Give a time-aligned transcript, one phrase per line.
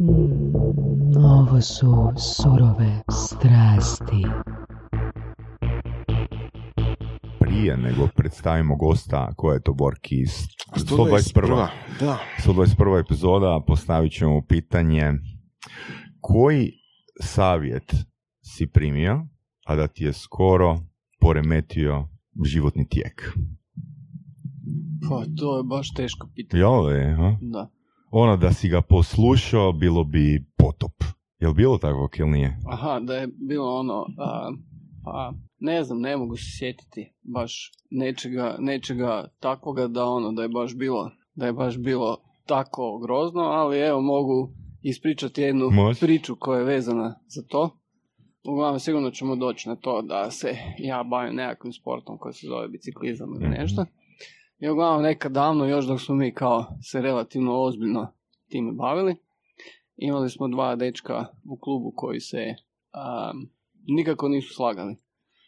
[0.00, 4.24] Mm, ovo su surove strasti.
[7.40, 10.30] Prije nego predstavimo gosta, koja je to Borki iz
[10.76, 11.68] 121.
[12.00, 12.18] Da.
[12.46, 13.00] 121.
[13.00, 15.12] epizoda, postavit ćemo pitanje
[16.20, 16.72] koji
[17.20, 17.94] savjet
[18.44, 19.26] si primio,
[19.66, 20.78] a da ti je skoro
[21.20, 22.08] poremetio
[22.44, 23.32] životni tijek?
[25.08, 26.60] Pa, to je baš teško pitanje.
[26.60, 27.36] Jel je, ha?
[27.40, 27.77] Da.
[28.10, 30.92] Ono da si ga poslušao, bilo bi potop.
[31.38, 32.56] Jel bilo tako ili nije?
[32.66, 34.50] Aha, da je bilo ono, a,
[35.04, 40.48] pa ne znam, ne mogu se sjetiti baš nečega, nečega takvoga da ono, da je
[40.48, 42.16] baš bilo, da je baš bilo
[42.46, 44.50] tako grozno, ali evo mogu
[44.82, 47.70] ispričati jednu priču koja je vezana za to.
[48.48, 52.68] Uglavnom sigurno ćemo doći na to da se ja bavim nekakvim sportom koji se zove
[52.68, 53.60] biciklizam ili Mhm.
[53.60, 53.84] nešto.
[54.60, 58.12] I uglavnom nekad davno, još dok smo mi kao se relativno ozbiljno
[58.48, 59.16] time bavili,
[59.96, 63.50] imali smo dva dečka u klubu koji se um,
[63.86, 64.96] nikako nisu slagali.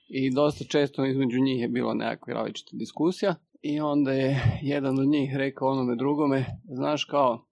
[0.08, 3.34] I dosta često između njih je bila nekakva različita diskusija.
[3.62, 7.46] I onda je jedan od njih rekao onome drugome, znaš kao,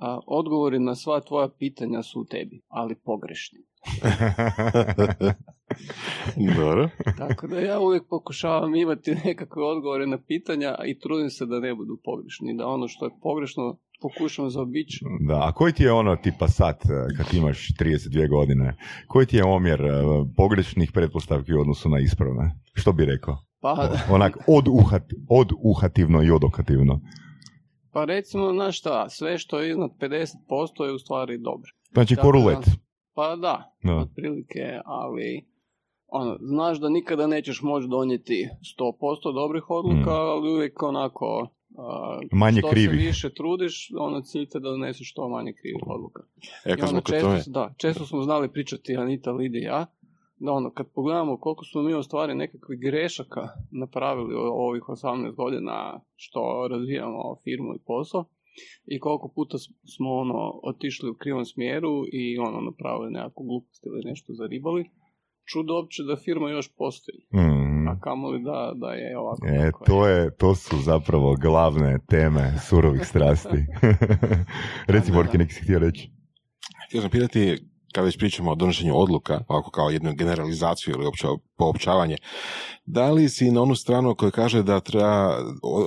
[0.00, 3.58] a, odgovori na sva tvoja pitanja su u tebi, ali pogrešni.
[6.56, 6.88] Dobro.
[7.18, 11.74] Tako da ja uvijek pokušavam imati nekakve odgovore na pitanja i trudim se da ne
[11.74, 15.04] budu pogrešni, da ono što je pogrešno pokušam zaobići.
[15.20, 19.36] Da, a koji ti je ono tipa sad, eh, kad imaš 32 godine, koji ti
[19.36, 19.92] je omjer eh,
[20.36, 22.54] pogrešnih pretpostavki u odnosu na ispravne?
[22.72, 23.38] Što bi rekao?
[23.60, 27.00] Pa, Onak, od, uhat, od uhativno i odokativno.
[27.92, 31.70] pa recimo, znaš šta, sve što je iznad 50% je u stvari dobro.
[31.92, 32.64] Znači, Tako ko da- rulet.
[33.14, 33.96] Pa da, Da.
[33.96, 35.46] otprilike, ali
[36.16, 40.18] ono, znaš da nikada nećeš moći donijeti 100% dobrih odluka, Mm.
[40.32, 42.90] ali uvijek onako a, Manje što krivih.
[43.00, 46.22] se više trudiš, ono cilj te da doneseš što manje krivih odluka.
[46.64, 49.86] E, kad ono često, tome, da, često smo znali pričati Anita, Lidi i ja,
[50.38, 55.34] da ono, kad pogledamo koliko smo mi u stvari nekakvih grešaka napravili u ovih 18
[55.34, 58.24] godina što razvijamo firmu i posao,
[58.86, 59.58] i koliko puta
[59.96, 64.84] smo ono otišli u krivom smjeru i ono napravili nekakvu glupost ili nešto zaribali,
[65.46, 67.88] čudo uopće da firma još postoji, Mm.
[67.88, 73.06] a kamoli da, da je ovako E, to, je, to su zapravo glavne teme surovih
[73.06, 73.66] strasti.
[74.94, 76.10] Reci, Borki, neki si htio reći.
[76.88, 77.58] htio sam pitati,
[77.92, 82.16] kada već pričamo o donošenju odluka, ovako kao jednu generalizaciju ili opće poopćavanje,
[82.86, 85.36] da li si na onu stranu koja kaže da treba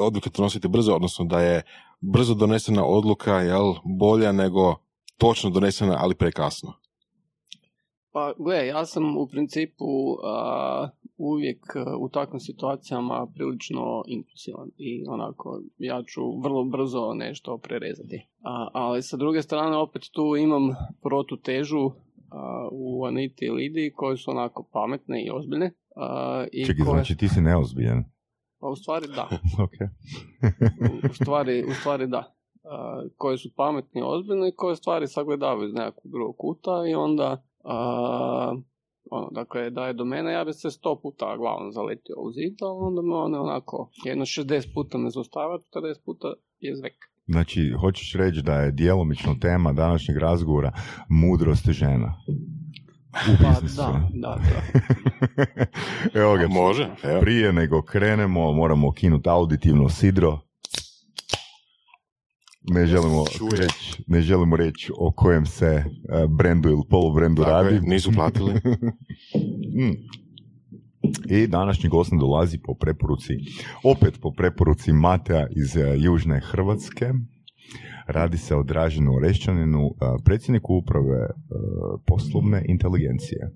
[0.02, 1.62] odluke donositi brzo, odnosno da je
[2.02, 4.75] brzo donesena odluka jel, bolja nego
[5.18, 6.74] točno donesena, ali prekasno?
[8.12, 9.86] Pa, gle, ja sam u principu
[10.24, 17.58] a, uvijek a, u takvim situacijama prilično impulsivan i onako, ja ću vrlo brzo nešto
[17.58, 18.28] prerezati.
[18.44, 20.69] A, ali sa druge strane opet tu imam
[21.02, 21.92] protutežu
[22.31, 25.72] a, u Aniti i Lidiji koje su onako pametne i ozbiljne.
[26.52, 28.03] i Čekaj, koje, znači ti si neozbiljan.
[28.59, 29.30] Pa u stvari da.
[31.09, 32.36] U, stvari, u stvari da.
[33.18, 37.44] Koje su pametne i ozbiljne i koje stvari sagledavaju iz nekakvog drugog kuta i onda
[37.64, 38.56] a,
[39.12, 42.58] ono, dakle, da je do mene, ja bi se sto puta glavom zaletio u zid,
[42.62, 46.96] ali onda me one onako, jedno 60 puta me zaustavlja, 40 puta je zvek.
[47.28, 50.72] Znači, hoćeš reći da je djelomično tema današnjeg razgovora
[51.09, 52.16] mudrost žena.
[53.14, 54.62] U Pa da, da, da.
[56.22, 57.22] Evo ga, Može, evo.
[57.22, 60.40] prije nego krenemo, moramo kinuti auditivno sidro.
[62.62, 63.24] Ne želimo
[63.59, 65.84] reći, ne želimo reći o kojem se eh,
[66.38, 67.88] brendu ili polubrendu Tako je, radi.
[67.88, 68.53] nisu platili.
[69.80, 69.96] Mm.
[71.30, 73.34] I današnji gost nam dolazi po preporuci,
[73.84, 77.14] opet po preporuci Matea iz eh, Južne Hrvatske.
[78.08, 81.28] Radi se o Draženu Orešćaninu, eh, predsjedniku uprave
[82.06, 83.52] poslovne inteligencije.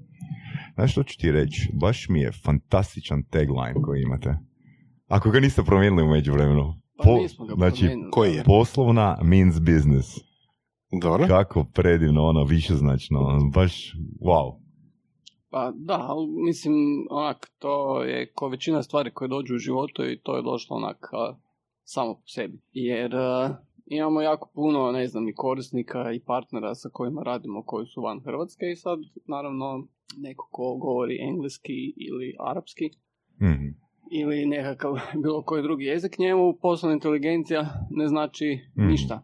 [0.76, 1.70] Znaš što ću ti reći?
[1.74, 4.38] Baš mi je fantastičan tagline koji imate.
[5.08, 6.83] Ako ga niste promijenili u međuvremenu.
[6.98, 8.44] Pa Po- nismo ga znači, koji je?
[8.44, 10.18] Poslovna means business.
[11.02, 11.28] Dobro.
[11.28, 14.60] Kako predivno, ono, višeznačno, ono, baš, wow.
[15.50, 16.76] Pa da, ali mislim,
[17.10, 21.10] onak, to je ko većina stvari koje dođu u životu i to je došlo onak
[21.14, 21.36] a,
[21.84, 22.62] samo po sebi.
[22.72, 27.86] Jer a, imamo jako puno, ne znam, i korisnika i partnera sa kojima radimo koji
[27.86, 29.88] su van Hrvatske i sad, naravno,
[30.18, 32.90] neko ko govori engleski ili arapski
[33.42, 33.68] Mhm.
[34.12, 38.88] Ili nekakav bilo koji drugi jezik njemu, poslovna inteligencija ne znači Mhm.
[38.88, 39.22] ništa.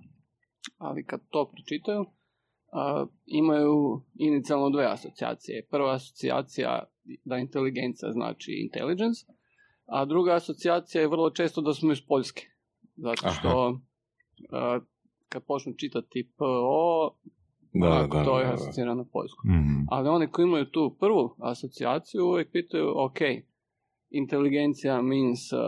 [0.77, 2.05] Ali kad to pročitaju,
[2.71, 5.67] a, imaju inicijalno dve asocijacije.
[5.71, 6.83] Prva asocijacija
[7.25, 9.25] da inteligencija znači intelligence,
[9.85, 12.47] a druga asocijacija je vrlo često da smo iz Poljske.
[12.95, 13.79] Zato što
[14.51, 14.79] a,
[15.29, 17.09] kad počnu čitati PO,
[17.73, 19.47] Da, onako, da, to je asocirano na Poljsku.
[19.47, 19.81] Mhm.
[19.89, 23.19] Ali oni koji imaju tu prvu asocijaciju uvijek pitaju, ok,
[24.11, 25.59] inteligencija means uh,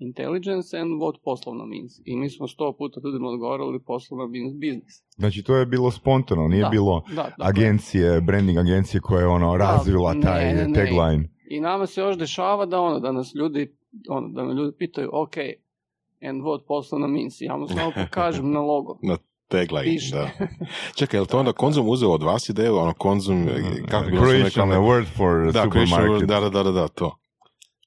[0.00, 1.92] intelligence and what poslovno means.
[2.04, 5.02] I mi smo sto puta ljudima odgovorili poslovno means business.
[5.16, 9.26] Znači to je bilo spontano, nije Da, bilo Da, dakle, agencije, branding agencije koja je
[9.26, 10.74] ono razvila ne, taj ne, ne.
[10.74, 11.28] tagline.
[11.50, 13.76] I nama se još dešava da ono, da nas ljudi,
[14.08, 15.36] ono, da me ljudi pitaju, ok,
[16.28, 17.40] and what poslovno means.
[17.40, 18.98] Ja mu samo pokažem na logo.
[19.48, 20.14] Tagline, Piše.
[20.16, 20.30] da.
[20.94, 23.46] Čekaj, je li to onda Konzum uzeo od vas ideju, ono Konzum,
[23.90, 26.10] kako bi Croatian word for Da, supermarket.
[26.10, 27.16] word, da, da, da, da, da, to.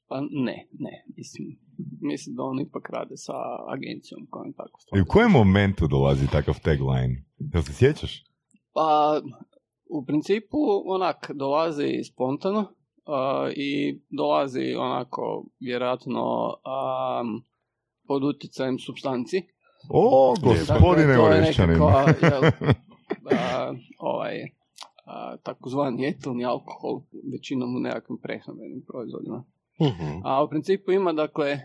[0.09, 1.57] Pa ne, ne, mislim,
[2.01, 3.33] mislim da oni ipak rade sa
[3.67, 5.01] agencijom kojom tako I stvari.
[5.01, 7.25] u kojem momentu dolazi takav tagline?
[7.53, 8.23] Jel se sjećaš?
[8.73, 9.21] Pa,
[9.89, 17.43] u principu, onak, dolazi spontano uh, i dolazi onako, vjerojatno, um,
[18.07, 19.41] pod utjecajem substanci.
[19.89, 21.77] O, gospodine Dakle, to je Orešćanin.
[23.99, 24.35] ovaj,
[25.43, 27.01] takozvani etilni alkohol,
[27.31, 29.43] većinom u nekakvim prehrambenim proizvodima.
[29.81, 30.21] Mhm.
[30.23, 31.59] A u principu ima, dakle,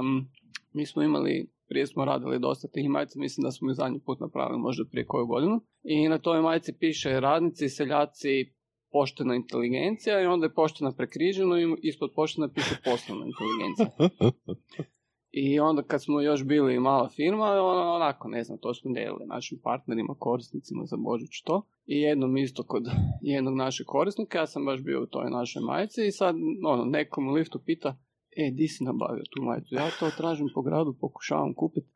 [0.00, 0.28] um,
[0.72, 4.20] mi smo imali, prije smo radili dosta tih majica, mislim da smo ih zadnji put
[4.20, 5.60] napravili možda prije koju godinu.
[5.82, 8.52] I na toj majici piše radnici, seljaci,
[8.92, 14.08] poštena inteligencija i onda je poštena prekriženo i ispod poštena piše poslovna inteligencija.
[15.32, 19.26] I onda kad smo još bili mala firma, ono, onako, ne znam, to smo dijelili
[19.26, 21.66] našim partnerima, korisnicima za Božić to.
[21.86, 22.84] I jednom isto kod
[23.34, 26.36] jednog našeg korisnika, ja sam baš bio u toj našoj majici i sad
[26.66, 27.96] ono, nekom u liftu pita,
[28.36, 29.74] e, di si nabavio tu majicu?
[29.74, 31.88] Ja to tražim po gradu, pokušavam kupiti.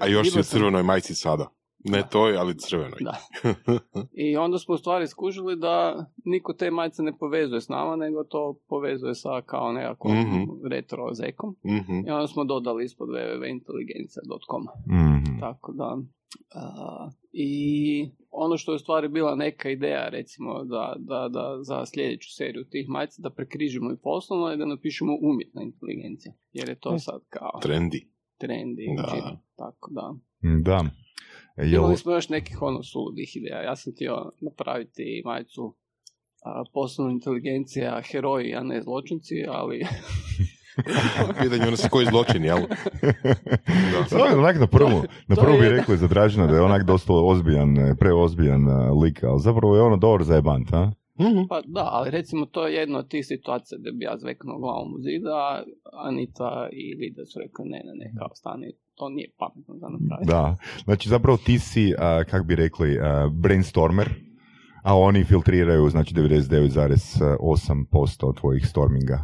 [0.00, 1.48] A još si u crvenoj majici sada.
[1.84, 2.02] Ne Da.
[2.04, 2.98] toj, ali crvenoj.
[3.00, 3.16] Da.
[4.26, 8.24] I onda smo u stvari skužili da niko te majice ne povezuje s nama, nego
[8.24, 10.42] to povezuje sa kao nekakvom Mhm.
[10.70, 11.56] retro zekom.
[11.66, 12.06] Mhm.
[12.06, 14.62] I onda smo dodali ispod www.inteligencija.com.
[14.88, 15.40] Mhm.
[15.40, 15.98] Tako da...
[16.54, 21.86] a, I ono što je u stvari bila neka ideja, recimo, da, da, da za
[21.86, 26.32] sljedeću seriju tih majica, da prekrižimo i poslovno i da napišemo umjetna inteligencija.
[26.52, 28.08] Jer je to sad kao Trendi.
[28.38, 28.86] trendi.
[28.96, 29.02] Da.
[29.02, 29.36] Da.
[29.56, 30.14] Tako da.
[30.62, 30.84] Da.
[31.56, 33.62] Jel, Imali smo još nekih ono suludih ideja.
[33.62, 35.76] Ja sam htio napraviti majicu
[36.44, 39.86] a, poslovna inteligencija, heroji, a ne zločinci, ali
[41.42, 42.58] Pitanje ono se koji zločin, jel?
[44.08, 47.12] Samo je onak na prvu, na prvu bi rekli za Dražina da je onak dosta
[47.12, 50.92] ozbiljan, preozbiljan e, lik, ali zapravo je ono dobar zajebant, a?
[51.22, 51.42] Mhm.
[51.48, 54.94] Pa da, ali recimo to je jedna od tih situacija da bi ja zveknuo glavom
[54.94, 55.62] u zida,
[56.08, 60.28] Anita i Lida su rekli ne, ne, ne, kao stani, to nije pametno za napraviti.
[60.32, 64.08] Da, znači zapravo ti si, a, kak bi rekli, a, brainstormer,
[64.84, 69.18] a oni filtriraju znači 99,8% tvojih storminga.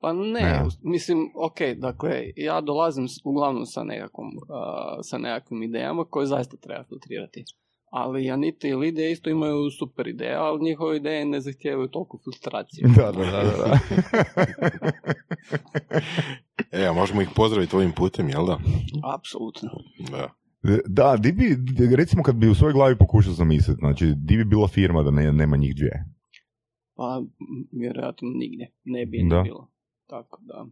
[0.00, 0.64] Pa ne, Ne.
[0.82, 6.84] mislim, ok, dakle, ja dolazim uglavnom sa nekakvom, a, sa nekakvim idejama koje zaista treba
[6.84, 7.44] filtrirati.
[7.96, 12.88] Ali Anita i Lidija isto imaju super ideje, ali njihove ideje ne zahtijevaju toliko filtracije.
[12.96, 13.78] Da, da, da, da.
[16.72, 18.58] E, a možemo ih pozdraviti ovim putem, jel da?
[19.14, 19.70] Apsolutno.
[20.10, 20.30] Da.
[20.86, 21.56] Da, di bi,
[21.96, 25.32] recimo kad bi u svojoj glavi pokušao zamisliti, znači di bi bila firma da ne,
[25.32, 26.04] nema njih dvije?
[26.96, 27.22] Pa,
[27.72, 28.72] vjerojatno nigdje.
[28.84, 29.42] Ne bi je ni Da.
[29.42, 29.70] bilo.
[30.06, 30.66] Tako da.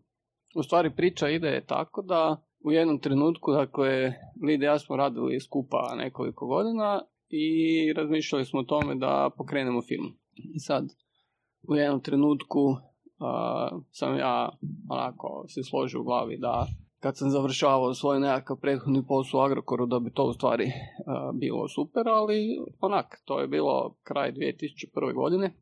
[0.55, 4.13] U stvari priča ide tako da u jednom trenutku, dakle,
[4.43, 9.83] Lide i ja smo radili skupa nekoliko godina i razmišljali smo o tome da pokrenemo
[9.83, 10.13] film.
[10.35, 10.85] I sad,
[11.69, 12.77] u jednom trenutku
[13.19, 14.59] a, sam ja
[14.91, 16.67] onako se složio u glavi da
[17.01, 20.73] kad sam završavao svoj nekakav prethodni posao u Agrokoru da bi to u stvari
[21.07, 25.15] a, bilo super, ali onak, to je bilo kraj 2001.
[25.15, 25.55] godine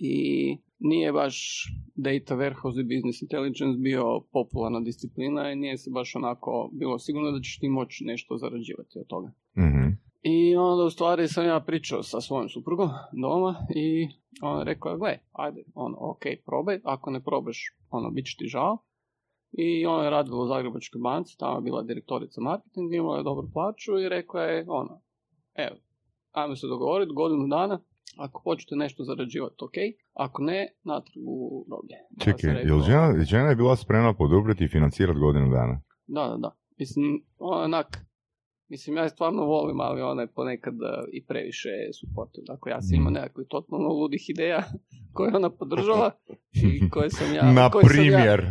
[0.00, 6.16] i nije baš data warehouse i business intelligence bio popularna disciplina i nije se baš
[6.16, 9.32] onako bilo sigurno da ćeš ti moći nešto zarađivati od toga.
[9.58, 10.07] Mhm.
[10.22, 12.88] I onda u stvari sam ja pričao sa svojom suprugom
[13.22, 14.08] doma i
[14.42, 18.46] ona je rekla, gle, ajde, ono, ok, probaj, ako ne probaš, ono, bit će ti
[18.46, 18.78] žao.
[19.52, 23.48] I ona je radila u Zagrebačkoj banci, tamo je bila direktorica marketinga, imala je dobru
[23.52, 25.00] plaću i rekla je, ono,
[25.54, 25.76] evo,
[26.32, 27.80] ajmo se dogovoriti, godinu dana,
[28.16, 29.76] ako hoćete nešto zarađivati, ok,
[30.14, 31.96] ako ne, natrag u roblje.
[32.24, 35.80] Čekaj, rekao, jel žena, žena je bila spremna podobriti i financirati godinu dana?
[36.06, 36.56] Da, da, da.
[36.78, 38.07] Mislim, onak,
[38.68, 42.44] mislim, ja stvarno volim, ali ona je ponekad e, i previše supportive.
[42.46, 43.14] Dakle, ja sam imao Mm.
[43.14, 44.62] nekakvih totalno ludih ideja
[45.12, 46.10] koje je ona podržala
[46.54, 47.52] i koje sam ja...
[47.52, 48.46] Na koje sam ja- primjer.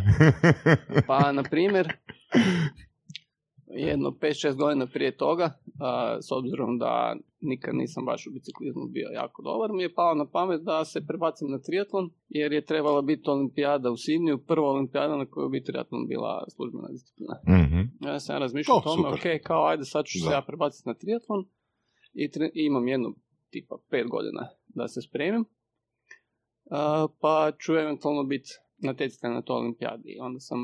[1.06, 1.92] pa, na primjer,
[3.70, 5.50] jedno 5-6 godina prije toga,
[6.20, 10.26] s obzirom da nikad nisam baš u biciklizmu bio jako dobar, mi je pao na
[10.26, 15.16] pamet da se prebacim na triatlon, jer je trebala biti olimpijada u Sidnju, prva olimpijada
[15.16, 17.34] na kojoj bi triatlon bila službena disciplina.
[17.48, 18.08] Mhm.
[18.08, 19.36] Ja sam razmišljao O, o tome, super.
[19.36, 20.34] ok, kao ajde sad ću se Da.
[20.34, 21.44] ja prebaciti na triatlon
[22.12, 23.14] i, tre- i imam jednu
[23.50, 25.44] tipa pet godina da se spremim,
[26.70, 30.08] a, pa ću eventualno biti natjecatelj na toj olimpijadi.
[30.08, 30.58] I onda sam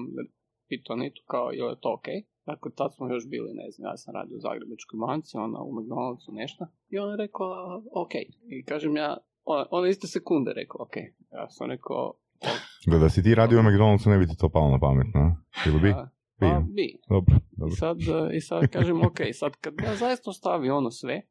[0.68, 2.04] pitao Nitu kao je li to ok.
[2.46, 5.72] Dakle, tad smo još bili, ne znam, ja sam radio u Zagrebačkoj banci, ona u
[5.72, 6.66] McDonald'su nešto.
[6.88, 8.14] I on je rekao, "A, ok.
[8.48, 10.96] I kažem ja, ona, ona iste sekunde rekao, ok.
[11.32, 12.12] Ja sam rekao,
[12.86, 15.36] Da, da si ti radio u McDonald'su ne bi ti to palo na pamet, no?
[15.66, 15.90] Ili bi?
[15.90, 16.08] "A,
[16.40, 16.72] pa Bi.
[16.72, 16.98] bi.
[17.08, 17.76] Dobro, I dobro.
[17.76, 21.22] sad, e, I sad kažem, ok, sad kad ja zaista ostavio ono sve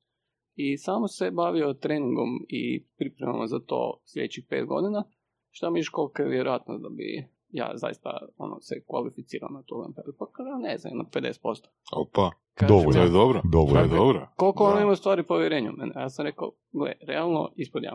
[0.55, 5.03] i samo se bavio treningom i pripremama za to sljedećih pet godina,
[5.51, 10.13] šta koliko je vjerojatno da bi ja zaista ono, se kvalificirao na to olimpijadu?
[10.19, 11.67] Pa kada ne znam, na 50%.
[11.95, 13.01] Opa, Kažem, Dovoljno.
[13.01, 13.41] je dobro.
[13.51, 13.81] Dovoljno.
[13.81, 14.27] Je dobro.
[14.35, 15.91] Koliko on ima stvari povjerenja u mene?
[15.95, 17.89] Ja sam rekao, gle, realno ispod 1%.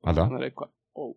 [0.00, 0.22] A da?
[0.22, 1.14] Ona rekla, oh.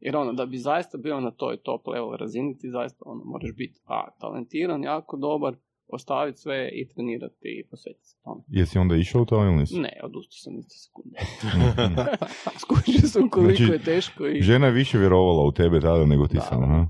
[0.00, 3.50] Jer ono, da bi zaista bio na toj top level razini, ti zaista ono, moraš
[3.56, 5.54] biti a, talentiran, jako dobar,
[5.92, 8.42] ostaviti sve i trenirati i posvetiti se tome.
[8.48, 9.78] Jesi onda išao u to ili nisi?
[9.78, 11.18] Ne, odustao sam iste sekunde.
[11.44, 12.00] Mhm.
[12.62, 14.42] Skužio sam koliko Znači, je teško i...
[14.42, 16.66] Žena je više vjerovala u tebe tada nego ti Da, sam, da.
[16.66, 16.86] aha?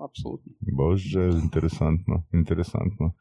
[0.00, 0.52] Apsolutno.
[0.60, 3.12] Bože, interesantno, interesantno.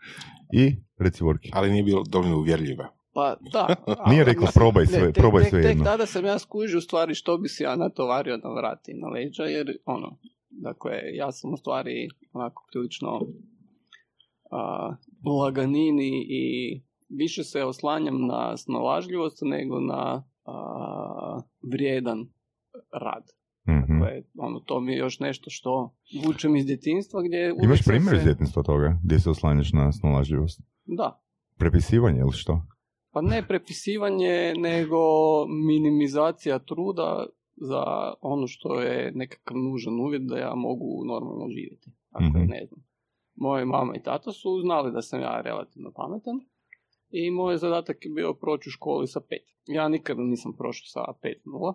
[0.53, 1.50] I, reci Vorki.
[1.53, 2.88] Ali nije bilo dovoljno uvjerljiva.
[3.13, 3.75] Pa da.
[4.10, 5.84] Nije rekla, mislim, probaj ne, sve- tek- probaj tek- sve Tek jedno.
[5.84, 9.43] tada sam ja skužio u stvari što bi se ja natovario na vrati na leđa,
[9.43, 10.17] jer ono,
[10.50, 13.22] dakle, ja sam u stvari onako prilično
[14.55, 14.95] a,
[15.41, 16.43] laganini i
[17.09, 22.27] više se oslanjam na snalažljivost nego na a, vrijedan
[22.93, 23.24] rad.
[23.69, 24.00] Mhm.
[24.00, 25.93] Dakle, ono, to mi je još nešto što
[26.25, 30.62] vučem iz djetinstva gdje Imaš primjer se- iz djetinstva toga, gdje se oslanjaš na snalažljivost?
[30.85, 31.21] Da,
[31.57, 32.62] Prepisivanje ili što?
[33.12, 34.97] Pa ne prepisivanje, nego
[35.67, 37.83] minimizacija truda za
[38.21, 41.91] ono što je nekakav nužan uvjet da ja mogu normalno živjeti.
[42.12, 42.50] Dakle, Mhm.
[42.50, 42.85] ne znam.
[43.36, 46.39] Moje mama i tata su znali da sam ja relativno pametan
[47.10, 49.46] i moj zadatak je bio proći u školi sa pet.
[49.68, 51.74] Ja nikada nisam prošao sa 5.0,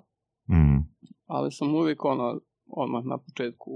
[0.49, 0.79] Mm.
[1.27, 3.71] ali sam uvijek ono, odmah na početku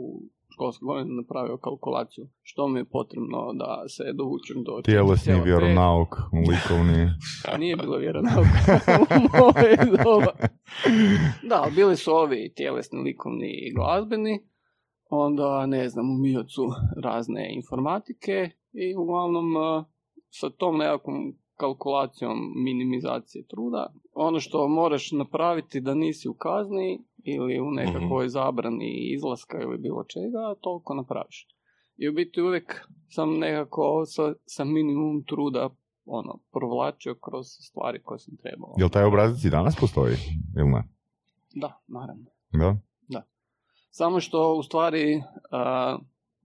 [0.48, 5.44] školske godine napravio kalkulaciju što mi je potrebno da se dovučem do Tjelesni, 4,5.
[5.44, 6.08] vjeronauk,
[6.48, 7.08] likovni.
[7.58, 8.58] Nije bilo vjeronauka
[9.14, 10.32] u moje doba.
[11.42, 14.48] Da, bili su ovi tjelesni, likovni i glazbeni.
[15.16, 16.62] Onda, ne znam, u Miocu
[16.96, 19.84] razne informatike i uglavnom eh,
[20.30, 23.92] sa tom nekakvom kalkulacijom minimizacije truda.
[24.14, 30.04] Ono što moraš napraviti da nisi u kazni ili u nekakvoj zabrani izlaska ili bilo
[30.04, 31.48] čega, toliko napraviš.
[31.96, 35.70] I u biti uvijek sam nekako sa, sa minimum truda
[36.06, 38.74] ono, provlačio kroz stvari koje sam trebao.
[38.78, 40.16] Jel taj obrazac i danas postoji?
[40.56, 40.84] Ili ne?
[41.54, 42.24] Da, naravno.
[42.52, 42.76] Da?
[43.96, 45.98] Samo što u stvari, a,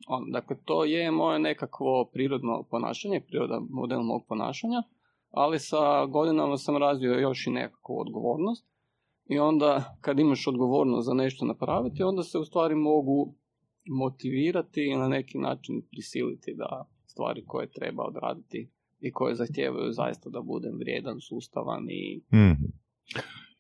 [0.08, 4.84] on, dakle, to je moje nekakvo prirodno ponašanje, prirodan model mog ponašanja,
[5.32, 8.66] ali sa godinama sam razvio još i nekakvu odgovornost.
[9.30, 13.36] I onda, kad imaš odgovornost za nešto napraviti, onda se u stvari mogu
[13.88, 20.30] motivirati i na neki način prisiliti da stvari koje treba odraditi i koje zahtijevaju zaista
[20.30, 22.66] da budem vrijedan, sustavan i Mhm.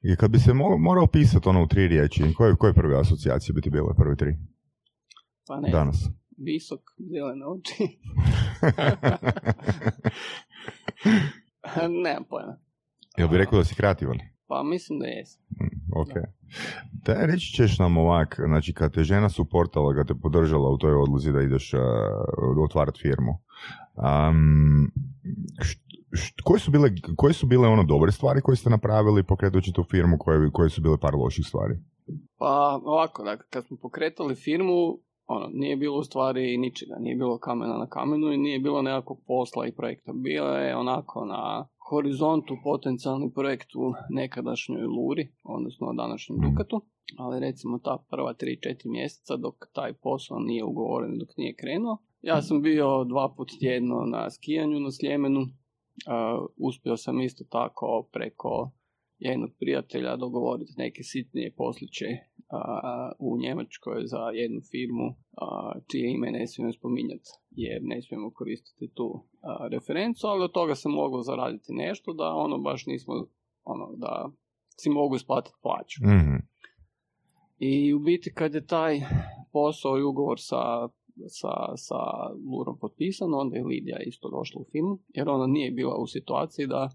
[0.02, 3.54] I kad bi se mo- morao pisati ono u tri riječi, koje, koje prve asocijacije
[3.54, 4.36] bi ti bile prve tri?
[5.48, 6.10] pa ne, Danas.
[6.38, 7.84] visok, zelene oči.
[12.04, 12.58] Nemam pojma.
[13.18, 14.20] Jel bi rekao da si kreativan?
[14.50, 15.42] Pa mislim da jesam.
[15.62, 16.14] Mm, Ok.
[16.92, 20.94] Da, reći ćeš nam ovak, znači kad te žena suportala, kad te podržala u toj
[20.94, 21.80] odluzi da ideš uh,
[22.64, 23.32] otvarati firmu,
[23.96, 24.92] um,
[26.44, 30.18] koje, su bile, koje su bile ono dobre stvari koje ste napravili pokretujući tu firmu,
[30.18, 31.74] koje, koje su bile par loših stvari?
[32.38, 35.00] Pa ovako, dakle, kad smo pokretali firmu,
[35.30, 39.20] ono, nije bilo u stvari ničega, nije bilo kamena na kamenu i nije bilo nekakvog
[39.28, 40.12] posla i projekta.
[40.14, 46.50] Bilo je onako na horizontu potencijalni projekt u nekadašnjoj Luri, odnosno današnjem Mhm.
[46.50, 46.82] Dukatu,
[47.18, 51.98] ali recimo ta prva 3-4 mjeseca dok taj posao nije ugovoren, dok nije krenuo.
[52.22, 55.42] Ja sam bio dva put tjedno na skijanju na Sljemenu,
[56.08, 58.72] Uh, uspio sam isto tako preko
[59.20, 62.06] jednog prijatelja dogovoriti neke sitnije posliće
[62.50, 68.32] a, u Njemačkoj za jednu firmu a, čije ime ne smijem spominjati jer ne smijemo
[68.32, 73.14] koristiti tu a, referencu, ali od toga se moglo zaraditi nešto da ono baš nismo,
[73.64, 74.30] ono da
[74.78, 76.02] si mogu isplatiti plaću.
[76.04, 76.36] Mhm.
[77.60, 79.00] I u biti kad je taj
[79.52, 80.90] posao i ugovor sa
[81.28, 82.00] sa, sa
[82.52, 86.68] Lurom potpisano, onda je Lidija isto došla u film, jer ona nije bila u situaciji
[86.68, 86.90] da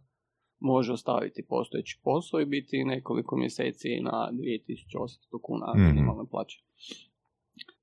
[0.64, 5.84] može ostaviti postojeći posao i biti nekoliko mjeseci na 2800 kuna Mhm.
[5.84, 6.58] minimalne plaće.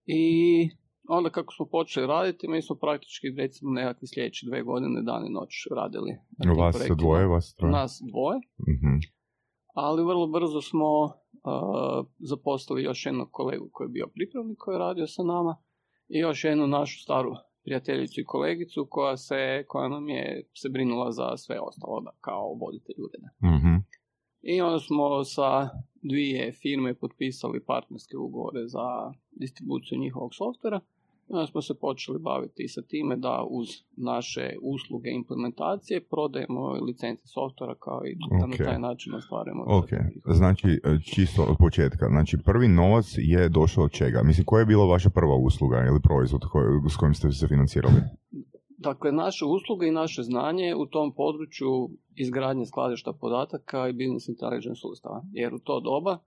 [0.07, 0.23] I
[1.09, 5.31] onda kako smo počeli raditi, mi smo praktički recimo nekakve sljedeće dve godine dan i
[5.31, 6.11] noć radili.
[6.39, 6.97] na Vas projektima.
[6.97, 7.71] dvoje, vas troje?
[7.71, 8.95] Nas dvoje, Mhm.
[9.75, 11.11] ali vrlo brzo smo uh,
[12.21, 15.55] zaposlili još jednog kolegu koji je bio pripravnik koji je radio sa nama
[16.09, 17.31] i još jednu našu staru
[17.63, 22.53] prijateljicu i kolegicu koja se, koja nam je se brinula za sve ostalo da, kao
[22.53, 23.29] voditelj ureda.
[23.55, 23.75] Mhm.
[24.41, 25.69] I onda smo sa
[26.01, 30.79] dvije firme potpisali partnerske ugovore za distribuciju njihovog softvera.
[31.31, 37.23] I onda smo se počeli baviti sa time da uz naše usluge implementacije prodajemo licence
[37.27, 38.51] softvera kao i da Ok.
[38.51, 39.63] na taj način ostvarujemo.
[39.67, 39.89] Ok,
[40.35, 42.07] znači e, čisto od početka.
[42.07, 44.23] Znači prvi novac je došao od čega?
[44.23, 48.01] Mislim, koja je bila vaša prva usluga ili proizvod koji- s kojim ste se financirali?
[48.77, 54.79] Dakle, naše usluge i naše znanje u tom području izgradnje skladišta podataka i business intelligence
[54.79, 55.23] sustava.
[55.31, 56.17] Jer u to doba,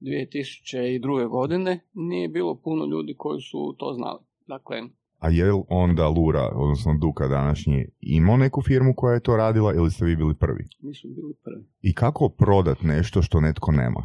[0.00, 1.28] 2002.
[1.28, 4.18] godine, nije bilo puno ljudi koji su to znali.
[4.54, 4.76] Dakle,
[5.18, 9.74] A je li onda Lura, odnosno Duka današnji, imao neku firmu koja je to radila
[9.74, 10.64] ili ste vi bili prvi?
[10.82, 11.64] mi smo bili prvi.
[11.88, 14.02] I kako prodat nešto što netko nema?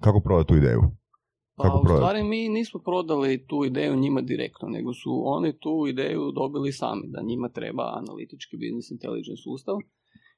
[0.00, 0.82] Kako prodat tu ideju?
[1.56, 2.00] Pa Kako u prodati?
[2.00, 7.02] stvari mi nismo prodali tu ideju njima direktno, nego su oni tu ideju dobili sami,
[7.14, 9.76] da njima treba analitički business intelligence sustav,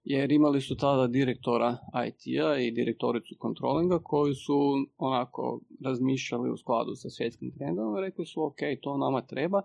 [0.05, 4.59] jer imali su tada direktora IT-a i direktoricu controllinga koji su
[4.99, 9.63] onako razmišljali u skladu sa svjetskim trendom i rekli su ok, to nama treba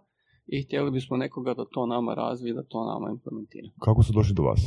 [0.47, 3.67] i htjeli bismo nekoga da to nama razvije, da to nama implementira.
[3.79, 4.61] Kako su došli do vas?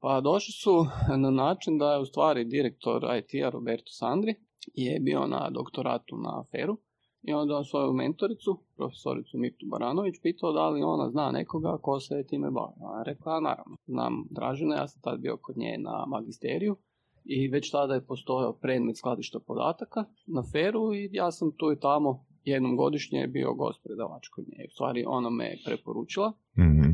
[0.00, 4.34] Pa došli su na način da je u stvari direktor IT-a Roberto Sandri
[4.74, 6.76] je bio na doktoratu na Feru
[7.22, 12.00] i onda on svoju mentoricu, profesoricu Mitu Baranović, pitao da li ona zna nekoga ko
[12.00, 12.72] se time bavi.
[12.86, 16.76] A je rekla, "A, naravno, znam Dražina, ja sam tad bio kod nje na magisteriju
[17.24, 21.80] i već tada je postojao predmet skladišta podataka na Feru i ja sam tu i
[21.80, 24.64] tamo jednom godišnje bio gost predavač kod nje.
[24.64, 26.90] U stvari ona me preporučila, Mhm.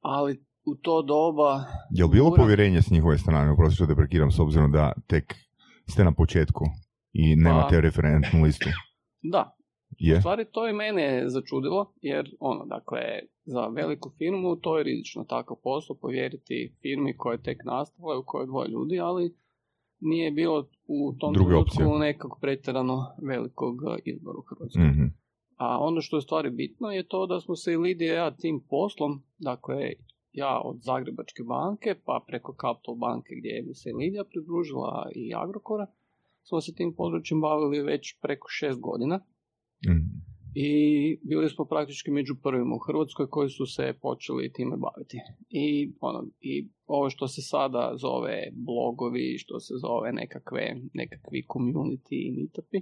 [0.00, 0.32] ali
[0.64, 1.64] u to doba...
[1.90, 3.50] Je li bilo Lura- povjerenje s njihove strane?
[3.52, 5.34] Oprosti što te prekiram s obzirom da tek
[5.88, 6.64] ste na početku
[7.12, 8.68] i nemate Pa- referentnu listu.
[9.22, 9.56] Da,
[9.92, 10.20] U Je?
[10.20, 13.00] stvari to i mene začudilo, jer ono, dakle,
[13.44, 18.22] za veliku firmu to je rizično takav posao, povjeriti firmi koja je tek nastala, u
[18.26, 19.34] kojoj je dvoje ljudi, ali
[20.00, 24.84] nije bilo u tom Druge trenutku nekog pretjerano velikog eh, izbora u Hrvatskoj.
[24.84, 25.04] Mhm.
[25.56, 28.30] A ono što je u stvari bitno je to da smo se i Lidija ja
[28.30, 29.92] tim poslom, dakle,
[30.32, 35.86] ja od Zagrebačke banke, pa preko Capital banke gdje mi se Lidija pridružila i Agrokora,
[36.42, 39.20] smo se tim područjem bavili već preko šest godina
[39.86, 39.98] Mhm.
[40.54, 40.70] i
[41.28, 45.18] bili smo praktički među prvima u Hrvatskoj koji su se počeli time baviti.
[45.48, 52.28] I, ono, I ovo što se sada zove blogovi, što se zove nekakve, nekakvi community
[52.28, 52.80] i meetupi,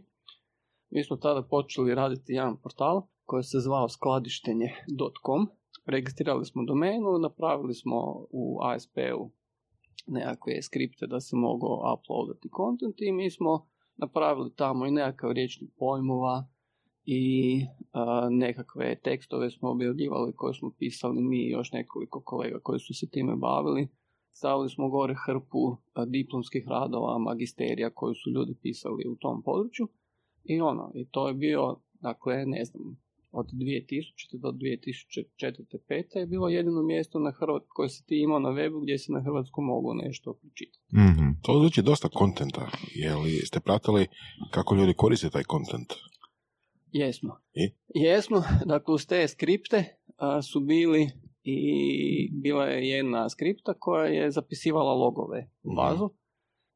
[0.91, 5.47] mi smo tada počeli raditi jedan portal koji se zvao skladištenje.com.
[5.87, 9.31] Registrirali smo domenu, napravili smo u ASP-u
[10.07, 15.71] nekakve skripte da se mogu uploadati content i mi smo napravili tamo i nekakav riječnik
[15.79, 16.49] pojmova
[17.05, 22.81] i a, nekakve tekstove smo objavljivali koje smo pisali mi i još nekoliko kolega koji
[22.81, 23.89] su se time bavili.
[24.33, 25.77] Stavili smo gore hrpu
[26.07, 29.89] diplomskih radova, magisterija koji su ljudi pisali u tom području.
[30.45, 32.97] I ono, i to je bio, dakle, ne znam,
[33.33, 34.03] od 2000.
[34.35, 35.53] do 2004.
[35.91, 36.17] 5.
[36.17, 39.21] je bilo jedino mjesto na Hrvat koje si ti imao na webu gdje si na
[39.21, 40.85] Hrvatsku mogu nešto pročitati.
[40.95, 41.29] Mhm.
[41.43, 42.67] To zvuči dosta kontenta.
[42.95, 44.07] Je li ste pratili
[44.51, 45.93] kako ljudi koriste taj kontent?
[46.93, 47.37] Jesmo.
[47.55, 47.71] I?
[47.97, 49.85] Jesmo, dakle uz te skripte
[50.17, 51.11] a, su bili
[51.43, 51.59] i
[52.33, 55.77] bila je jedna skripta koja je zapisivala logove u Mhm.
[55.77, 56.11] bazu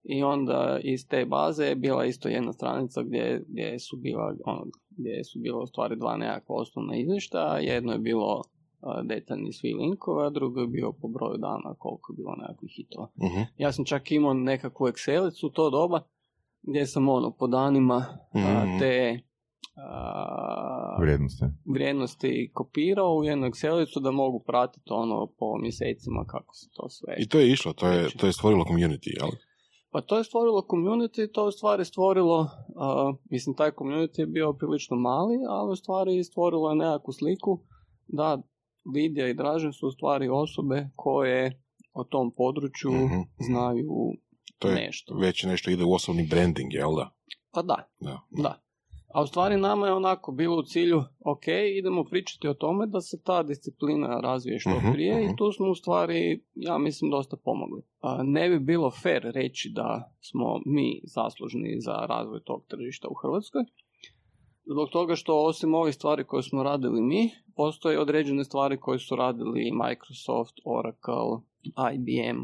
[0.04, 4.64] i onda iz te baze je bila isto jedna stranica gdje, gdje su bila ono,
[4.90, 8.42] gdje su bila u stvari dva nekakva osnovna izvještaja, jedno je bilo
[8.80, 12.72] a, detaljni svi linkova, a drugo je bio po broju dana koliko je bilo nekakvih
[12.72, 13.08] hitova.
[13.18, 16.00] Mhm, Ja sam čak imao nekakvu Excelicu u to doba
[16.62, 17.94] gdje sam ono po danima
[18.32, 18.78] a, Mhm.
[18.78, 19.18] te
[19.76, 21.44] a, Vrijednosti.
[21.66, 27.14] vrijednosti kopirao u jednu Excelicu da mogu pratiti ono po mjesecima kako se to sve.
[27.18, 29.28] I to je išlo, to je, to je stvorilo community, jel?
[29.94, 34.26] Pa to je stvorilo community, to je u stvari stvorilo, a, mislim taj community je
[34.26, 37.60] bio prilično mali, ali u stvari stvorilo je nekakvu sliku
[38.08, 38.42] da
[38.94, 43.20] Lidija i Dražen su u stvari osobe koje o tom području Mhm.
[43.40, 44.12] znaju
[44.58, 45.14] To je nešto.
[45.14, 47.10] već nešto ide u osobni branding, jel da?
[47.52, 48.20] Pa da, Da.
[48.30, 48.63] Da.
[49.14, 51.46] A u stvari nama je onako bilo u cilju, ok,
[51.78, 55.24] idemo pričati o tome da se ta disciplina razvije što Mhm, prije mhm.
[55.24, 57.82] i tu smo u stvari, ja mislim, dosta pomogli.
[58.24, 63.62] Ne bi bilo fair reći da smo mi zaslužni za razvoj tog tržišta u Hrvatskoj,
[64.72, 69.16] zbog toga što osim ovih stvari koje smo radili mi, postoje određene stvari koje su
[69.16, 71.38] radili Microsoft, Oracle,
[71.94, 72.38] IBM,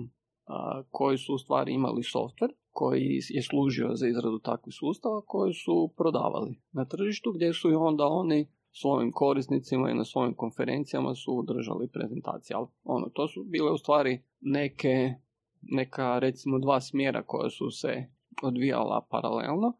[0.90, 5.92] koji su u stvari imali software koji je služio za izradu takvih sustava koji su
[5.96, 11.44] prodavali na tržištu gdje su i onda oni svojim korisnicima i na svojim konferencijama su
[11.48, 12.56] držali prezentacije.
[12.56, 15.14] Ali ono, to su bile u stvari neke,
[15.62, 18.06] neka recimo dva smjera koja su se
[18.42, 19.72] odvijala paralelno,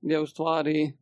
[0.00, 0.92] gdje u stvari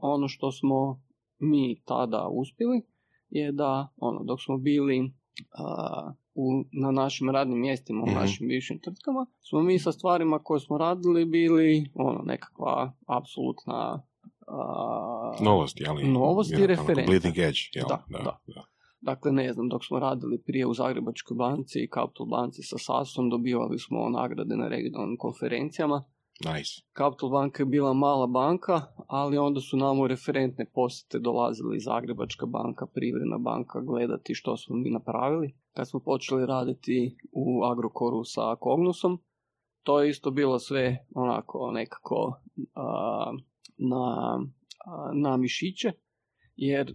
[0.00, 1.02] ono što smo
[1.38, 2.82] mi tada uspjeli
[3.28, 5.12] je da ono, dok smo bili
[5.58, 8.14] a, u, na našim radnim mjestima, u Mhm.
[8.14, 14.02] našim bivšim tvrtkama, smo mi sa stvarima koje smo radili bili ono, nekakva apsolutna
[14.46, 16.08] a, Novosti, ali...
[16.08, 17.06] Novosti i reference.
[17.06, 17.86] Bleeding edge, jel?
[17.88, 18.40] Da, da.
[19.00, 23.30] Dakle, ne znam, dok smo radili prije u Zagrebačkoj banci i Capital banci sa SAS-om,
[23.30, 26.04] dobivali smo nagrade na regionalnim konferencijama.
[26.44, 26.82] Nice.
[26.98, 32.46] Capital banka je bila mala banka, ali onda su nam u referentne posjete dolazili Zagrebačka
[32.46, 35.54] banka, Privredna banka gledati što smo mi napravili.
[35.72, 39.18] Kad smo počeli raditi u Agrokoru sa Cognusom,
[39.82, 42.40] to je isto bilo sve onako nekako
[42.74, 43.32] a,
[43.76, 44.38] na,
[44.86, 45.92] a, na mišiće,
[46.56, 46.94] jer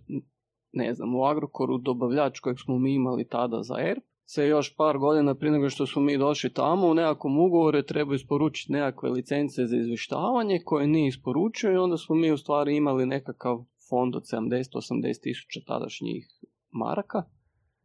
[0.74, 4.98] ne znam, u Agrokoru dobavljač kojeg smo mi imali tada za ERP, se još par
[4.98, 9.65] godina prije nego što smo mi došli tamo u nekakvom ugovoru treba isporučiti nekakve licence
[9.65, 13.56] za izvještavanje koje nije isporučio i onda smo mi u stvari imali nekakav
[13.89, 16.28] fond od 70-80 tisuća tadašnjih
[16.72, 17.24] maraka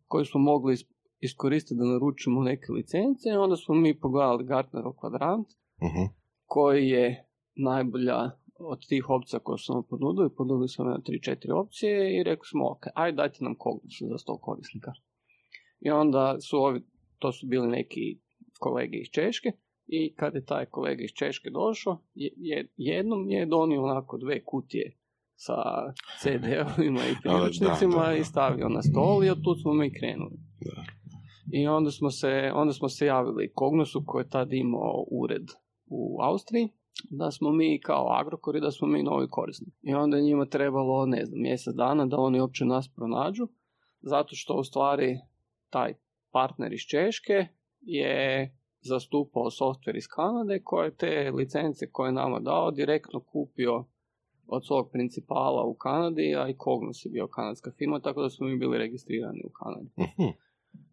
[0.07, 0.87] koji smo mogli is-
[1.21, 5.49] iskoristiti da naručimo neke licence i onda smo mi pogledali Gartnerov kvadrant
[5.83, 6.05] Mhm.
[6.45, 12.21] koji je najbolja od tih opcija koje su nam ponudili, ponudili smo nam 3-4 opcije
[12.21, 14.93] i rekli smo, ok, ajde dajte nam Cognos za 100 korisnika.
[15.81, 16.81] I onda su ovi,
[17.19, 18.19] to su bili neki
[18.59, 19.53] kolege iz Češke
[19.87, 24.45] i kad je taj kolega iz Češke došao, je, je- jednom je donio onako dve
[24.45, 24.97] kutije
[25.35, 25.55] sa
[26.21, 30.37] CD-ovima i priručnicima i stavio na stol i od tu smo mi krenuli.
[30.61, 30.83] Da.
[31.53, 35.47] I onda smo se, onda smo se javili Cognosu koji je tad imao ured
[35.87, 36.69] u Austriji,
[37.11, 39.75] da smo mi kao Agrokor i da smo mi novi korisnik.
[39.83, 43.49] I onda je njima trebalo, ne znam, mjesec dana da oni uopće nas pronađu,
[44.01, 45.19] zato što u stvari
[45.71, 45.95] taj
[46.33, 47.47] partner iz Češke
[47.81, 48.51] je
[48.81, 53.85] zastupao software iz Kanade koje te licence koje je nama dao direktno kupio
[54.47, 58.47] od svog principala u Kanadi, a i Cognos je bio kanadska firma, tako da smo
[58.47, 59.91] mi bili registrirani u Kanadi.
[59.99, 60.46] Mhm.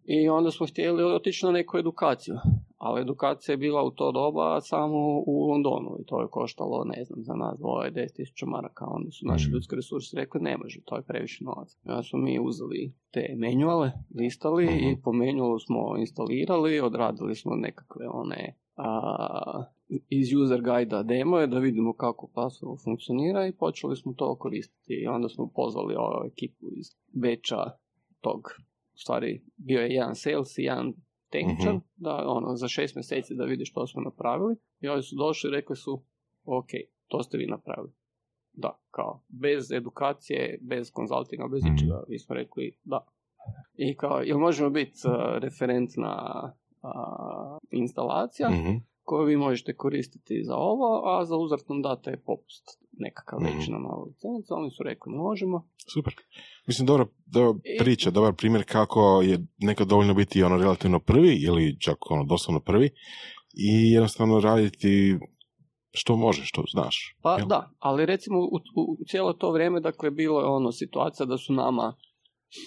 [0.05, 2.35] I onda smo htjeli otići na neku edukaciju.
[2.77, 7.03] Ali edukacija je bila u to doba samo u Londonu i to je koštalo, ne
[7.03, 8.85] znam, za nas dvoje 10.000 maraka.
[8.87, 9.53] Onda su naši Mhm.
[9.53, 11.77] ljudski resursi rekli ne može, to je previše novaca.
[11.85, 14.73] Onda smo mi uzeli te manuale, listali Mhm.
[14.73, 19.63] i po manualu smo instalirali, odradili smo nekakve one a,
[20.09, 24.93] iz user guide demo da vidimo kako platforma funkcionira i počeli smo to koristiti.
[24.93, 27.57] I onda smo pozvali ovu ekipu iz Beča
[28.21, 28.41] tog
[28.93, 30.93] u stvari bio je jedan sales i jedan
[31.29, 31.83] tehničar, Mhm.
[31.95, 34.55] da ono, za šest mjeseci da vidi što smo napravili.
[34.81, 36.03] I oni su došli i rekli su,
[36.45, 36.67] ok,
[37.07, 37.91] to ste vi napravili.
[38.53, 41.71] Da, kao, bez edukacije, bez konzultinga, bez Mhm.
[41.73, 42.03] ničega.
[42.07, 43.05] Mi smo rekli, da.
[43.75, 46.43] I kao, jel možemo biti uh, referentna
[46.83, 46.89] uh,
[47.71, 48.75] instalacija Mhm.
[49.03, 52.63] Koju vi možete koristiti za ovo, a za uzvrat nam date popust
[52.93, 53.45] nekakav Mhm.
[53.49, 54.53] veći na novu licencu.
[54.53, 55.67] Oni su rekli, možemo.
[55.93, 56.13] Super.
[56.67, 61.35] Mislim, dobra, dobra I- priča, dobar primjer kako je nekad dovoljno biti ono relativno prvi
[61.37, 62.89] ili čak ono doslovno prvi
[63.55, 65.17] i jednostavno raditi
[65.91, 67.15] što možeš, što znaš.
[67.21, 67.47] Pa Jel?
[67.47, 68.43] da, ali recimo u,
[68.75, 71.95] u, u cijelo to vrijeme dakle bilo je ono situacija da su nama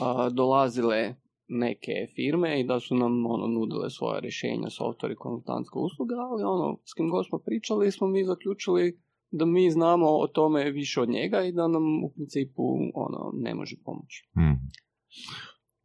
[0.00, 1.14] a, dolazile
[1.48, 6.42] neke firme i da su nam ono nudile svoje rješenja, software i konzultantske usluge, ali
[6.44, 11.00] ono s kim god smo pričali smo mi zaključili da mi znamo o tome više
[11.00, 12.62] od njega i da nam u principu
[12.94, 14.30] ono ne može pomoći.
[14.34, 14.56] Hmm.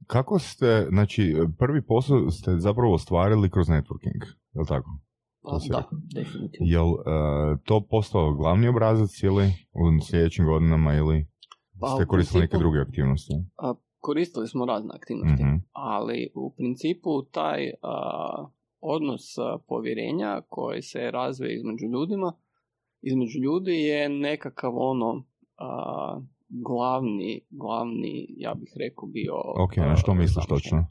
[0.07, 4.21] Kako ste, znači, prvi posao ste zapravo ostvarili kroz networking,
[4.53, 4.99] je li tako?
[5.43, 6.67] Pa, To da, definitivno.
[6.67, 11.25] Je li e, to postao glavni obrazac ili u sljedećim godinama ili
[11.79, 13.33] Pa, ste koristili neke druge aktivnosti?
[13.57, 15.55] A, koristili smo razne aktivnosti, Mhm.
[15.71, 18.45] ali u principu taj a,
[18.81, 19.21] odnos
[19.67, 22.33] povjerenja koji se razvije između ljudima,
[23.01, 25.23] između ljudi je nekakav ono
[25.57, 29.33] a, glavni, glavni, ja bih rekao, bio...
[29.57, 30.85] Ok, na što misliš točno?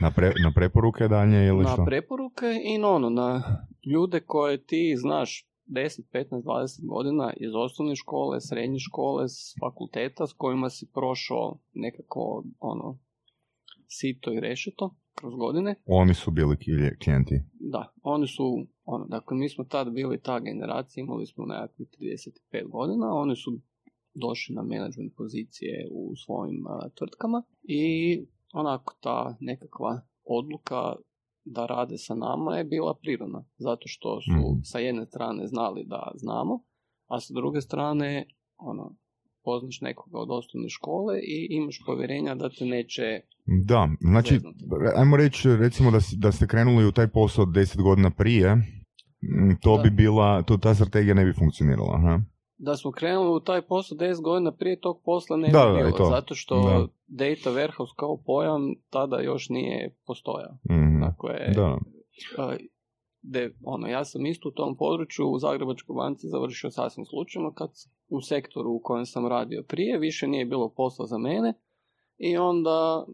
[0.00, 1.84] Na, pre, na preporuke dalje ili Na što?
[1.84, 3.42] preporuke i na ono, na
[3.84, 10.26] ljude koje ti znaš 10, 15, 20 godina iz osnovne škole, srednje škole, s fakulteta
[10.26, 12.98] s kojima si prošao nekako ono
[13.88, 15.74] sito i rešeto kroz godine.
[15.86, 16.56] Oni su bili
[17.04, 17.42] klijenti.
[17.60, 21.88] Da, oni su, ono, dakle, mi smo tad bili ta generacija, imali smo nekakvih
[22.52, 23.50] 35 godina, oni su
[24.14, 27.86] došli na management pozicije u svojim a, tvrtkama i
[28.52, 30.96] onako ta nekakva odluka
[31.46, 34.60] da rade sa nama je bila prirodna, zato što su Mhm.
[34.62, 36.60] sa jedne strane znali da znamo,
[37.06, 38.26] a sa druge strane,
[38.58, 38.94] ono,
[39.44, 43.20] poznaš nekoga od osnovne škole i imaš povjerenja da te neće
[43.64, 44.64] Da, znači, Zeznuti.
[44.96, 48.56] ajmo reći, recimo da, da ste krenuli u taj posao 10 godina prije,
[49.60, 49.82] to Da.
[49.82, 51.94] bi bila, to, ta strategija ne bi funkcionirala.
[51.94, 52.20] Aha.
[52.58, 55.72] da smo krenuli u taj posao 10 godina prije tog posla ne bi Da, da,
[55.74, 56.04] bilo, to.
[56.06, 56.86] zato što Da.
[57.08, 60.58] data warehouse kao pojam tada još nije postojao.
[61.06, 61.14] Mhm.
[61.16, 61.78] Dakle, Da.
[63.22, 67.70] de, ono, ja sam isto u tom području u Zagrebačkoj banci završio sasvim slučajno kad
[68.08, 71.54] u sektoru u kojem sam radio prije više nije bilo posla za mene
[72.18, 73.06] i onda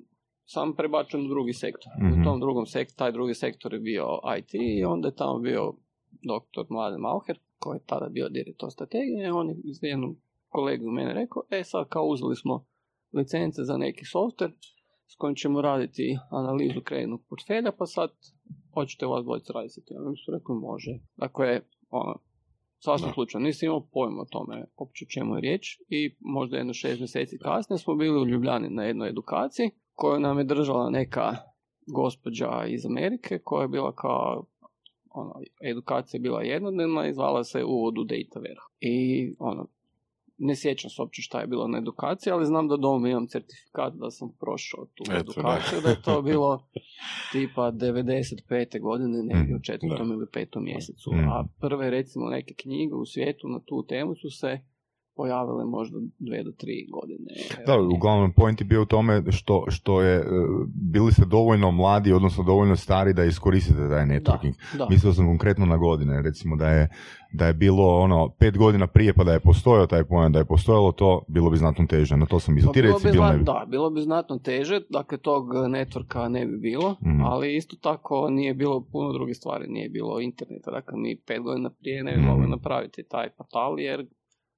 [0.45, 1.93] sam prebačen u drugi sektor.
[2.03, 2.21] Mhm.
[2.21, 4.07] U tom drugom sektoru, taj drugi sektor je bio
[4.39, 5.75] IT i onda je tamo bio
[6.23, 10.17] doktor Mladen Mauher koji je tada bio direktor strategije i on je iz jednom
[10.49, 12.67] kolegu mene rekao, e sad kao uzeli smo
[13.13, 14.53] licence za neki software
[15.13, 18.11] s kojim ćemo raditi analizu kreditnog portfelja, pa sad
[18.75, 19.97] hoćete vas dvojica raditi tim.
[20.07, 20.99] Oni su rekli može.
[21.17, 22.19] Dakle, ono,
[22.79, 27.01] sasvim slučajno, nisam imao pojma o tome uopće čemu je riječ i možda jedno šest
[27.01, 31.37] mjeseci kasnije smo bili u Ljubljani na jednoj edukaciji koju nam je držala neka
[31.87, 34.45] gospođa iz Amerike koja je bila kao
[35.11, 38.41] ono, edukacija je bila jednodnevna i zvala se Uvod u Data.
[38.81, 39.67] I ono,
[40.45, 43.95] ne sjećam se uopće šta je bilo na edukaciji, ali znam da doma imam certifikat
[43.95, 45.89] da sam prošao tu Eto, edukaciju, da.
[45.91, 46.69] je to bilo
[47.33, 48.81] tipa 95.
[48.81, 51.11] godine, negdje u Mm, četvrtom ili petom mjesecu.
[51.13, 51.29] Mm.
[51.29, 54.61] A prve recimo neke knjige u svijetu na tu temu su se
[55.13, 57.31] pojavile možda dve do tri godine.
[57.67, 60.25] Da, uglavnom point je bio u tome što, što je, e,
[60.67, 64.53] bili ste dovoljno mladi, odnosno dovoljno stari da iskoristite taj networking.
[64.79, 64.87] da.
[64.91, 66.89] Mislio sam konkretno na godine, recimo da je,
[67.33, 70.45] da je bilo ono pet godina prije pa da je postojao taj pojam, da je
[70.45, 72.69] postojalo to, bilo bi znatno teže, na to sam mislio.
[72.69, 73.45] Pa bilo reci, bi bilo zna- ne bi.
[73.45, 77.23] Da, bilo bi znatno teže, dakle tog networka ne bi bilo, Mhm.
[77.23, 81.71] ali isto tako nije bilo puno drugih stvari, nije bilo interneta, dakle mi pet godina
[81.73, 82.27] prije ne bi Mhm.
[82.27, 84.07] mogli napraviti taj portal jer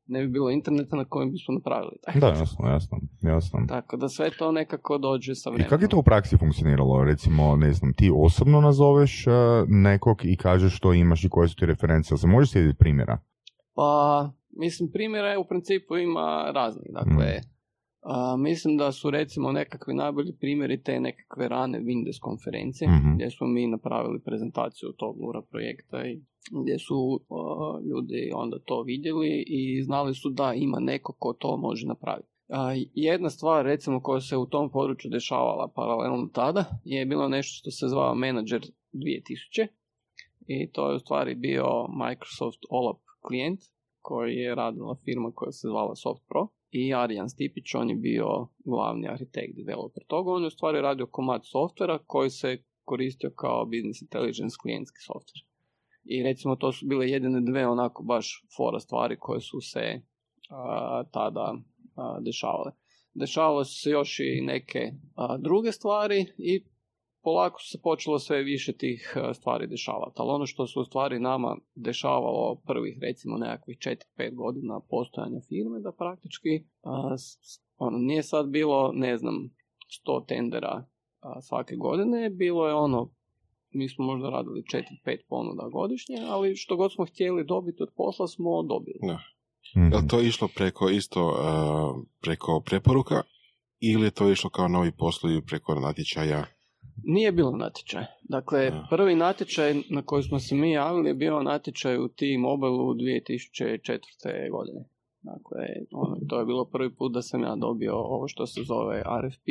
[0.07, 2.21] ne bi bilo interneta na kojem bismo napravili taj.
[2.21, 3.59] Da, jasno, jasno, jasno.
[3.69, 5.71] Tako da sve to nekako dođe sa I vremenom.
[5.71, 7.05] kako je to u praksi funkcioniralo?
[7.05, 9.31] Recimo, ne znam, ti osobno nazoveš e,
[9.69, 12.19] nekog i kažeš što imaš i koje su ti referencije.
[12.19, 13.19] Se može slijediti primjera?
[13.75, 16.87] Pa, mislim, primjera je u principu ima raznih.
[16.91, 17.54] Dakle, Mm.
[18.05, 23.15] A, mislim da su recimo nekakvi najbolji primjeri te nekakve rane Windows konferencije, Mhm.
[23.15, 26.21] gdje smo mi napravili prezentaciju tog Lura projekta i
[26.63, 31.57] gdje su a, ljudi onda to vidjeli i znali su da ima neko ko to
[31.57, 32.29] može napraviti.
[32.49, 37.55] A, jedna stvar recimo koja se u tom području dešavala paralelno tada je bilo nešto
[37.59, 38.61] što se zvao Manager
[38.93, 39.67] 2000
[40.47, 43.61] i to je u stvari bio Microsoft OLAP klijent
[44.01, 49.09] koji je radila firma koja se zvala SoftPro i Arjan Stipić, on je bio glavni
[49.09, 50.31] arhitekt, developer toga.
[50.31, 55.43] On je u stvari radio komad softvera koji se koristio kao business intelligence klijentski softver.
[56.05, 60.01] I recimo to su bile jedine dve onako baš fora stvari koje su se
[60.51, 61.55] a, tada
[61.97, 62.71] a, dešavale.
[63.15, 66.65] Dešavale su se još i neke a, druge stvari i
[67.25, 70.15] polako se počelo sve više tih e, stvari dešavati.
[70.17, 73.97] Ali ono što se u stvari nama dešavalo prvih recimo nekakvih 4-5
[74.35, 76.49] godina postojanja firme, da praktički
[76.83, 77.39] a, s-
[77.77, 79.51] ono, nije sad bilo, ne znam,
[79.99, 80.85] 100 tendera
[81.21, 83.11] a, svake godine, bilo je ono,
[83.71, 84.63] mi smo možda radili
[85.07, 88.99] 4-5 ponuda godišnje, ali što god smo htjeli dobiti od posla smo dobili.
[89.75, 91.37] Je li to išlo preko isto uh,
[92.21, 93.23] preko preporuka
[93.81, 96.45] ili je to išlo kao novi poslovi preko natječaja?
[97.03, 98.05] Nije bilo natječaj.
[98.23, 98.87] Dakle, Da.
[98.91, 104.51] prvi natječaj na koji smo se mi javili je bio natječaj u T-Mobile u 2004.
[104.51, 104.85] godine.
[105.23, 109.03] Dakle, ono, to je bilo prvi put da sam ja dobio ovo što se zove
[109.23, 109.49] RFP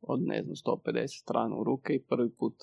[0.00, 2.54] od, ne znam, 150 strana u ruke i prvi put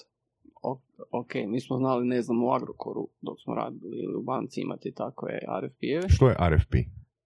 [1.12, 4.94] ok, mi smo znali, ne znam, u Agrokoru dok smo radili ili u banci imati
[4.94, 6.10] takve RFP-eve.
[6.10, 6.74] Što je RFP?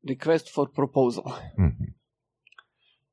[0.04, 1.24] Request for proposal.
[1.60, 1.84] Mhm.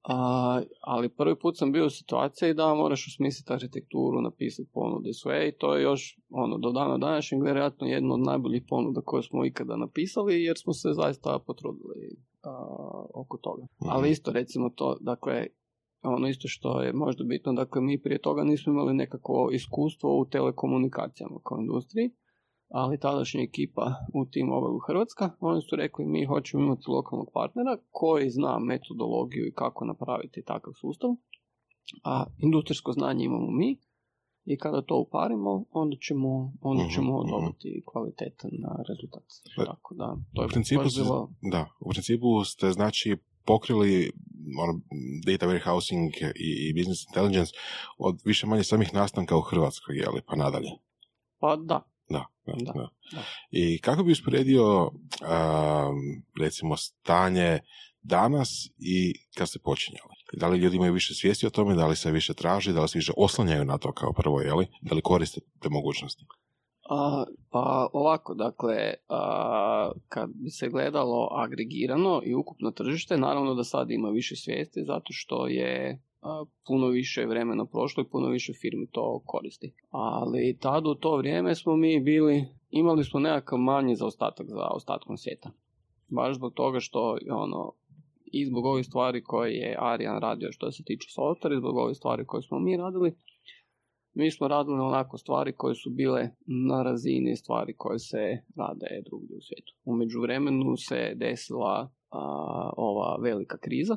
[0.04, 5.48] A, ali prvi put sam bio u situaciji da moraš osmisliti arhitekturu, napisati ponude sve
[5.48, 9.44] i to je još ono, do dana današnjeg vjerojatno jedno od najboljih ponuda koje smo
[9.44, 12.66] ikada napisali jer smo se zaista potrudili a,
[13.14, 13.62] oko toga.
[13.62, 13.90] Mhm.
[13.90, 15.46] Ali isto recimo to, dakle,
[16.02, 20.24] ono isto što je možda bitno, dakle mi prije toga nismo imali nekako iskustvo u
[20.24, 22.10] telekomunikacijama kao industriji,
[22.68, 27.76] ali tadašnja ekipa u tim obalu Hrvatska, oni su rekli mi hoćemo imati lokalnog partnera
[27.90, 31.10] koji zna metodologiju i kako napraviti takav sustav,
[32.04, 33.76] a industrijsko znanje imamo mi
[34.44, 37.30] i kada to uparimo, onda ćemo, onda Mhm, ćemo mhm.
[37.30, 38.50] dobiti kvalitetan
[38.88, 39.22] rezultat.
[39.56, 44.12] Pa, Tako da, to je U principu, bilo- da, u principu ste znači pokrili
[44.62, 44.80] ono,
[45.26, 47.52] data warehousing i, i business intelligence
[47.98, 50.70] od više manje samih nastanka u Hrvatskoj, jeli, pa nadalje.
[51.38, 52.72] Pa da, Da, da,
[53.12, 53.22] Da.
[53.50, 54.90] I kako bi usporedio
[56.40, 57.60] recimo stanje
[58.02, 60.14] danas i kad ste počinjali?
[60.32, 62.88] Da li ljudi imaju više svijesti o tome, da li se više traži, da li
[62.88, 64.66] se više oslanjaju na to kao prvo, jeli?
[64.82, 66.24] Da li koriste te mogućnosti?
[66.90, 73.64] A, pa ovako, dakle, a, kad bi se gledalo agregirano i ukupno tržište, naravno da
[73.64, 76.02] sad ima više svijesti zato što je
[76.66, 79.72] puno više vremena prošlo i puno više firmi to koristi.
[79.90, 85.16] Ali tad u to vrijeme smo mi bili, imali smo nekakav manji zaostatak za ostatkom
[85.16, 85.50] svijeta.
[86.08, 87.72] Baš zbog toga što ono,
[88.24, 91.96] i zbog ovih stvari koje je Arijan radio što se tiče softvera i zbog ovih
[91.96, 93.14] stvari koje smo mi radili,
[94.14, 99.36] mi smo radili onako stvari koje su bile na razini stvari koje se rade drugdje
[99.36, 99.74] u svijetu.
[99.84, 103.96] U međuvremenu se desila a, ova velika kriza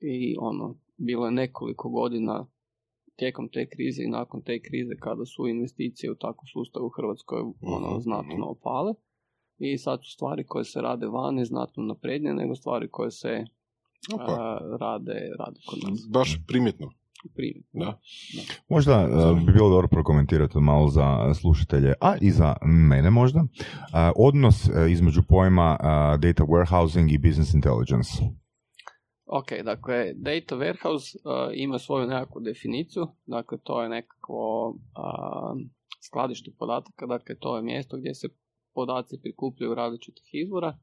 [0.00, 2.46] i ono, bilo je nekoliko godina
[3.16, 7.40] tijekom te krize i nakon te krize kada su investicije u takav sustav u Hrvatskoj
[7.62, 8.94] ono, Mhm, znatno opale.
[9.58, 13.44] I sad su stvari koje se rade vani znatno naprednije nego stvari koje se
[14.18, 16.00] a, rade, rade kod nas.
[16.12, 16.90] baš primjetno,
[17.34, 17.64] Primjer.
[17.72, 18.00] da?
[18.68, 23.44] Možda e, bi bilo dobro prokomentirati malo za slušatelje, a i za mene možda,
[24.16, 25.78] odnos e, između pojma
[26.18, 28.12] data warehousing i business intelligence.
[29.26, 35.60] Ok, dakle, data warehouse uh, ima svoju nekakvu definiciju, dakle to je nekakvo uh,
[36.06, 38.28] skladište podataka, dakle to je mjesto gdje se
[38.74, 40.78] podaci prikupljaju različitih izvora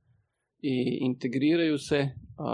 [0.62, 2.46] i integriraju se uh,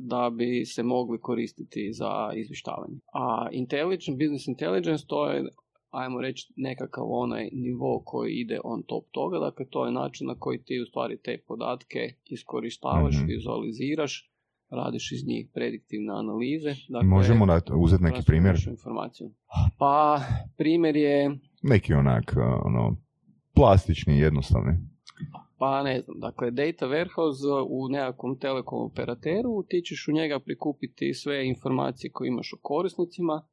[0.00, 2.98] da bi se mogli koristiti za izvještavanje.
[3.14, 5.44] A intelligence, business intelligence to je
[5.90, 10.34] ajmo reći nekakav onaj nivo koji ide on top toga, dakle to je način na
[10.38, 13.26] koji ti u stvari te podatke iskorištavaš, Mhm.
[13.26, 14.30] vizualiziraš,
[14.70, 16.74] radiš iz njih prediktivne analize.
[16.88, 19.30] Dakle, Možemo dati, uzeti neki primjer, informaciju.
[19.78, 20.20] Pa,
[20.56, 22.96] primjer je, neki onak, e, ono,
[23.54, 24.72] plastični, jednostavni.
[25.58, 31.14] pa ne znam, dakle, data warehouse u nekakvom telekom operateru, ti ćeš u njega prikupiti
[31.14, 33.46] sve informacije koje imaš o korisnicima,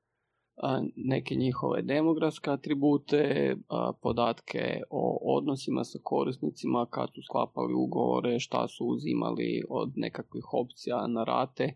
[0.96, 3.56] neke njihove demografske atribute,
[4.02, 11.08] podatke o odnosima sa korisnicima, kad su sklapali ugovore, šta su uzimali od nekakvih opcija
[11.08, 11.74] na rate,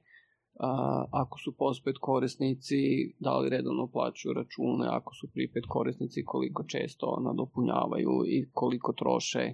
[1.11, 2.75] ako su pospet korisnici,
[3.19, 9.53] da li redovno plaćaju račune, ako su pripet korisnici, koliko često nadopunjavaju i koliko troše.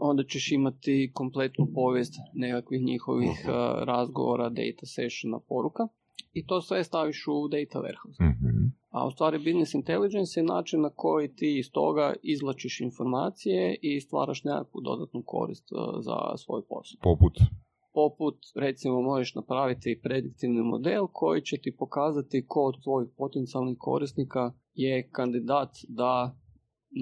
[0.00, 5.88] Onda ćeš imati kompletnu povijest nekakvih njihovih a, razgovora, data sessiona, poruka
[6.32, 8.18] i to sve staviš u data warehouse.
[8.22, 8.68] Mhm.
[8.90, 14.00] A u stvari business intelligence je način na koji ti iz toga izlačiš informacije i
[14.00, 16.98] stvaraš nekakvu dodatnu korist uh, za svoj posao.
[17.02, 17.38] Poput,
[17.94, 24.52] Poput, recimo, možeš napraviti prediktivni model koji će ti pokazati ko od tvojih potencijalnih korisnika
[24.74, 26.36] je kandidat da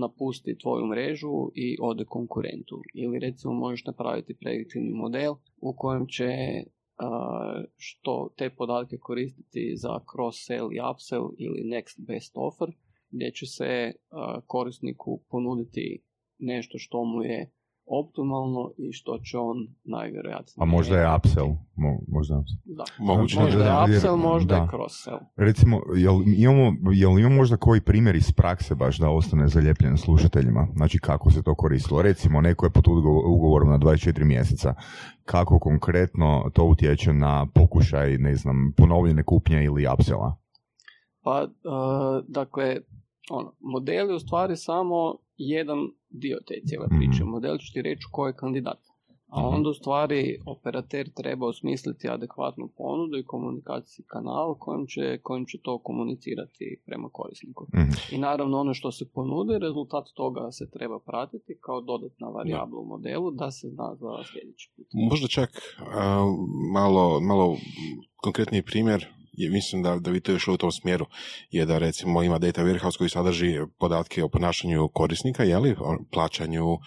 [0.00, 2.82] napusti tvoju mrežu i ode konkurentu.
[2.94, 6.28] Ili recimo možeš napraviti prediktivni model u kojem će
[7.76, 12.68] što te podatke koristiti za cross-sell i upsell ili next best offer,
[13.10, 13.92] gdje će se
[14.46, 16.02] korisniku ponuditi
[16.38, 17.52] nešto što mu je
[17.86, 20.62] optimalno i što će on najvjerojatnije...
[20.62, 22.58] a možda je upsell, mo, možda je upsell.
[22.64, 22.84] Da.
[22.98, 24.60] Moguće Možda da, je upsell, možda da.
[24.60, 25.18] je cross-sell.
[25.36, 30.68] Recimo, jel imamo, jel imamo možda koji primjer iz prakse baš da ostane zaljepljen slušateljima?
[30.76, 32.02] Znači kako se to koristilo?
[32.02, 34.74] Recimo, neko je pod ugo- ugovorom na 24 mjeseca.
[35.24, 40.36] Kako konkretno to utječe na pokušaj, ne znam, ponovljene kupnje ili upsella?
[41.22, 42.76] Pa, uh, dakle,
[43.30, 45.78] ono, model je u stvari samo jedan
[46.10, 47.22] dio te cijele priče.
[47.22, 47.30] Mhm.
[47.30, 48.78] Model će ti reći ko je kandidat.
[49.28, 49.54] A Mhm.
[49.56, 55.58] onda u stvari operater treba osmisliti adekvatnu ponudu i komunikacijski kanal kojim će, kojim će
[55.62, 57.66] to komunicirati prema korisniku.
[57.74, 57.90] Mhm.
[58.14, 62.86] I naravno ono što se ponudi, rezultat toga se treba pratiti kao dodatna varijabla u
[62.86, 64.86] modelu da se zna za sljedeći put.
[65.10, 65.50] Možda čak
[65.94, 66.24] a,
[66.72, 67.56] malo, malo
[68.16, 69.06] konkretniji primjer,
[69.36, 71.06] je, mislim da, da vi to još u tom smjeru,
[71.50, 76.78] je da recimo ima data warehouse koji sadrži podatke o ponašanju korisnika, jeli, o plaćanju,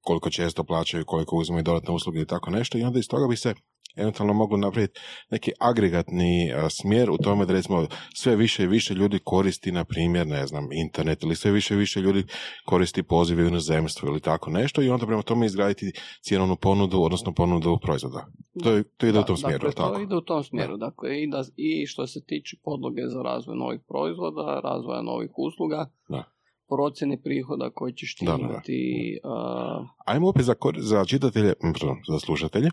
[0.00, 2.78] koliko često plaćaju, koliko uzimaju dodatne usluge i tako nešto.
[2.78, 3.54] I onda iz toga bi se
[3.98, 9.18] eventualno mogu napraviti neki agregatni smjer u tome da recimo sve više i više ljudi
[9.18, 12.24] koristi, na primjer, ne znam, internet ili sve više i više ljudi
[12.64, 15.92] koristi pozive u inozemstvu ili tako nešto i onda prema tome izgraditi
[16.22, 18.26] cijenovnu ponudu, odnosno ponudu proizvoda.
[18.62, 19.94] To, je- to ide u tom Da, smjeru, dakle, tako?
[19.94, 20.76] To ide u tom smjeru.
[20.76, 25.90] Dakle, i, da, i što se tiče podloge za razvoj novih proizvoda, razvoja novih usluga,
[26.08, 26.24] Da.
[26.68, 28.44] Procjene prihoda koje ćeš ti Da, da, da.
[28.44, 32.68] imati, a, Ajmo opet za, kor- za čitatelje, m, pardon, za slušatelje.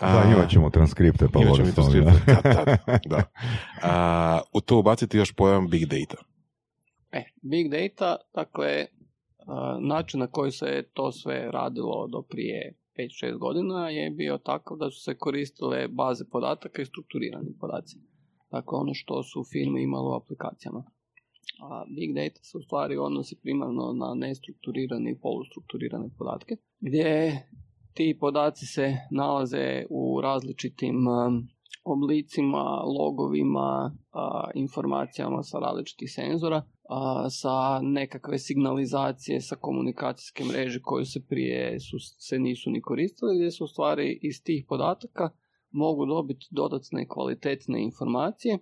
[0.00, 2.66] Da, imat ćemo transkripte, pa Imat ćemo transkripte, kad tad,
[3.06, 3.22] da.
[3.82, 6.22] A, u to ubaciti još pojam big data.
[7.12, 8.86] E, big data, dakle,
[9.46, 14.76] a, način na koji se to sve radilo do prije 5-6 godina je bio takav
[14.76, 17.96] da su se koristile baze podataka i strukturirani podaci.
[18.50, 20.84] Dakle, ono što su firme imale u aplikacijama.
[21.70, 27.48] A big data se u stvari odnosi primarno na nestrukturirane i polustrukturirane podatke, gdje
[27.94, 31.48] ti podaci se nalaze u različitim um,
[31.86, 33.96] oblicima, logovima,
[34.54, 36.62] informacijama sa različitih senzora,
[37.30, 43.50] sa nekakve signalizacije, sa komunikacijske mreže koje se prije su, se nisu ni koristile, gdje
[43.50, 45.30] se u stvari iz tih podataka
[45.70, 48.58] mogu dobiti dodatne kvalitetne informacije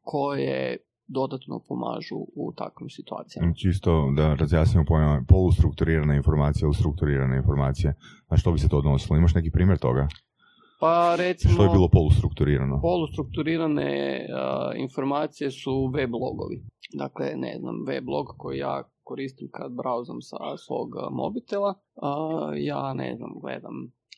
[0.00, 0.76] koje
[1.10, 3.54] dodatno pomažu u takvim situacijama.
[3.54, 7.94] Čisto da razjasnimo pojam, polustrukturirana informacija, ili strukturirane informacije.
[8.30, 9.16] Na što bi se to odnosilo?
[9.16, 10.08] Imaš neki primjer toga?
[10.80, 11.54] Pa recimo...
[11.54, 12.80] Što je bilo polustrukturirano?
[12.80, 16.62] polustrukturirane a, informacije su web logovi.
[16.94, 22.94] Dakle, ne znam, web log koji ja koristim kad brauzam sa svog mobitela, a, ja
[22.94, 23.74] ne znam, gledam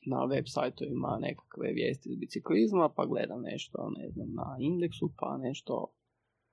[0.06, 5.36] na web sajtovima nekakve vijesti iz biciklizma, pa gledam nešto, ne znam, na indeksu, pa
[5.36, 5.86] nešto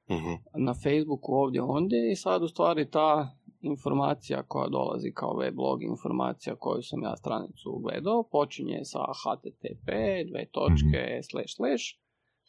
[0.09, 0.63] Mhm.
[0.65, 6.55] na Facebooku ovdje ondje i sad u stvari ta informacija koja dolazi kao weblog informacija
[6.55, 9.85] koju sam ja stranicu gledao počinje sa http
[10.29, 11.83] dve točke slash slash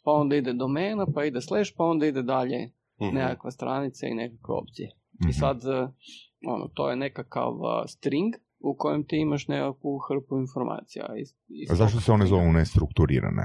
[0.03, 2.69] pa onda ide domena pa ide slash pa onda ide dalje
[3.01, 3.15] Mhm.
[3.15, 5.29] nekakva stranica i nekakve opcije Mhm.
[5.29, 5.87] i sad eh,
[6.47, 11.71] ono to je nekakav eh, string u kojem ti imaš nekakvu hrpu informacija iz, iz
[11.71, 13.43] A zašto se one zovu nestrukturirane?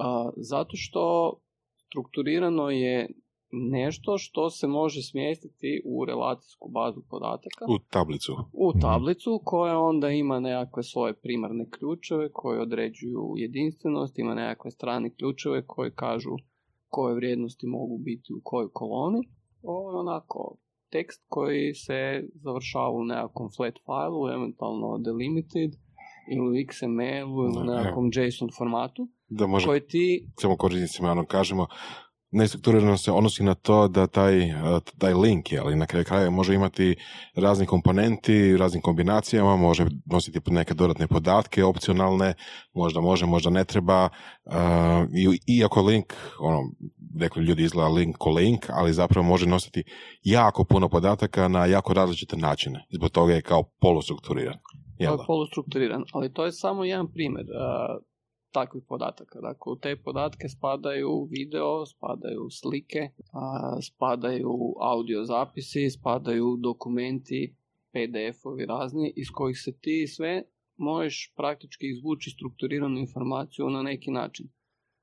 [0.00, 1.32] A, zato što
[1.88, 3.08] strukturirano je
[3.50, 8.32] nešto što se može smjestiti u relacijsku bazu podataka U tablicu.
[8.52, 8.80] u Mhm.
[8.80, 15.66] tablicu koja onda ima nekakve svoje primarne ključeve koji određuju jedinstvenost, ima nekakve strane ključeve
[15.66, 16.30] koji kažu
[16.88, 19.18] koje vrijednosti mogu biti u kojoj koloni.
[19.62, 20.56] Ovo je onako
[20.90, 22.00] tekst koji se
[22.34, 25.70] završava u nekakvom flat failu, eventualno delimited
[26.32, 31.24] ili u XML-u ili u nekakvom JSON formatu Da može koji ti samo korisnicima ono
[31.26, 31.66] kažemo
[32.30, 34.54] nestrukturirano se odnosi na to da taj, eh,
[34.98, 36.96] taj link, ali na kraju kraja može imati
[37.34, 42.34] razni komponenti, raznim kombinacijama, može nositi neke dodatne podatke, opcionalne,
[42.74, 44.08] možda može, možda ne treba.
[45.14, 46.60] i, iako link, ono,
[47.20, 49.84] rekli ljudi izgleda link ko link, ali zapravo može nositi
[50.22, 52.86] jako puno podataka na jako različite načine.
[52.90, 54.58] Zbog toga je kao polustrukturiran.
[54.98, 55.24] Jel je da?
[55.26, 58.02] polustrukturiran, ali to je samo jedan primjer uh,
[58.52, 59.40] takvih podataka.
[59.40, 63.08] Dakle, u te podatke spadaju video, spadaju slike,
[63.82, 67.54] spadaju audio zapisi, spadaju dokumenti,
[67.92, 70.42] PDF-ovi razni, iz kojih se ti sve
[70.76, 74.48] možeš praktički izvući strukturiranu informaciju na neki način.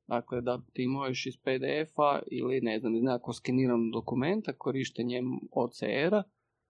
[0.08, 6.24] Dakle, da ti možeš iz PDF-a ili ne znam, iz nekakvog skeniranog dokumenta korištenjem OCR-a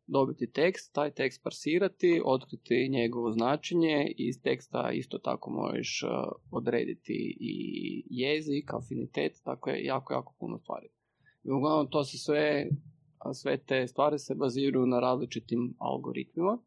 [0.07, 6.09] dobiti tekst, taj tekst parsirati, otkriti njegovo značenje iz teksta isto tako možeš uh,
[6.51, 7.53] odrediti i
[8.09, 10.87] jezik, afinitet, dakle jako, jako puno stvari.
[11.43, 12.67] I uglavnom to se sve,
[13.33, 16.57] sve te stvari se baziraju na različitim algoritmima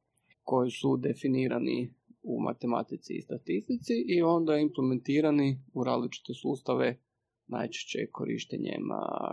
[0.43, 6.99] koji su definirani u matematici i statistici i onda implementirani u različite sustave
[7.47, 8.83] najčešće korištenjem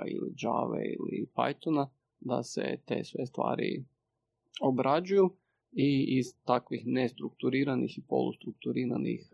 [0.07, 1.87] ili Java ili Pythona
[2.19, 3.85] da se te sve stvari
[4.61, 5.29] obrađuju
[5.71, 9.29] i iz takvih nestrukturiranih i polustrukturiranih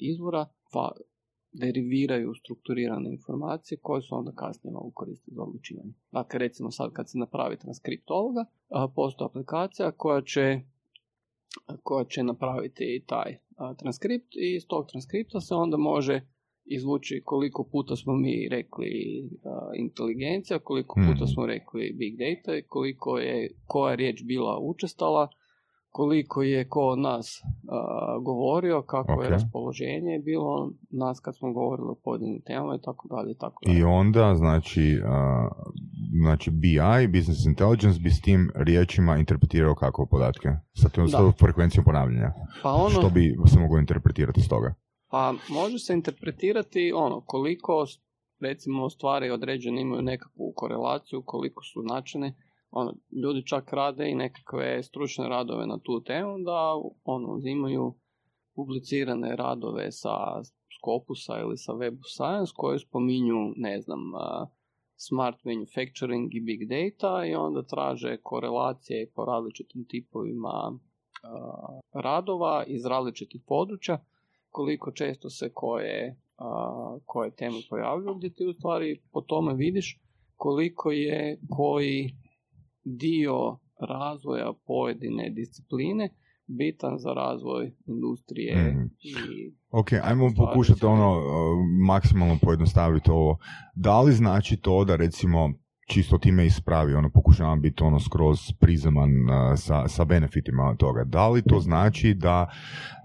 [0.00, 0.92] izvora pa
[1.52, 5.92] deriviraju strukturirane informacije koje su onda kasnije mogu koristiti za odlučivanje.
[6.12, 8.44] Dakle, recimo sad kad se napravi transkript ovoga,
[8.94, 10.60] postoji aplikacija koja će
[11.82, 13.38] koja će napraviti taj
[13.78, 16.20] transkript i iz tog transkripta se onda može
[16.66, 18.90] izvući koliko puta smo mi rekli
[19.44, 21.32] a, inteligencija, koliko puta Mhm.
[21.32, 25.28] smo rekli big data i koliko je koja riječ bila učestala,
[25.90, 27.78] koliko je ko od nas a,
[28.18, 29.30] govorio, kako je Ok.
[29.30, 33.78] raspoloženje bilo nas kad smo govorili o pojedinim temama i tako dalje i tako dalje.
[33.78, 35.48] I onda, znači, a,
[36.22, 40.48] znači BI, Business Intelligence, bi s tim riječima interpretirao kakve podatke?
[40.72, 42.32] Sa tom, s frekvencijom ponavljanja.
[42.62, 44.74] Pa ono, Što bi se moglo interpretirati iz toga?
[45.12, 47.86] Pa može se interpretirati ono koliko
[48.40, 52.34] recimo stvari određene imaju nekakvu korelaciju, koliko su značajne.
[52.70, 57.94] Ono, ljudi čak rade i nekakve stručne radove na tu temu da ono, uzimaju
[58.54, 60.42] publicirane radove sa
[60.78, 64.00] Scopusa ili sa Web of Science koji spominju, ne znam,
[64.96, 70.78] smart manufacturing i big data i onda traže korelacije po različitim tipovima
[71.92, 74.04] radova iz različitih područja,
[74.52, 76.16] koliko često se koje,
[77.04, 80.00] koje teme pojavljuju, gdje ti u stvari po tome vidiš
[80.36, 82.16] koliko je koji
[82.84, 86.08] dio razvoja pojedine discipline
[86.46, 88.84] bitan za razvoj industrije Mhm.
[89.00, 89.14] i
[89.70, 91.24] Ok, ajmo pokušati ono uh,
[91.86, 93.38] maksimalno pojednostaviti ovo.
[93.74, 95.52] Da li znači to da recimo
[95.92, 101.04] čisto time ispravi, ono pokušavam biti ono skroz prizeman uh, sa, sa benefitima toga.
[101.04, 102.50] Da li to znači da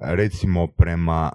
[0.01, 1.31] recimo prema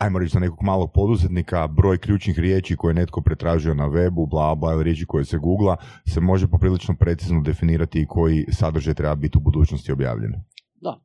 [0.00, 4.28] ajmo reći za nekog malog poduzetnika, broj ključnih riječi koje je netko pretražio na webu,
[4.30, 5.76] bla bla, ili riječi koje se googla,
[6.06, 10.32] se može poprilično precizno definirati i koji sadržaj treba biti u budućnosti objavljen.
[10.80, 11.00] Da,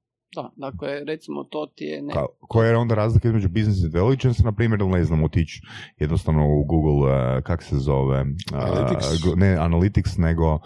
[0.56, 4.52] dakle, recimo to ti je ne, Ka, koja je onda razlika između business intelligence, na
[4.52, 5.62] primjer, ne znam, otići
[6.00, 6.94] jednostavno u Google,
[7.38, 9.26] uh, kak se zove, uh, Analytics?
[9.26, 10.60] go- ne Analytics, nego uh?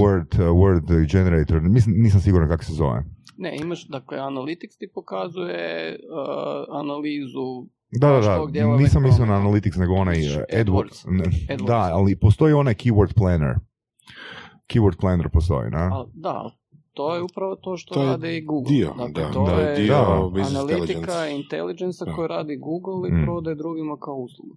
[0.00, 3.04] Word, uh, Word Generator, mislim, nisam siguran kako se zove.
[3.38, 7.66] ne, imaš, dakle, Analytics ti pokazuje uh, analizu
[8.00, 9.34] Da, da, da, nisam mislio na.
[9.34, 11.06] Analytics, nego onaj uh, AdWords.
[11.06, 11.66] AdWords.
[11.66, 13.54] Da, ali postoji onaj Keyword Planner.
[14.72, 16.04] Keyword Planner postoji, na?
[16.14, 16.50] Da,
[16.92, 18.72] to je upravo to što To je rade i Google.
[18.72, 19.94] Dio, dakle, da, to da, je dio
[20.46, 22.04] analitika intelligence.
[22.16, 23.22] koju radi Google i Mm.
[23.24, 24.56] prodaje drugima kao uslugu.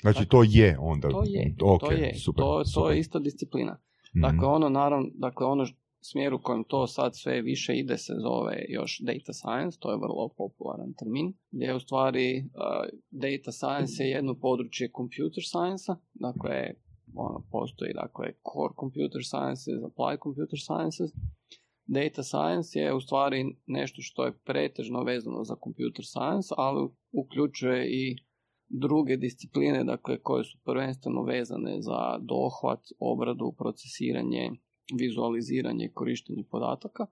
[0.00, 1.08] Znači, to je onda.
[1.08, 2.92] To je, Ok, to je, super, to, to super.
[2.92, 3.72] je ista disciplina.
[4.16, 4.20] Mhm.
[4.20, 5.66] Dakle, ono naravno, dakle, ono
[6.00, 9.96] smjer u kojem to sad sve više ide se zove još data science, to je
[9.96, 12.52] vrlo popularan termin, gdje u stvari uh,
[13.10, 16.70] data science je jedno područje computer science dakle,
[17.14, 21.10] ono, postoji, dakle, core computer sciences, applied computer sciences.
[21.86, 27.86] Data science je u stvari nešto što je pretežno vezano za computer science, ali uključuje
[27.90, 28.16] i
[28.68, 34.50] druge discipline, dakle, koje su prvenstveno vezane za dohvat, obradu, procesiranje,
[34.98, 37.06] vizualiziranje i korištenje podataka,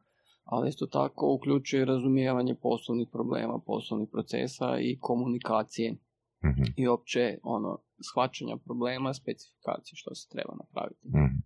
[0.44, 5.96] ali isto tako uključuje razumijevanje poslovnih problema, poslovnih procesa i komunikacije
[6.44, 7.78] Mhm, i opće ono,
[8.10, 11.08] shvaćanja problema, specifikacije što se treba napraviti.
[11.08, 11.36] mhm.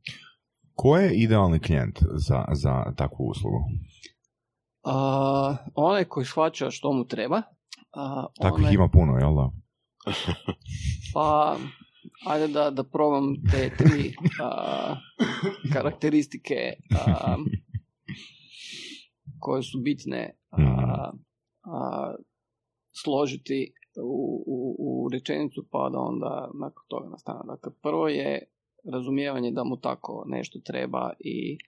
[0.75, 3.59] Ko je idealni klijent za, za takvu uslugu?
[4.83, 7.43] A, onaj koji shvaća što mu treba,
[7.93, 9.51] a, Takvih onaj- ima puno, jel da?
[11.15, 11.57] Pa,
[12.27, 14.97] ajde da, da probam te tri a,
[15.73, 16.73] karakteristike
[17.07, 17.37] a,
[19.39, 22.13] koje su bitne a,
[23.05, 23.73] složiti
[24.03, 27.41] u, u, u rečenicu pa da onda nakon toga nastane.
[27.47, 28.51] Dakle, prvo je
[28.93, 31.59] razumijevanje da mu tako nešto treba i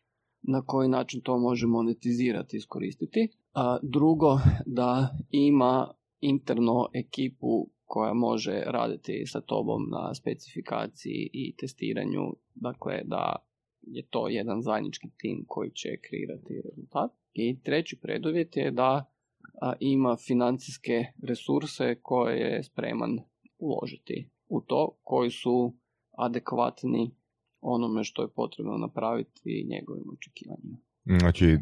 [0.43, 3.29] na koji način to može monetizirati i iskoristiti.
[3.55, 12.35] A, drugo, da ima interno ekipu koja može raditi sa tobom na specifikaciji i testiranju,
[12.55, 13.37] dakle da
[13.83, 17.11] je to jedan zajednički tim koji će kreirati rezultat.
[17.33, 19.13] I treći preduvjet je da
[19.61, 23.19] a, ima financijske resurse koje je spreman
[23.59, 25.75] uložiti u to, koji su
[26.17, 27.15] adekvatni
[27.61, 30.77] onome što je potrebno napraviti i njegovim očekivanjima.
[31.21, 31.59] Znači,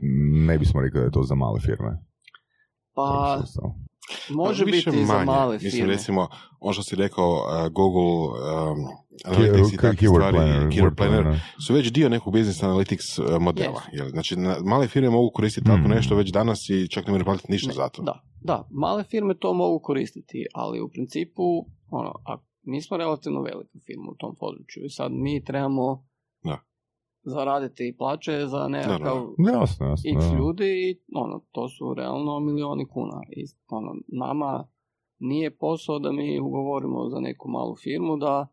[0.47, 1.99] ne bismo rekli da je to za male firme.
[2.95, 3.41] Pa,
[4.31, 5.25] može Više biti i za manje.
[5.27, 5.93] male Mislim, firme.
[5.93, 6.29] recimo,
[6.61, 8.79] ono što si rekao, uh, Google, um,
[9.25, 11.41] Analytics i takve keyword stvari, planner, Keyword word Planner, planner.
[11.67, 13.81] su već dio nekog business analytics uh, modela.
[13.93, 14.09] Jel?
[14.09, 15.91] Znači, na- male firme mogu koristiti tako Mm.
[15.91, 18.03] nešto već danas i čak ne moraju platiti ništa Ne, za to.
[18.03, 21.43] Da, da, male firme to mogu koristiti, ali u principu,
[21.91, 26.05] ono, a mi smo relativno velika firma u tom području i sad mi trebamo
[26.45, 26.59] Da.
[27.23, 29.35] zaraditi plaće za nekakav Naravno.
[29.61, 30.11] Jasno, jasno.
[30.11, 33.21] x ljudi i ono, to su realno milioni kuna.
[33.31, 34.67] I ono, nama
[35.19, 38.47] nije posao da mi ugovorimo za neku malu firmu da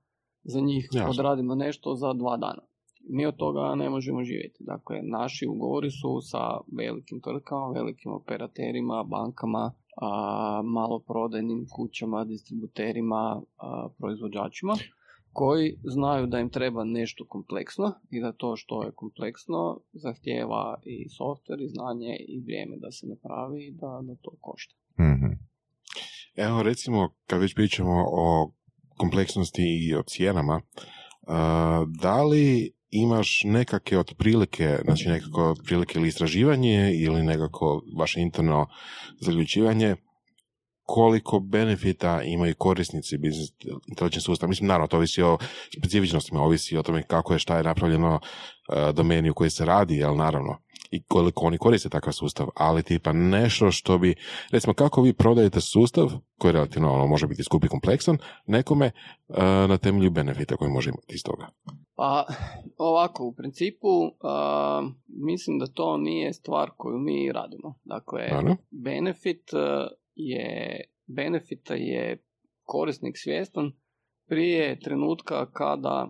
[0.44, 1.10] za njih Jasno.
[1.10, 2.62] odradimo nešto za dva dana.
[3.10, 4.64] Mi od toga ne možemo živjeti.
[4.64, 6.40] Dakle, naši ugovori su sa
[6.78, 14.74] velikim tvrtkama, velikim operaterima, bankama, a, maloprodajnim kućama, distributerima, a, proizvođačima
[15.34, 21.10] koji znaju da im treba nešto kompleksno i da to što je kompleksno zahtjeva i
[21.10, 24.76] softver i znanje i vrijeme da se napravi i da, da to košta.
[25.00, 25.32] Mhm.
[26.36, 28.52] Evo, recimo, kad već pričamo o
[28.98, 30.62] kompleksnosti i o cijenama,
[31.88, 38.68] da li imaš nekakve otprilike, znači nekako otprilike ili istraživanje ili nekako vaše interno
[39.20, 39.96] zaključivanje,
[40.84, 43.52] koliko benefita imaju korisnici business
[43.88, 44.50] intelligence sustava.
[44.50, 45.38] Mislim, naravno, to ovisi o
[45.78, 49.96] specifičnostima, ovisi o tome kako je, šta je napravljeno uh, domeni u kojoj se radi,
[49.96, 50.58] jel naravno,
[50.92, 54.16] i koliko oni koriste takav sustav, ali tipa nešto što bi,
[54.52, 58.18] recimo, kako vi prodajete sustav, koji je relativno, ono, može biti skup i kompleksan,
[58.48, 58.92] nekome
[59.28, 61.48] uh, na temelju benefita koji može imati iz toga.
[61.96, 62.26] Pa
[62.78, 64.12] ovako, u principu uh,
[65.08, 67.80] mislim da to nije stvar koju mi radimo.
[67.84, 68.56] Dakle, Ano?
[68.72, 69.60] benefit uh,
[70.16, 72.24] je, benefita je
[72.64, 73.72] korisnik svjestan
[74.28, 76.10] prije trenutka kada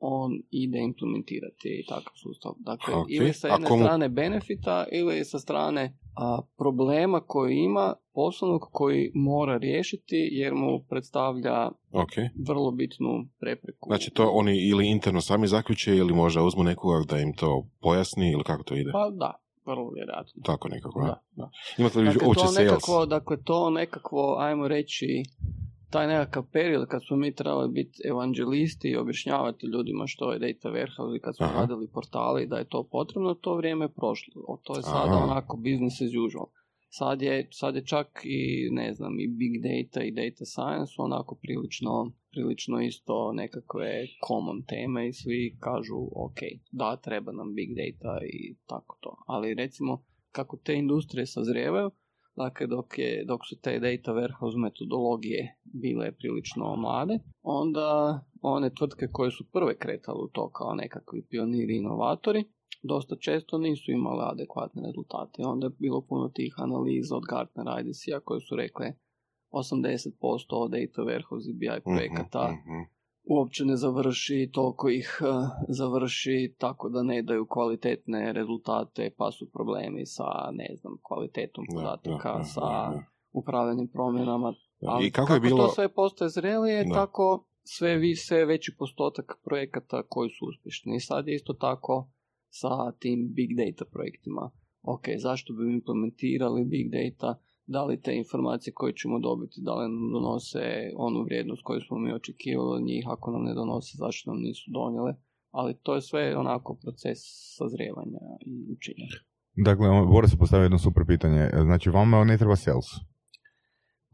[0.00, 2.52] on ide implementirati takav sustav.
[2.58, 7.94] Dakle, Ok, ili sa jedne komu- strane benefita ili sa strane a, problema koji ima
[8.14, 12.12] poslovnog koji mora riješiti jer mu predstavlja Ok.
[12.38, 13.08] vrlo bitnu
[13.40, 13.88] prepreku.
[13.88, 18.32] Znači to oni ili interno sami zaključe ili možda uzmu nekoga da im to pojasni
[18.32, 18.90] ili kako to ide?
[18.92, 19.34] Pa da,
[19.66, 20.42] vrlo vjerojatno.
[20.44, 21.00] Tako nekako.
[21.00, 21.50] Da, da.
[21.78, 25.06] Imate li Dakle, to nekakvo, dakle, to nekakvo, ajmo reći,
[25.90, 30.68] taj nekakav period kad smo mi trebali biti evanđelisti i objašnjavati ljudima što je data
[30.68, 31.60] warehouse i kad smo Aha.
[31.60, 34.42] radili portali da je to potrebno, to vrijeme je prošlo.
[34.48, 35.24] O, To je sada Aha.
[35.24, 36.46] onako business as usual.
[36.90, 41.34] Sad je, sad je čak i, ne znam, i big data i data science onako
[41.34, 46.38] prilično, prilično isto nekakve common teme i svi kažu, ok,
[46.72, 49.16] da, treba nam big data i tako to.
[49.26, 51.90] Ali recimo, kako te industrije sazrijevaju,
[52.42, 59.06] Dakle, dok, je, dok su te data warehouse metodologije bile prilično mlade, onda one tvrtke
[59.12, 62.44] koje su prve kretale u to kao nekakvi pioniri i inovatori,
[62.82, 65.42] dosta često nisu imale adekvatne rezultate.
[65.44, 68.86] Onda je bilo puno tih analiza od Gartnera, IDC-a koje su rekle
[69.50, 72.97] 80% od data warehouse i BI projekata Mhm, mhm.
[73.28, 79.50] Uopće ne završi, toliko ih eh, završi tako da ne daju kvalitetne rezultate, pa su
[79.52, 82.92] problemi sa, ne znam, kvalitetom Da, podataka, da, da, sa
[83.32, 84.54] upravljanjem promjenama.
[84.86, 85.66] Ali I kako je bilo...
[85.66, 86.94] to sve postaje zrelije, Da.
[86.94, 90.96] tako sve, vi, sve veći postotak projekata koji su uspješni.
[90.96, 92.10] I sad je isto tako
[92.48, 94.50] sa tim big data projektima.
[94.82, 97.40] Ok, zašto bi implementirali big data?
[97.70, 100.62] Da li te informacije koje ćemo dobiti, da li nam donose
[100.96, 104.70] onu vrijednost koju smo mi očekivali od njih, ako nam ne donose, zašto nam nisu
[104.78, 105.12] donijele?
[105.50, 107.18] Ali to je sve onako proces
[107.58, 109.06] sazrijevanja i učenja.
[109.64, 111.50] Dakle, on- Boris je postavio jedno super pitanje.
[111.62, 112.86] Znači, vama ne treba sales?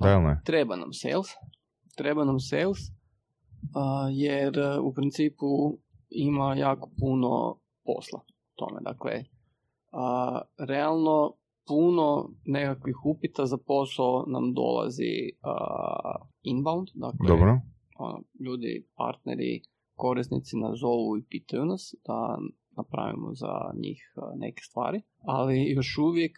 [0.00, 0.40] Da ili ne?
[0.44, 1.26] treba nam sales,
[1.96, 2.78] treba nam sales,
[4.12, 5.46] jer a, u principu
[6.08, 8.20] ima jako puno posla
[8.54, 8.80] tome.
[8.80, 9.24] Dakle,
[10.58, 11.34] realno
[11.66, 15.56] puno nekakvih upita za posao nam dolazi a,
[16.42, 17.60] inbound, dakle, Dobro.
[17.98, 19.62] ono, ljudi, partneri,
[19.94, 22.38] korisnici nas zovu i pitaju nas da
[22.76, 23.98] napravimo za njih
[24.36, 26.36] neke stvari, ali još uvijek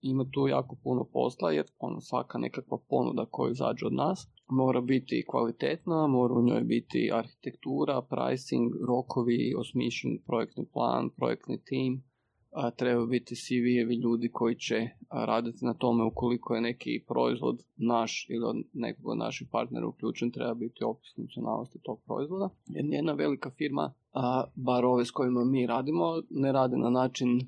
[0.00, 4.80] ima tu jako puno posla jer ono, svaka nekakva ponuda koja izađe od nas mora
[4.80, 12.04] biti kvalitetna, mora u njoj biti arhitektura, pricing, rokovi, osmišljen projektni plan, projektni tim,
[12.50, 17.62] a, treba biti CV-evi ljudi koji će a, raditi na tome ukoliko je neki proizvod
[17.76, 22.48] naš ili od nekog od naših partnera uključen, treba biti opis funkcionalnosti tog proizvoda.
[22.66, 27.40] Jer jedna velika firma, a, bar ove s kojima mi radimo, ne radi na način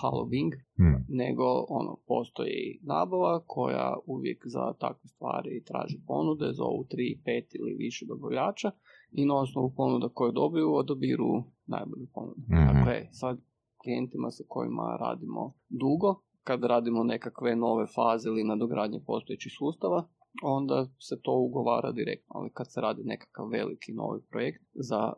[0.00, 1.04] halo Bing, Hmm.
[1.08, 7.74] nego ono, postoji nabava koja uvijek za takve stvari traži ponude, zovu 3, 5 ili
[7.78, 8.70] više dobavljača
[9.12, 12.40] i na osnovu ponuda koje dobiju odabiru najbolju ponudu.
[12.40, 12.66] Mhm.
[12.66, 13.38] Dakle, sad
[13.84, 20.08] klijentima sa kojima radimo dugo, kad radimo nekakve nove faze ili nadogradnje postojećih sustava,
[20.42, 25.12] onda se to ugovara direktno, ali kad se radi nekakav veliki novi projekt za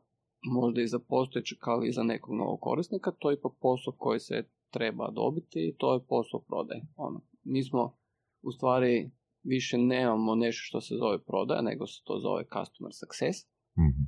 [0.52, 4.20] možda i za postojećeg, ali i za nekog novog korisnika, to je ipak posao koji
[4.20, 6.82] se treba dobiti i to je posao prodaje.
[6.96, 7.96] Ono, mi smo
[8.42, 9.10] u stvari
[9.42, 13.36] više nemamo nešto što se zove prodaja, nego se to zove customer success.
[13.78, 14.02] Mhm.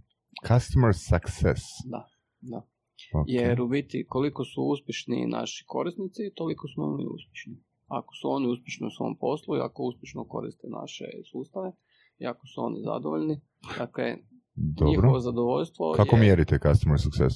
[0.48, 1.62] Customer success.
[1.84, 2.08] Da,
[2.40, 2.62] da.
[3.14, 3.24] Ok.
[3.26, 7.56] Jer u biti koliko su uspješni naši korisnici, toliko smo mi uspješni.
[7.86, 11.72] Ako su oni uspješni u svom poslu i ako uspješno koriste naše sustave
[12.18, 13.40] i ako su oni zadovoljni,
[13.78, 14.16] dakle,
[14.54, 14.90] Dobro.
[14.90, 16.20] njihovo zadovoljstvo Kako je...
[16.22, 17.34] mjerite customer success?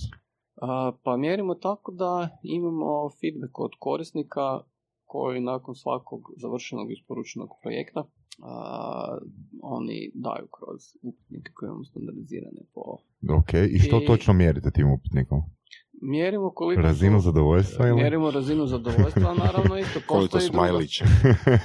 [0.60, 4.60] A, pa mjerimo tako da imamo feedback od korisnika
[5.04, 8.04] koji nakon svakog završenog isporučenog projekta
[8.38, 9.18] a,
[9.62, 12.80] oni daju kroz upitnike koje imamo standardizirane po...
[13.30, 15.40] Ok, i što I- točno mjerite tim upitnikom?
[16.02, 17.96] Mjerimo koliko Razinu su- zadovoljstva ili?
[17.96, 20.50] Mjerimo razinu zadovoljstva, a naravno isto Koliko postoji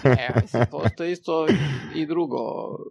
[0.05, 1.47] ne, mislim, postoji isto
[1.95, 2.37] i drugo,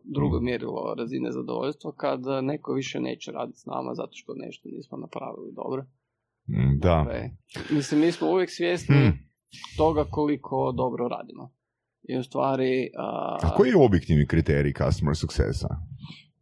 [0.05, 4.99] drugo mjerilo razine zadovoljstva kad neko više neće raditi s nama zato što nešto nismo
[4.99, 5.85] napravili dobro.
[6.79, 6.89] Da.
[7.05, 7.31] Dakle,
[7.71, 9.19] mislim, mi smo uvijek svjesni Hmm.
[9.77, 11.53] toga koliko dobro radimo.
[12.09, 12.91] I u stvari...
[12.99, 15.69] a, A koji je objektivni kriterij customer successa?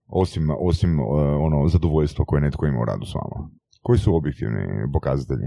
[0.06, 1.06] Osim, osim uh,
[1.40, 3.50] ono zadovoljstva koje netko ima u radu s vama.
[3.82, 5.46] Koji su objektivni pokazatelji?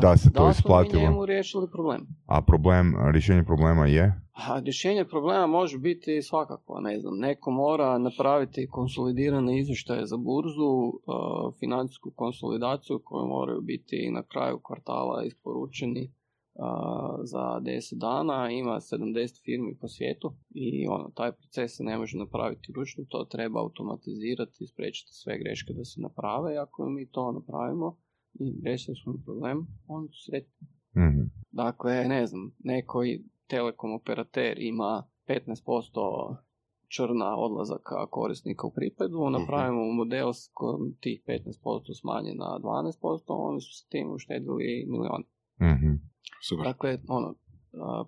[0.00, 0.90] da se to da isplatilo.
[0.90, 2.06] smo mi njemu riješili problem.
[2.26, 4.20] A problem, rješenje problema je?
[4.32, 10.72] A rješenje problema može biti svakako, ne znam, neko mora napraviti konsolidirane izvještaje za burzu,
[10.72, 16.21] uh, financijsku konsolidaciju koju moraju biti na kraju kvartala isporučeni uh,
[17.24, 22.18] za 10 dana, ima 70 firmi po svijetu i ono, taj proces se ne može
[22.18, 27.10] napraviti ručno, to treba automatizirati i spriječiti sve greške da se naprave i ako mi
[27.10, 27.96] to napravimo
[28.40, 30.66] i riješili smo problem, oni su sretni.
[30.96, 31.22] Mhm.
[31.50, 33.02] Dakle, ne znam, neko
[33.46, 36.36] telekom operater ima 15%
[36.88, 43.60] črna odlazaka korisnika u pripedu, napravimo model s kojim tih 15% smanji na 12%, oni
[43.60, 45.22] su s tim uštedili milion.
[45.60, 45.92] Mhm.
[46.42, 46.64] Super.
[46.64, 47.34] Dakle, ono,
[47.74, 48.04] a,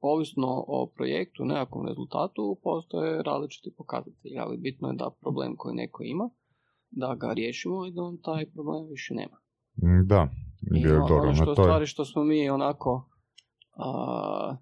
[0.00, 6.02] ovisno o projektu, nekakvom rezultatu, postoje različiti pokazatelji, ali bitno je da problem koji neko
[6.04, 6.30] ima,
[6.90, 9.36] da ga riješimo i da on taj problem više nema.
[9.76, 10.28] Mm, Da,
[10.74, 11.34] I je ono dobro.
[11.34, 13.08] što je- stvari što smo mi onako
[13.76, 14.56] a,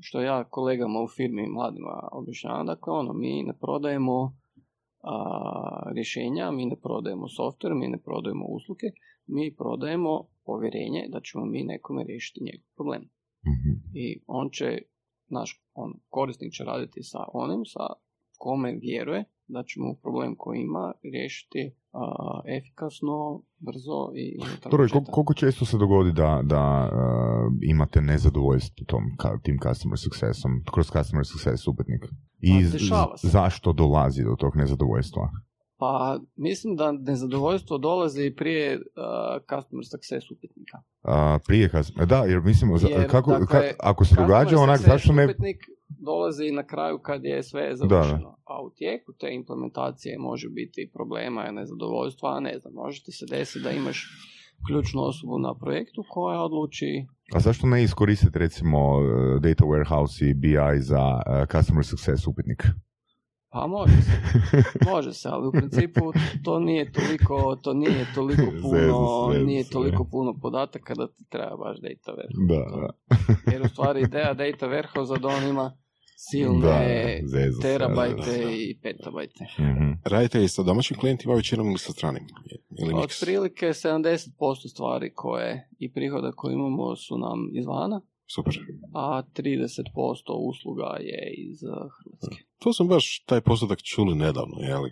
[0.00, 4.36] što ja kolegama u firmi mladima objašnjavam, dakle ono, mi ne prodajemo
[5.02, 5.14] a,
[5.94, 8.86] rješenja, mi ne prodajemo software, mi ne prodajemo usluge,
[9.26, 13.02] mi prodajemo povjerenje da ćemo mi nekome riješiti njegov problem.
[13.46, 13.70] Mhm.
[13.94, 14.78] I on će,
[15.28, 17.80] naš on, korisnik će raditi sa onim, sa
[18.38, 22.02] kome vjeruje da će mu problem koji ima riješiti a,
[22.48, 25.12] efikasno, brzo i Dobro, budžeta.
[25.12, 30.86] koliko, često se dogodi da, da uh, imate nezadovoljstvo tom, ka, tim customer successom, kroz
[30.86, 32.04] customer success upitnik?
[32.40, 32.52] I
[32.90, 35.30] Pa, z- zašto dolazi do tog nezadovoljstva?
[35.82, 38.82] Pa mislim da nezadovoljstvo dolazi prije uh,
[39.50, 40.78] customer success upitnika.
[41.02, 45.12] A, prije customer, da, jer mislim, Jer, kako, dakle, ka- ako se događa onak, zašto
[45.12, 45.24] ne...
[45.24, 45.56] upitnik
[45.88, 48.38] dolazi na kraju kad je sve završeno.
[48.44, 53.12] A u tijeku te implementacije može biti problema i nezadovoljstva, a ne znam, može ti
[53.12, 54.08] se desiti da imaš
[54.66, 59.04] ključnu osobu na projektu koja odluči A zašto ne iskoristiti recimo uh,
[59.40, 62.62] data warehouse i BI za uh, customer success upitnik?
[63.52, 64.12] Pa može se,
[64.90, 66.12] može se, ali u principu
[66.44, 71.78] to nije toliko, to nije toliko puno, nije toliko puno podataka da ti treba baš
[71.80, 72.46] data warehouse.
[72.48, 73.52] Da, da.
[73.52, 75.76] Jer u stvari ideja data warehouse da on ima
[76.30, 78.50] silne Da, zezu se, terabajte da, da.
[78.50, 79.44] i petabajte.
[79.60, 79.92] Mhm.
[80.04, 82.22] Radite i sa domaćim klijentima većinom ili sa stranim?
[82.82, 83.22] Ili miks?
[83.22, 88.00] Otprilike 70% stvari koje i prihoda koje imamo su nam izvana,
[88.34, 88.54] Super.
[88.94, 89.82] a 30%
[90.40, 92.44] usluga je iz uh, Hrvatske.
[92.58, 94.90] To sam baš taj postotak čuli nedavno, jeli?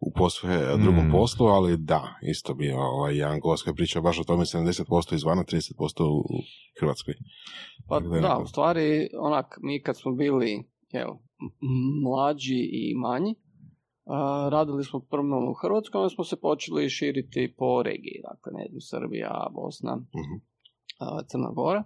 [0.00, 1.12] U posve drugom Mm.
[1.12, 4.84] poslu, ali da, isto bio ovaj jedan gost koji priča baš o tome 70%
[5.14, 6.24] izvana, 30% u
[6.80, 7.14] Hrvatskoj.
[7.88, 8.86] Pa da, onako- u stvari,
[9.20, 11.18] onak, mi kad smo bili jel, m-
[12.02, 13.34] mlađi i manji,
[14.06, 18.66] a, radili smo prvo u Hrvatskoj, onda smo se počeli širiti po regiji, dakle, ne
[18.68, 20.34] znam, Srbija, Bosna, Mhm.
[20.98, 21.84] a, Crna Gora.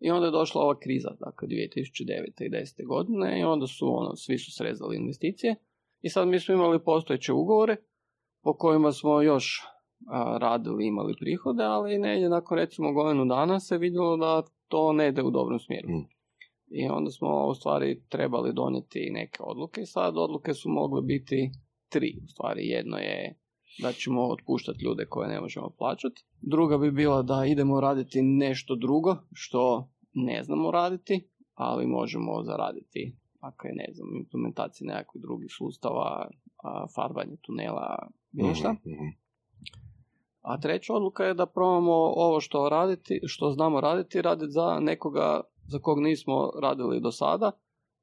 [0.00, 2.44] I onda je došla ova kriza, dakle 2009.
[2.44, 2.86] i 10.
[2.86, 5.54] godine i onda su ono, svi su srezali investicije
[6.00, 7.76] i sad mi smo imali postojeće ugovore
[8.42, 9.62] po kojima smo još
[10.08, 15.08] a, radili, imali prihode, ali negdje nakon recimo godinu dana se vidjelo da to ne
[15.08, 15.88] ide u dobrom smjeru.
[15.88, 16.06] Mm.
[16.70, 21.50] I onda smo u stvari trebali donijeti neke odluke i sad odluke su mogle biti
[21.88, 22.20] tri.
[22.24, 23.34] U stvari jedno je
[23.82, 26.24] da ćemo otpuštati ljude koje ne možemo plaćati.
[26.40, 33.16] Druga bi bila da idemo raditi nešto drugo što ne znamo raditi, ali možemo zaraditi
[33.40, 36.28] ako je, ne znam, implementacija nekakvih drugih sustava,
[36.94, 38.72] farbanje tunela, bilo šta.
[38.72, 39.08] Mhm, mhm.
[40.40, 45.40] A treća odluka je da probamo ovo što raditi, što znamo raditi, raditi za nekoga
[45.68, 47.50] za kog nismo radili do sada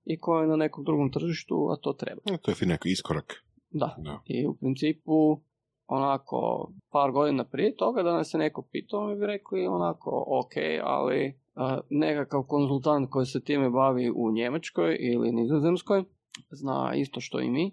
[0.05, 2.21] i koji je na nekom drugom tržištu, a to treba.
[2.25, 3.33] E, To je fin neki iskorak.
[3.71, 3.95] Da.
[3.97, 4.21] Da.
[4.25, 5.41] I u principu
[5.87, 10.53] onako par godina prije toga da nas se neko pitao mi bi rekli onako ok,
[10.83, 16.03] ali a, nekakav konzultant koji se time bavi u Njemačkoj ili Nizozemskoj
[16.51, 17.71] zna isto što i mi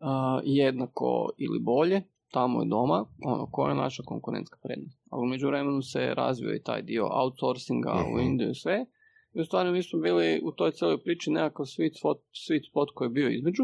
[0.00, 4.98] a, jednako ili bolje tamo je doma, ono, koja je naša konkurentska prednost.
[5.10, 8.26] Ali u međuvremenu se razvio i taj dio outsourcinga u Mhm.
[8.26, 8.86] Indiju i sve.
[9.34, 12.88] I u stvari mi smo bili u toj cijeloj priči nekakav sweet spot, sweet spot
[12.94, 13.62] koji je bio između,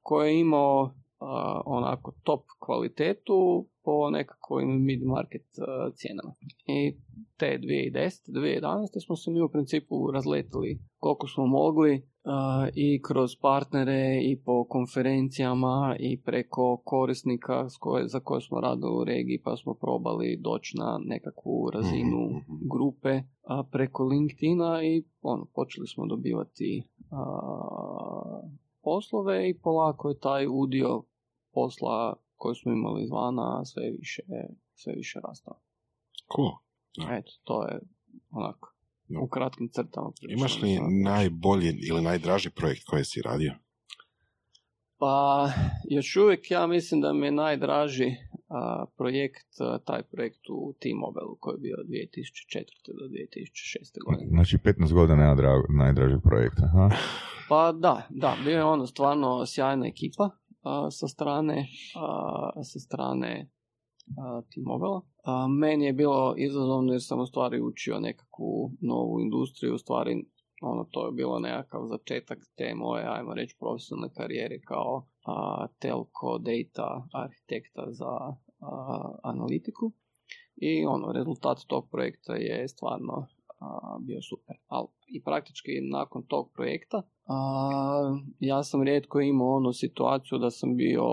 [0.00, 6.34] koji je imao a, onako top kvalitetu po nekakvim mid-market uh, cijenama.
[6.66, 6.96] I
[7.36, 8.30] te 2010.
[8.30, 9.06] 2011.
[9.06, 14.64] smo se mi u principu razletili koliko smo mogli uh, i kroz partnere i po
[14.64, 20.38] konferencijama i preko korisnika s koje, za koje smo radili u regiji pa smo probali
[20.40, 22.68] doći na nekakvu razinu Mhm, mhm.
[22.68, 26.82] grupe a, preko LinkedIna i ono, počeli smo dobivati
[28.88, 31.02] poslove i polako je taj udio
[31.52, 34.22] posla koji smo imali izvana sve više,
[34.74, 35.56] sve više rastao.
[36.36, 36.52] Cool.
[36.96, 37.14] Da.
[37.16, 37.80] Eto, to je
[38.30, 38.74] onako
[39.08, 39.20] Da.
[39.20, 40.10] u kratkim crtama.
[40.20, 43.52] prilično Imaš li najbolji ili najdraži projekt koji si radio?
[44.98, 45.48] Pa,
[45.90, 48.16] još uvijek ja mislim da mi je najdraži
[48.48, 52.64] a, projekt, a, taj projekt u T-Mobile koji je bio od 2004.
[52.98, 54.04] do 2006.
[54.06, 54.30] godine.
[54.30, 55.34] Znači 15 godina
[55.68, 56.62] najdražeg projekta.
[56.64, 56.90] Aha.
[57.48, 60.30] Pa da, da, bio je ono stvarno sjajna ekipa
[60.62, 63.50] a, sa strane, a, sa strane
[64.18, 65.00] a, T-Mobile.
[65.24, 70.24] A, meni je bilo izazovno jer sam u stvari učio nekakvu novu industriju, u stvari
[70.62, 75.06] ono, to je bilo nekakav začetak te moje, ajmo reći, profesionalne karijere kao
[75.78, 78.12] telco data arhitekta za
[78.60, 79.92] a, analitiku.
[80.56, 83.26] I ono, rezultat tog projekta je stvarno
[83.60, 84.56] a, bio super.
[84.66, 90.76] Al, I praktički nakon tog projekta a, ja sam rijetko imao onu situaciju da sam
[90.76, 91.04] bio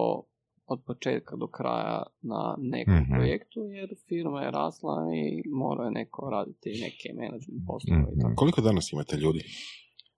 [0.67, 3.13] od početka do kraja na nekom Mhm.
[3.13, 8.27] projektu, jer firma je rasla i morao je neko raditi neke management poslove i tako.
[8.27, 8.35] Mhm.
[8.35, 9.43] Koliko danas imate ljudi?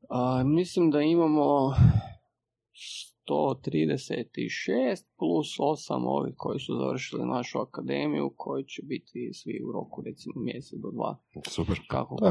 [0.09, 1.73] A, mislim da imamo
[3.30, 10.01] 136 plus 8 ovih koji su završili našu akademiju, koji će biti svi u roku
[10.01, 11.17] recimo mjesec do dva.
[11.47, 11.80] Super.
[11.88, 12.30] Kako Da,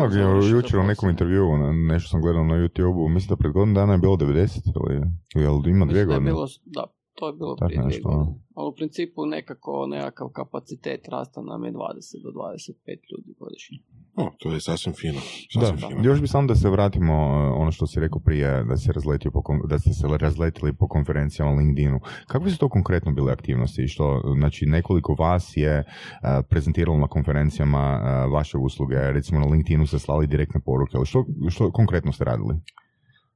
[0.56, 3.92] jučer u nekom intervjuu, na- nešto sam gledao na YouTube-u, mislim da pred godinu dana
[3.92, 5.00] je bilo 90 ili,
[5.34, 6.30] jel ima dvije Mislim da je godine?
[6.30, 6.84] bilo, da,
[7.16, 8.34] to je bilo prije dvije godine.
[8.54, 12.72] Ali u principu nekako, nekakav kapacitet rasta nam je 20 do 25
[13.10, 13.78] ljudi godišnje.
[14.16, 15.20] O, to je sasvim fino.
[15.54, 16.00] Da, Sasvim fino.
[16.04, 19.30] još bi samo da se vratimo uh, ono što si rekao prije, da, se razletio
[19.30, 22.00] po, da ste se razletili po konferencijama LinkedInu.
[22.26, 23.82] Kakve su to konkretno bile aktivnosti?
[23.82, 29.46] I Što, znači, nekoliko vas je uh, prezentiralo na konferencijama uh, vaše usluge, recimo na
[29.46, 32.54] LinkedInu ste slali direktne poruke, ali što, što konkretno ste radili?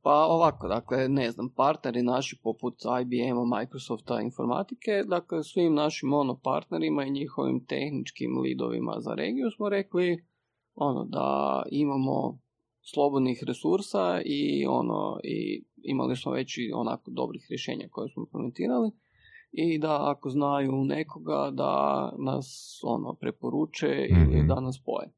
[0.03, 6.39] Pa ovako, dakle, ne znam, partneri naši poput IBM-a, Microsofta, informatike, dakle, svim našim ono
[6.39, 10.25] partnerima i njihovim tehničkim lidovima za regiju smo rekli
[10.75, 12.39] ono da imamo
[12.83, 18.91] slobodnih resursa i ono i imali smo već i onako dobrih rješenja koje smo implementirali
[19.53, 24.49] i da ako znaju nekoga da nas ono preporuče ili Mhm.
[24.49, 25.13] da nas spoje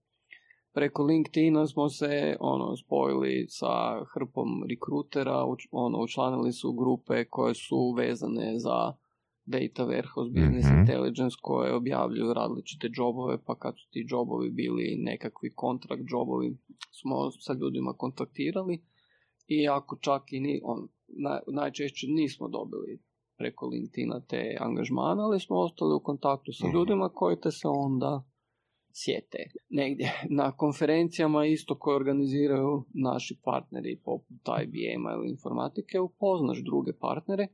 [0.74, 3.72] preko LinkedIna smo se ono spojili sa
[4.14, 8.92] hrpom rekrutera, ono učlanili su grupe koje su vezane za
[9.44, 10.78] data warehouse, business Mhm.
[10.80, 16.56] intelligence koje objavljuju različite džobove, pa kad su ti džobovi bili nekakvi kontrakt džobovi,
[17.00, 18.84] smo sa ljudima kontaktirali
[19.48, 23.02] i ako čak i ni, on, naj, najčešće nismo dobili
[23.38, 26.76] preko LinkedIna te angažmane, ali smo ostali u kontaktu sa Mhm.
[26.76, 28.22] ljudima koji te se onda
[28.94, 29.38] sjete
[29.70, 37.46] negdje na konferencijama isto koje organiziraju naši partneri poput IBM-a ili informatike upoznaš druge partnere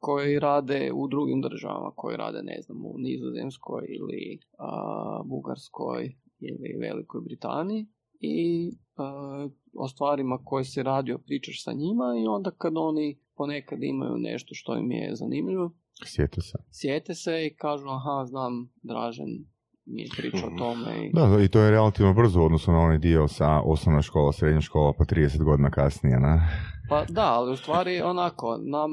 [0.00, 6.78] koji rade u drugim državama, koji rade ne znam u Nizozemskoj ili a, Bugarskoj ili
[6.80, 7.86] Velikoj Britaniji
[8.20, 13.82] i a, o stvarima koje se radio pričaš sa njima i onda kad oni ponekad
[13.82, 15.70] imaju nešto što im je zanimljivo
[16.04, 16.58] Sjete se.
[16.70, 19.44] sjete se i kažu aha znam Dražen
[19.86, 20.54] mi je pričao Mhm.
[20.54, 23.60] o tome i Da, i to je relativno brzo u odnosu na onaj dio sa
[23.60, 26.40] osnovna škola, srednja škola, pa 30 godina kasnije, ne?
[26.88, 28.90] Pa da, ali u stvari onako, nam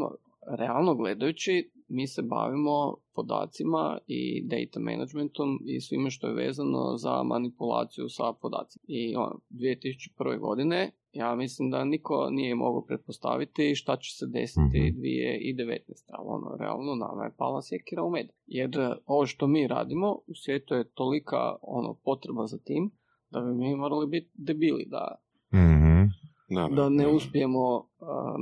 [0.58, 1.54] realno gledajući,
[1.88, 2.74] mi se bavimo
[3.14, 8.84] podacima i data managementom i svime što je vezano za manipulaciju sa podacima.
[8.88, 10.40] I ono, 2001.
[10.40, 15.00] godine, ja mislim da niko nije mogao pretpostaviti šta će se desiti Mhm.
[15.00, 15.80] 2019.
[16.08, 18.30] Ali ono, realno nama je pala sjekira u med.
[18.48, 22.92] Jer e, ovo što mi radimo, u svijetu je tolika ono, potreba za tim,
[23.30, 25.16] da bi mi morali biti debili da
[25.54, 26.04] Mhm.
[26.50, 27.86] Da, da ne uspijemo uh,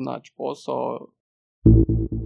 [0.06, 1.08] naći posao.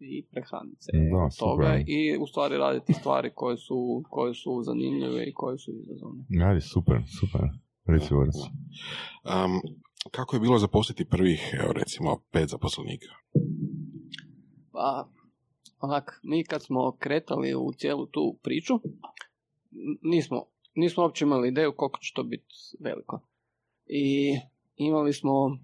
[0.00, 1.84] I prehraniti se Da, toga super.
[1.86, 6.24] i u stvari raditi stvari koje su, koje su zanimljive i koje su izazovne.
[6.48, 7.40] Ajde, super, super.
[7.86, 8.36] Reci, Boris.
[8.36, 9.60] Um,
[10.10, 13.06] kako je bilo zaposliti prvih, evo recimo, pet zaposlenika?
[14.72, 15.08] Pa,
[15.80, 18.74] onak, mi kad smo kretali u cijelu tu priču,
[20.02, 20.44] nismo,
[20.74, 23.20] nismo uopće imali ideju koliko će to biti veliko.
[23.86, 24.34] I
[24.76, 25.58] imali smo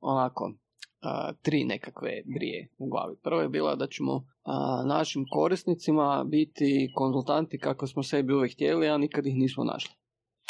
[0.00, 0.52] onako
[1.00, 3.16] a, tri nekakve brije u glavi.
[3.22, 8.88] Prva je bila da ćemo a, našim korisnicima biti konzultanti kako smo sebi uvijek htjeli,
[8.88, 9.94] a nikad ih nismo našli.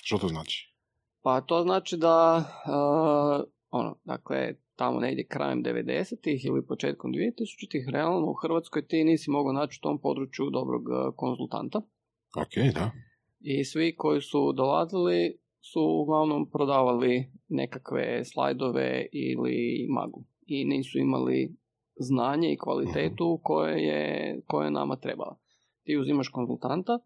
[0.03, 0.75] Što to znači?
[1.23, 8.31] Pa to znači da, uh, ono, dakle, tamo negdje krajem 90-ih ili početkom 2000-ih, realno
[8.31, 10.83] u Hrvatskoj ti nisi mogao naći u tom području dobrog
[11.17, 11.79] konzultanta.
[12.37, 12.91] Ok, da.
[13.41, 15.39] I svi koji su dolazili
[15.73, 20.25] su uglavnom prodavali nekakve slajdove ili maglu.
[20.49, 21.57] I nisu imali
[21.97, 25.39] znanje i kvalitetu koje je, koje je nama trebala.
[25.85, 26.99] Ti uzimaš konzultanta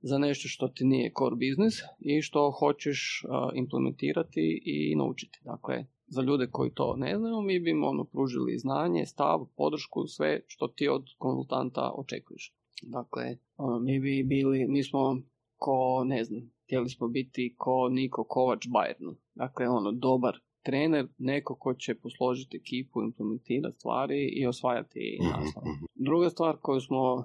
[0.00, 5.38] za nešto što ti nije core business i što hoćeš uh, implementirati i naučiti.
[5.44, 10.06] Dakle, za ljude koji to ne znaju, mi bi im ono pružili znanje, stav, podršku,
[10.06, 12.54] sve što ti od konzultanta očekuješ.
[12.82, 15.22] Dakle, ono, mi bi bili, mi smo
[15.56, 19.14] ko, ne znam, htjeli smo biti ko Niko Kovač Bayernu.
[19.34, 25.18] Dakle, ono, dobar trener, neko ko će posložiti ekipu, implementirati stvari i osvajati.
[25.22, 25.84] Mhm, mhm.
[25.94, 27.24] Druga stvar koju smo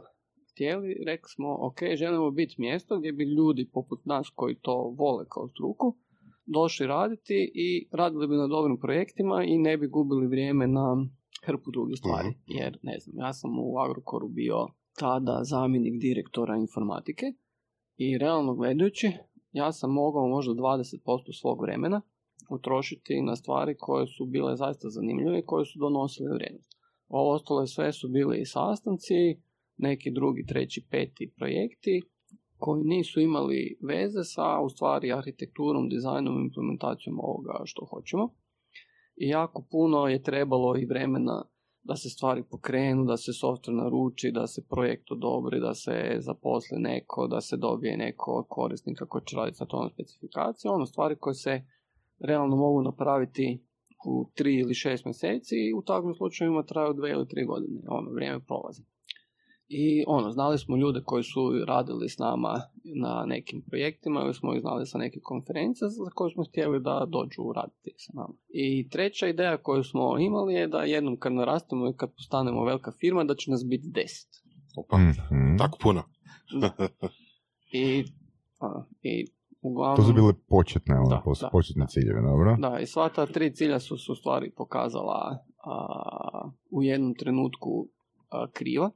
[0.52, 5.26] htjeli, rekli smo, ok, želimo biti mjesto gdje bi ljudi poput nas koji to vole
[5.30, 5.98] kao struku,
[6.46, 11.06] došli raditi i radili bi na dobrim projektima i ne bi gubili vrijeme na
[11.46, 12.30] hrpu drugih stvari.
[12.30, 12.40] Mhm.
[12.48, 14.68] Jer, ne znam, ja sam u Agrokoru bio
[15.00, 17.26] tada zamjenik direktora informatike
[17.98, 19.12] i realno gledajući,
[19.52, 22.02] ja sam mogao možda 20% svog vremena
[22.50, 26.72] utrošiti na stvari koje su bile zaista zanimljive i koje su donosile vrijednost.
[27.08, 29.42] Ovo ostalo sve su bili i sastanci,
[29.78, 32.02] neki drugi, treći, peti projekti
[32.58, 38.30] koji nisu imali veze sa u stvari arhitekturom, dizajnom, implementacijom ovoga što hoćemo.
[39.16, 41.46] I jako puno je trebalo i vremena
[41.84, 46.78] da se stvari pokrenu, da se software naruči, da se projekt odobri, da se zaposli
[46.80, 50.72] neko, da se dobije neko korisnika koji će raditi na tome specifikacije.
[50.72, 51.62] Ono stvari koje se
[52.20, 53.62] realno mogu napraviti
[54.08, 57.82] u tri ili šest mjeseci i u takvim slučajevima traju dve ili tri godine.
[57.88, 58.82] Ono, vrijeme prolazi.
[59.68, 62.62] I ono, znali smo ljude koji su radili s nama
[63.04, 67.06] na nekim projektima ili smo ih znali sa neke konferencije za koje smo htjeli da
[67.10, 68.34] dođu raditi sa nama.
[68.50, 72.92] I treća ideja koju smo imali je da jednom kad narastemo i kad postanemo velika
[72.92, 74.30] firma da će nas biti deset.
[74.78, 75.58] Opa, Mhm.
[75.58, 76.04] tako puno.
[77.74, 78.04] I,
[78.60, 79.26] ono, i
[79.66, 79.96] uglavnom...
[79.96, 81.88] To su bile početne, ono, Da, pos- da, početne da.
[81.88, 82.56] ciljeve, dobro?
[82.60, 87.88] Da, i sva ta tri cilja su se u stvari pokazala a, u jednom trenutku
[88.30, 88.92] a, kriva,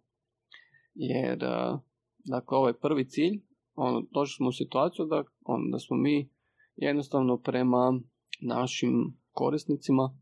[0.94, 1.80] jer a,
[2.26, 3.42] dakle ovaj prvi cilj,
[3.76, 6.30] ono, došli smo u situaciju da, ono, da smo mi
[6.76, 8.00] jednostavno prema
[8.42, 8.92] našim
[9.32, 10.18] korisnicima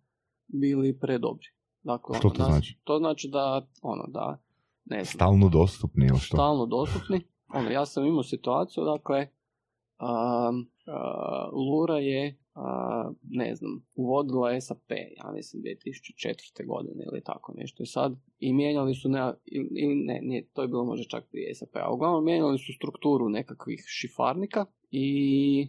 [0.47, 1.47] bili predobri.
[1.83, 2.79] Dakle, Što to nas- znači?
[2.83, 4.41] To znači da, ono, da,
[4.85, 6.35] ne znam, Stalno dostupni ili što?
[6.37, 7.21] stalno dostupni.
[7.53, 9.27] Ono, ja sam imao situaciju, dakle,
[9.97, 10.51] a,
[10.87, 16.67] a, Lura je, a, ne znam, uvodila SAP, ja mislim 2004.
[16.67, 17.83] godine ili tako nešto.
[17.83, 19.33] I sad, i mijenjali su, ne,
[19.75, 23.29] ili ne, nije, to je bilo možda čak prije SAP, a uglavnom mijenjali su strukturu
[23.29, 25.67] nekakvih šifarnika i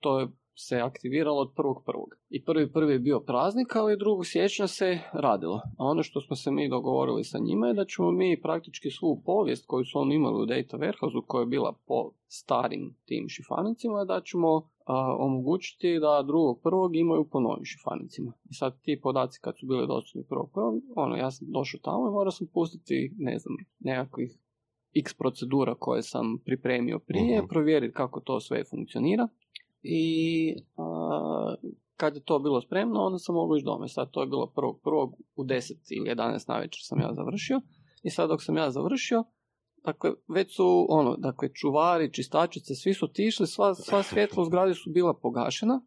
[0.00, 2.08] to je se aktiviralo od prvog prvog.
[2.30, 5.56] I prvi prvi je bio praznik, ali drugog siječnja se radilo.
[5.78, 9.22] A ono što smo se mi dogovorili sa njima je da ćemo mi praktički svu
[9.24, 14.04] povijest koju su oni imali u Data Warehouse, koja je bila po starim tim šifanicima,
[14.04, 18.32] da ćemo a, omogućiti da drugog prvog imaju po novim šifanicima.
[18.50, 22.08] I sad ti podaci kad su bili dostupni prvog prvog, ono, ja sam došao tamo
[22.08, 24.38] i morao sam pustiti, ne znam, nekakvih
[24.94, 27.48] x procedura koje sam pripremio prije, Mhm.
[27.48, 29.28] provjeriti kako to sve funkcionira
[29.82, 31.54] i a,
[31.96, 33.88] kad je to bilo spremno, onda sam mogao ići doma.
[33.88, 37.60] Sad to je bilo prvog prvog u 10 ili 11 navečer sam ja završio
[38.02, 39.24] i sad dok sam ja završio,
[39.84, 44.74] dakle, već su, ono, dakle, čuvari, čistačice, svi su otišli, sva, sva svjetla u zgradi
[44.74, 45.80] su bila pogašena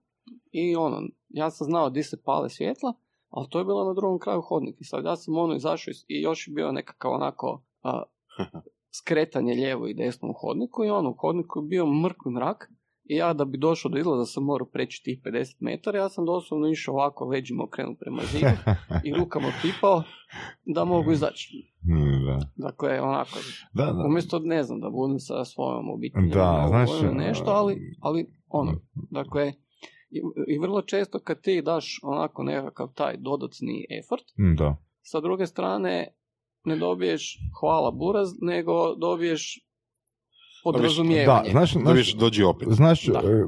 [0.52, 2.94] i ono, ja sam znao di se pale svjetla,
[3.30, 4.78] ali to je bilo na drugom kraju hodnika.
[4.82, 8.04] I sad ja sam ono izašao iz- i još je bio nekakav onako a,
[9.00, 12.72] skretanje lijevo i desno u hodniku i ono, u hodniku je bio mrkvi mrak
[13.06, 16.26] i ja da bi došao do izlaza sam morao preći tih 50 metara, ja sam
[16.26, 18.72] doslovno išao ovako leđima okrenut prema zidu
[19.06, 20.04] i rukama pipao
[20.66, 21.74] da mogu izaći.
[21.84, 22.40] Mm, da.
[22.58, 23.40] Dakle, onako,
[23.74, 24.04] Da, da.
[24.06, 26.70] umjesto, ne znam, da budem sa svojom obitelji Da,
[27.04, 28.80] ili nešto, ali, ali ono, Mm.
[29.12, 29.54] dakle,
[30.10, 34.76] i, i vrlo često kad ti daš onako nekakav taj dodatni effort, Mm, da.
[35.02, 36.08] sa druge strane,
[36.66, 39.68] ne dobiješ hvala buraz, nego dobiješ
[40.64, 41.44] podrazumijevanje.
[41.46, 42.68] Da, znaš, Da znaš, dođi opet.
[42.72, 43.46] Znaš, Da, e,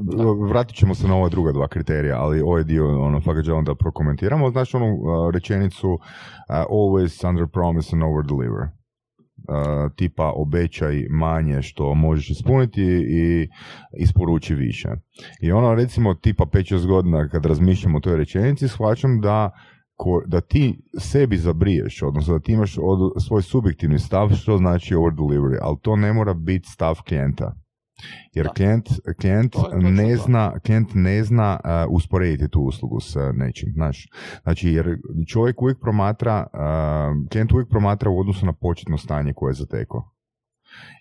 [0.50, 3.76] vratit ćemo se na ova druga dva kriterija, ali ovaj dio ono, fakat želim da
[3.76, 4.52] prokomentiramo.
[4.52, 6.00] Znaš onu uh, rečenicu uh,
[6.50, 8.68] always under promise and over deliver.
[9.48, 13.50] Uh, tipa obećaj manje što možeš ispuniti i
[13.98, 14.90] isporuči više.
[15.42, 19.52] I ono recimo tipa 5-6 godina kad razmišljam o toj rečenici shvaćam da
[19.96, 24.96] ko- da ti sebi zabriješ, odnosno da ti imaš od, svoj subjektivni stav što znači
[24.96, 27.56] over delivery, ali to ne mora biti stav klijenta.
[28.34, 28.54] Jer Da.
[28.54, 28.90] klijent,
[29.22, 33.22] klijent To je točno ne zna, klijent ne zna uh, usporediti tu uslugu s uh,
[33.34, 34.08] nečim, znaš.
[34.44, 39.50] Znači, jer čovjek uvijek promatra, uh, klijent uvijek promatra u odnosu na početno stanje koje
[39.50, 40.15] je zatekao.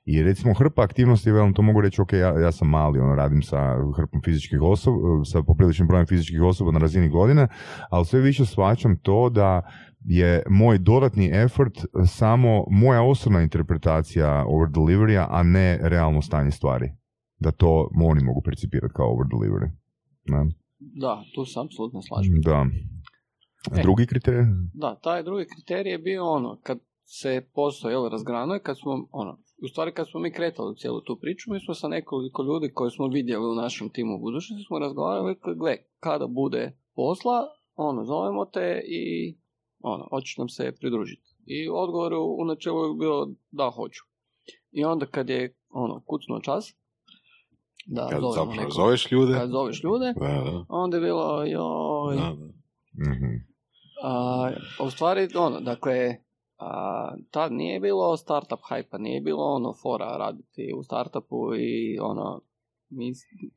[0.04, 3.42] I recimo hrpa aktivnosti, velim, to mogu reći, ok, ja, ja sam mali, ono, radim
[3.42, 7.48] sa hrpom fizičkih osoba, sa popriličnim brojem fizičkih osoba na razini godine,
[7.90, 9.62] ali sve više shvaćam to da
[10.04, 11.72] je moj dodatni effort
[12.06, 16.92] samo moja osobna interpretacija over delivery a ne realno stanje stvari.
[17.38, 19.70] Da to oni mogu percipirati kao over delivery.
[20.24, 20.46] Da.
[20.78, 22.40] Da, tu se apsolutno slažem.
[22.42, 22.66] da.
[23.78, 23.82] E.
[23.82, 24.44] Drugi kriterij?
[24.74, 29.38] Da, taj drugi kriterij je bio ono, kad se posao jel, razgranuje, kad smo, ono,
[29.58, 32.90] u stvari kad smo mi kretali cijelu tu priču, mi smo sa nekoliko ljudi koje
[32.90, 36.62] smo vidjeli u našem timu u budućnosti, smo razgovarali, gle, kada bude
[36.94, 37.42] posla,
[37.76, 39.34] ono, zovemo te i,
[39.80, 41.22] ono, hoćeš nam se pridružiti.
[41.46, 44.02] I odgovor u načelu je bio da, hoću.
[44.72, 46.74] I onda kad je, ono, kucnuo čas,
[47.86, 49.34] da Kad zovemo nekog- zoveš ljude.
[49.34, 50.64] kad zoveš ljude, Da, da.
[50.68, 52.46] onda je bilo, joj, Da, da.
[53.10, 53.34] Mhm.
[54.02, 54.50] A,
[54.80, 56.16] u stvari, ono, dakle,
[56.58, 62.40] a, tad nije bilo startup hype nije bilo ono fora raditi u startupu i ono,
[62.90, 63.12] mi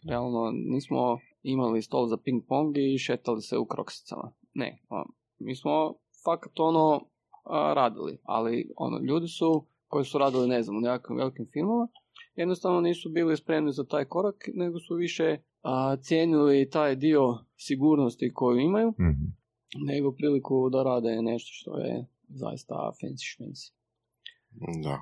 [0.10, 4.32] realno nismo imali stol za ping pong i šetali se u kroksicama.
[4.54, 5.06] Ne, ono,
[5.40, 5.94] mi smo
[6.26, 7.02] fakat ono
[7.44, 11.88] a, radili, ali ono, ljudi su koji su radili, ne znam, u nekakvim velikim filmama,
[12.36, 18.34] jednostavno nisu bili spremni za taj korak, nego su više a, cijenili taj dio sigurnosti
[18.34, 19.26] koju imaju Mhm.
[19.86, 23.72] nego priliku da rade nešto što je zaista fancy šmenci.
[24.84, 25.02] Da.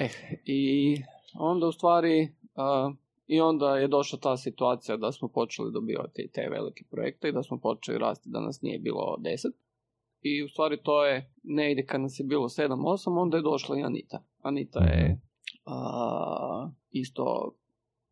[0.00, 0.10] Eh,
[0.44, 0.96] i
[1.34, 2.92] onda u stvari, a,
[3.26, 7.42] i onda je došla ta situacija da smo počeli dobivati te velike projekte i da
[7.42, 9.52] smo počeli rasti da nas nije bilo deset.
[10.20, 13.82] I u stvari to je negdje kad nas je bilo 7-8, onda je došla i
[13.82, 14.24] Anita.
[14.42, 15.20] Anita je
[15.64, 17.54] a, isto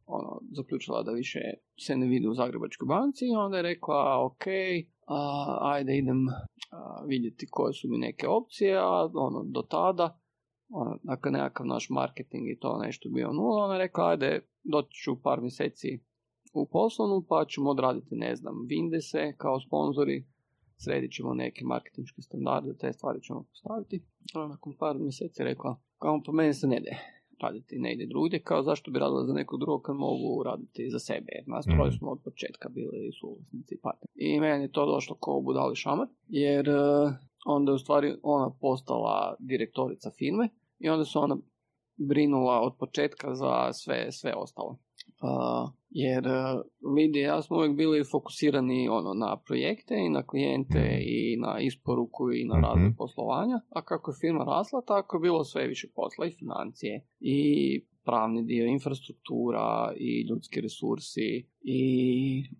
[0.06, 1.40] ono, zaključila da više
[1.78, 4.44] se ne vidi u Zagrebačkoj banci i onda je rekla, ok,
[5.06, 6.26] a, ajde idem
[6.70, 10.18] a, vidjeti koje su mi neke opcije, a ono, do tada,
[10.68, 15.02] ono, dakle nekakav naš marketing i to nešto bio nula, ona je rekla, ajde, doći
[15.02, 16.00] ću par mjeseci
[16.54, 20.26] u poslovnu, pa ćemo odraditi, ne znam, Vindese kao sponzori,
[20.76, 24.04] sredit ćemo neke marketinške standarde, te stvari ćemo postaviti.
[24.34, 28.42] A nakon par mjeseci je rekla, kao po meni se ne ide raditi negdje drugdje,
[28.42, 31.88] kao zašto bi radila za nekog drugog kad mogu raditi za sebe, jer nas troje
[31.88, 31.96] Mhm.
[31.98, 34.12] smo od početka bili suvlasnici i partneri.
[34.14, 37.12] I meni je to došlo kao budali šamar, jer eh,
[37.46, 41.36] onda je u stvari ona postala direktorica firme i onda se ona
[41.96, 44.78] brinula od početka za sve, sve ostalo.
[45.22, 46.60] Uh, jer uh,
[46.94, 51.60] Lidi i ja smo uvijek bili fokusirani ono, na projekte i na klijente i na
[51.60, 52.64] isporuku i na Mhm.
[52.64, 57.06] razvoj poslovanja, a kako je firma rasla, tako je bilo sve više posla i financije
[57.20, 57.40] i
[58.04, 61.82] pravni dio, infrastruktura i ljudski resursi i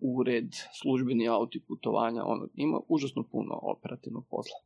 [0.01, 0.49] ured,
[0.83, 4.59] službeni auti, putovanja, ono, ima užasno puno operativnog posla.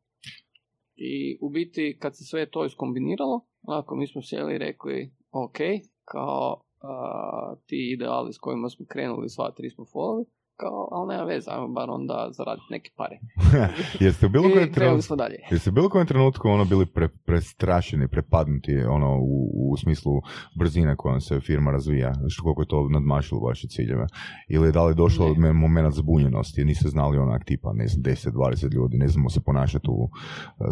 [0.96, 5.56] I u biti kad se sve to iskombiniralo, onako mi smo sjeli i rekli, ok,
[6.04, 10.24] kao a, ti ideali s kojima smo krenuli, sva tri smo folovi,
[10.56, 13.18] kao, ali nema veze, ajmo bar onda zaraditi neke pare.
[14.06, 15.14] Jeste u bilo kojem trenutku,
[15.50, 20.12] jeste bilo kojem trenutku ono bili pre, prestrašeni, prepadnuti ono u, u smislu
[20.58, 24.06] brzine kojom se firma razvija, što koliko je to nadmašilo vaše ciljeve?
[24.48, 25.52] Ili da li je došlo Ne.
[25.52, 30.08] moment zbunjenosti, niste znali onak tipa, ne znam, 10-20 ljudi, ne znamo se ponašati u,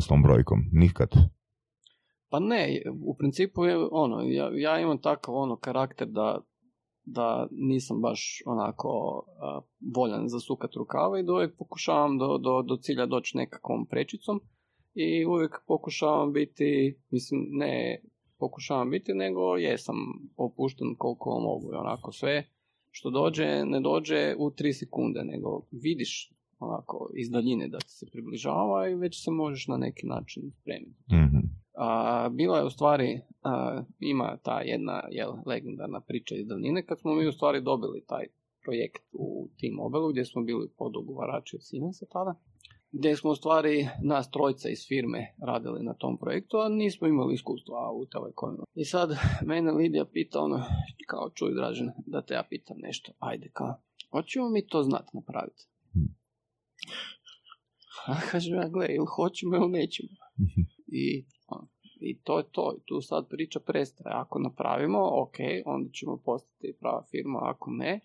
[0.01, 1.09] s tom brojkom, nikad.
[2.33, 6.41] Pa ne, u principu je ono, ja, ja imam takav ono karakter da,
[7.05, 9.61] da nisam baš onako a,
[9.97, 14.41] voljan zasukat rukava i da uvijek pokušavam do, do, do cilja doći nekakvom prečicom
[14.95, 18.03] i uvijek pokušavam biti, mislim ne
[18.39, 19.97] pokušavam biti, nego jesam
[20.37, 22.49] opušten koliko mogu i onako sve
[22.91, 28.07] što dođe, ne dođe u tri sekunde, nego vidiš onako iz daljine da ti se
[28.13, 31.05] približava i već se možeš na neki način spremiti.
[31.13, 31.62] Mhm.
[31.75, 37.01] A, bila je u stvari, a, ima ta jedna jel, legendarna priča iz davnine kad
[37.01, 38.27] smo mi u stvari dobili taj
[38.65, 42.35] projekt u T-Mobile gdje smo bili podogovarači od Siemensa tada.
[42.93, 47.35] gdje smo u stvari nas trojca iz firme radili na tom projektu, a nismo imali
[47.35, 48.65] iskustva u telekomu.
[48.75, 49.11] I sad
[49.47, 50.65] mene Lidija pita ono,
[51.07, 53.75] kao čuj Dražen, da te ja pitam nešto, ajde kao,
[54.11, 55.63] hoćemo mi to znati napraviti?
[58.07, 60.09] A kažem ja, gle, ili hoćemo ili nećemo.
[60.87, 61.42] I, ono,
[62.05, 62.75] I to je to.
[62.79, 64.15] I tu sad priča prestaje.
[64.17, 67.39] Ako napravimo, ok, onda ćemo postati prava firma.
[67.43, 68.01] Ako ne,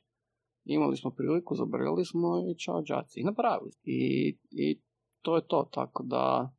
[0.65, 3.19] imali smo priliku, zabrali smo i čao džaci.
[3.19, 3.71] I napravili.
[3.83, 4.81] I, I
[5.21, 5.69] to je to.
[5.71, 6.53] Tako da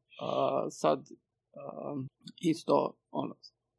[0.71, 1.09] sad
[2.41, 3.35] isto ono,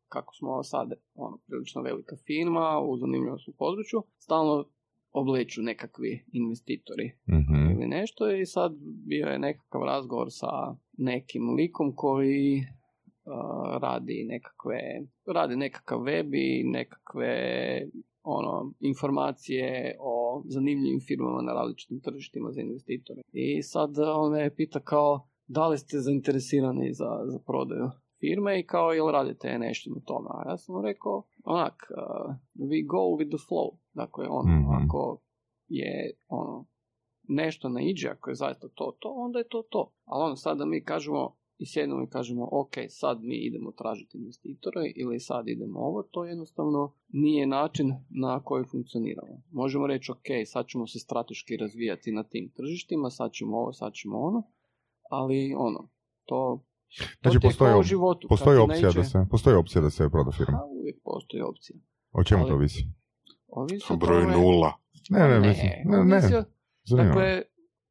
[0.07, 4.65] kako smo sad ono, prilično velika firma u zanimljivom su području, stalno
[5.11, 7.71] obleću nekakvi investitori Mhm.
[7.71, 12.78] ili nešto i sad bio je nekakav razgovor sa nekim likom koji uh,
[13.81, 14.79] radi nekakve,
[15.25, 17.33] radi nekakav web i nekakve
[18.23, 23.21] ono, informacije o zanimljivim firmama na različitim tržištima za investitore.
[23.31, 27.89] I sad on me pita kao da li ste zainteresirani za, za prodaju
[28.19, 30.29] firme i kao jel radite nešto na tome.
[30.33, 32.35] A ja sam mu rekao onak, uh,
[32.69, 33.77] we go with the flow.
[33.93, 34.85] Dakle, ono, Mhm.
[34.85, 35.21] ako
[35.67, 36.65] je ono,
[37.27, 39.91] nešto ne iđe, ako je zaista to, to, onda je to to.
[40.05, 44.17] Ali ono, sad da mi kažemo i sjednemo i kažemo, ok, sad mi idemo tražiti
[44.17, 49.41] investitore ili sad idemo ovo, to jednostavno nije način na koji funkcioniramo.
[49.51, 53.93] Možemo reći, ok, sad ćemo se strateški razvijati na tim tržištima, sad ćemo ovo, sad
[53.93, 54.43] ćemo ono,
[55.09, 55.89] ali ono,
[56.25, 56.63] to,
[57.21, 58.27] to Znači, postoji, u životu.
[58.27, 60.57] postoji opcija naiđe- da se, postoji opcija da se proda firma.
[60.57, 61.77] A, uvijek postoji opcija.
[62.11, 62.83] O čemu to ali- visi?
[63.47, 64.73] Ovisi o Broj tome- nula.
[65.09, 66.33] Ne, ne, ne, mislim, ne, ne, ovisi
[66.89, 67.03] me.
[67.03, 67.41] Dakle,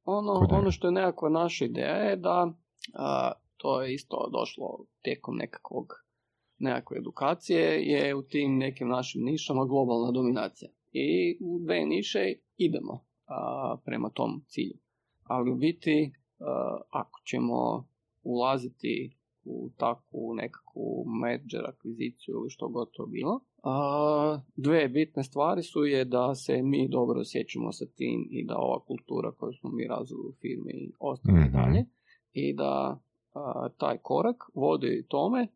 [0.04, 2.52] ono, ono što je nekakva naša ideja je da
[2.94, 5.86] a, to je isto došlo tijekom nekakvog
[6.58, 10.70] nekakve edukacije je u tim nekim našim nišama globalna dominacija.
[10.92, 14.78] I u dve niše idemo a, prema tom cilju.
[15.22, 17.88] Ali u biti, a, ako ćemo
[18.22, 25.62] ulaziti u takvu nekakvu merger akviziciju ili što god to bilo, a, dve bitne stvari
[25.62, 29.70] su je da se mi dobro osjećamo sa tim i da ova kultura koju smo
[29.70, 31.52] mi razvili u firmi ostane Mhm.
[31.52, 31.84] dalje
[32.32, 33.00] i da
[33.78, 35.46] taj korak vodi tome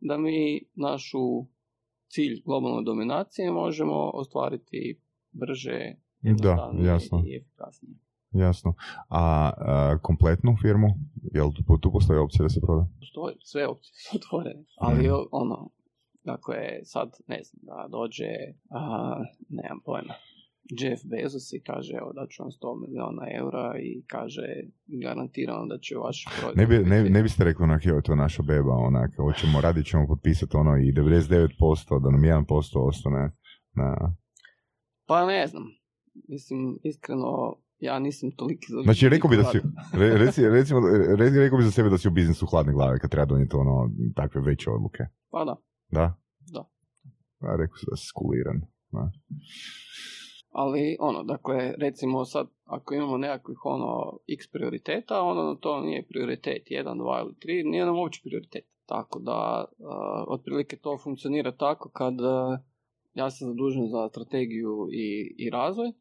[0.00, 1.18] da mi našu
[2.08, 5.00] cilj globalne dominacije možemo ostvariti
[5.32, 7.22] brže, Da, jasno.
[7.26, 7.94] i efikasnije.
[8.32, 8.74] Jasno.
[9.08, 10.88] A, a, kompletnu firmu,
[11.34, 11.50] jel
[11.80, 12.86] tu, postoji opcija da se proda?
[13.00, 14.64] Postoji, sve opcije su otvorene.
[14.76, 15.14] Ali Mhm.
[15.32, 15.70] ono,
[16.24, 18.24] dakle, sad ne znam, da dođe,
[18.70, 19.16] a,
[19.48, 20.14] nemam pojma,
[20.80, 24.46] Jeff Bezos i kaže, evo da ću vam 100 miliona eura i kaže,
[25.02, 28.16] garantiram da će vaš proizvod Ne, bi, ne, ne biste rekli onak, joj, to je
[28.16, 33.32] naša beba, onak, hoćemo, radit ćemo potpisati ono i 99%, da nam 1% ostane
[33.74, 34.14] na...
[35.06, 35.62] Pa ne znam,
[36.28, 38.82] mislim, iskreno, ja nisam toliki za...
[38.82, 39.58] Znači, rekao bi da si,
[39.92, 40.80] re, reci, recimo,
[41.18, 43.90] re, rekao bi za sebe da si u biznisu hladne glave kad treba donijeti ono,
[44.16, 45.04] takve veće odluke.
[45.30, 45.56] Pa da,
[45.90, 46.14] Da?
[46.52, 46.64] Da.
[47.40, 48.60] A, rekao si da si skuliran.
[48.92, 49.10] Da.
[50.52, 56.62] Ali ono, dakle, recimo sad, ako imamo nekakvih ono x prioriteta, ono to nije prioritet,
[56.70, 58.64] jedan, dva ili tri, nije nam uopće prioritet.
[58.86, 59.88] Tako da, uh,
[60.28, 62.58] otprilike to funkcionira tako kad uh,
[63.14, 65.92] ja sam zadužen za strategiju i, i razvoj,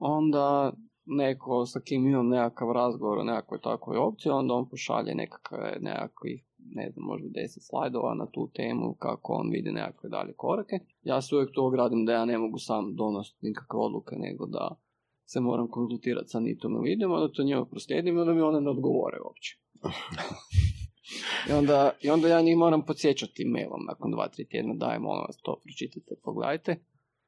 [0.00, 0.72] onda
[1.06, 6.44] neko sa kim imam nekakav razgovor o nekakvoj takvoj opciji, onda on pošalje nekakve, nekakvih,
[6.74, 10.78] ne znam, možda 10 slajdova na tu temu, kako on vidi nekakve dalje korake.
[11.02, 14.80] Ja se uvijek to ogradim da ja ne mogu sam donositi nikakve odluke, nego da
[15.26, 18.60] se moram konzultirati sa Nitom ili idemo, da to njima proslijedim i onda mi one
[18.60, 19.58] ne odgovore uopće.
[21.48, 25.24] I onda, I onda ja njih moram podsjećati mailom nakon dva, tri tjedna, daj molim
[25.26, 26.76] vas to pročitajte, pogledajte.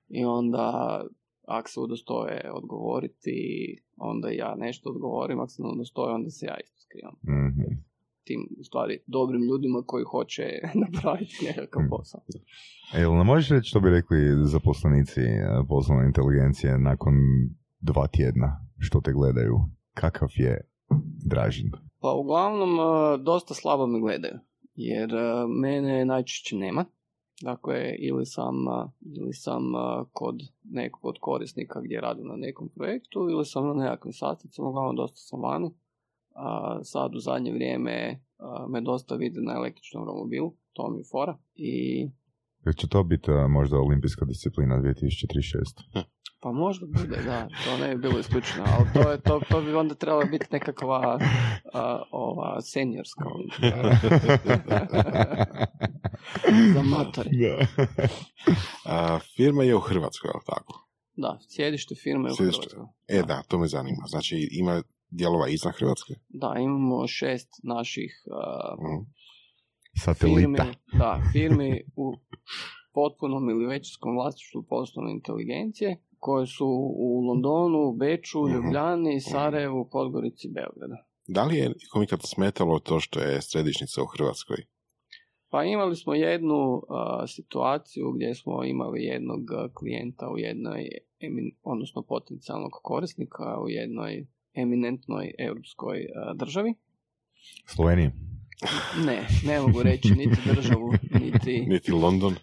[0.08, 1.00] I onda
[1.46, 3.36] ako se udostoje odgovoriti,
[3.96, 7.14] onda ja nešto odgovorim, ako se ne udostoje, onda se ja isto skrivam.
[7.24, 7.91] Mhm.
[8.24, 10.42] Tim, u stvari, dobrim ljudima koji hoće
[10.84, 12.20] napraviti nekakav posao.
[12.94, 17.14] E, jel nam možeš reći što bi rekli zaposlenici e, poslovne inteligencije nakon
[17.80, 19.56] dva tjedna što te gledaju?
[19.94, 20.60] Kakav je
[21.24, 21.70] Dražin?
[22.00, 24.38] Pa uglavnom, e, dosta slabo me gledaju,
[24.74, 25.10] jer
[25.60, 26.84] mene najčešće nema.
[27.42, 28.54] Dakle, ili sam,
[29.16, 29.62] ili sam
[30.12, 34.96] kod nekog od korisnika gdje radim na nekom projektu, ili sam na nekakvim sastancima, uglavnom
[34.96, 35.70] dosta sam vani.
[36.34, 41.04] A, sad u zadnje vrijeme a, me dosta vide na električnom romobilu, to mi je
[41.10, 41.38] fora.
[41.54, 42.02] I
[42.64, 46.04] Jel će to biti e, možda olimpijska disciplina 2036?
[46.42, 49.74] pa možda bude, da, to ne bi bilo isključeno, ali to, je, to, to bi
[49.74, 51.18] onda trebala biti nekakva
[51.72, 53.24] a, ova seniorska.
[56.74, 57.30] Za matore.
[57.30, 57.66] Da.
[58.86, 60.88] A, firma je u Hrvatskoj, je li tako?
[61.16, 62.66] Da, sjedište firme u Sjedište.
[62.70, 62.94] Hrvatskoj.
[63.08, 64.04] E da, to me zanima.
[64.06, 64.82] Znači ima
[65.12, 66.14] dijelova izvan Hrvatske?
[66.28, 69.00] Da, imamo šest naših uh, Mhm.
[70.04, 70.38] Satelita.
[70.40, 70.56] firmi,
[70.98, 72.12] da, firmi u
[72.94, 76.66] potpunom ili većinskom vlasništvu poslovne inteligencije koje su
[76.96, 78.54] u Londonu, Beču, Mhm.
[78.54, 80.94] Ljubljani, Sarajevu, Podgorici, Beogradu.
[81.28, 81.70] Da li je
[82.04, 84.56] ikad smetalo to što je središnjica u Hrvatskoj?
[85.50, 86.82] Pa imali smo jednu uh,
[87.26, 90.88] situaciju gdje smo imali jednog uh, klijenta u jednoj,
[91.62, 96.74] odnosno potencijalnog korisnika u jednoj eminentnoj europskoj uh, državi.
[97.66, 98.10] Sloveniji.
[99.06, 102.34] Ne, ne mogu reći niti državu, niti, Niti London?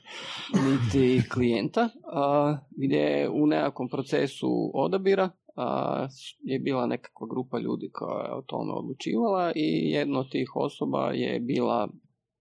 [0.53, 6.07] niti klijenta, a, gdje u nekakvom procesu odabira a,
[6.41, 11.11] je bila nekakva grupa ljudi koja je o tome odlučivala i jedna od tih osoba
[11.11, 11.89] je bila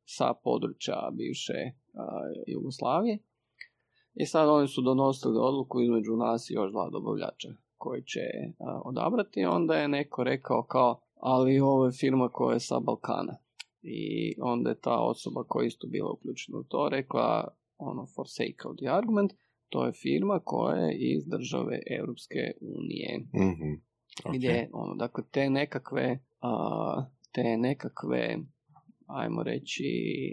[0.05, 2.05] sa područja bivše a,
[2.47, 3.19] Jugoslavije.
[4.15, 8.21] I sad oni su donosili odluku između nas i još dva dobavljača koji će
[8.59, 9.45] a, odabrati.
[9.45, 13.37] Onda je neko rekao kao, ali ovo je firma koja je sa Balkana.
[13.83, 17.49] I onda je ta osoba koja je isto bila uključena u to rekla,
[17.79, 19.33] ono, for sake of the argument,
[19.69, 23.19] to je firma koja je iz države Europske unije.
[23.35, 23.73] Mhm.
[24.25, 24.35] Ok.
[24.35, 28.39] Gdje, ono, dakle, te nekakve, a, te nekakve,
[29.07, 29.85] ajmo reći,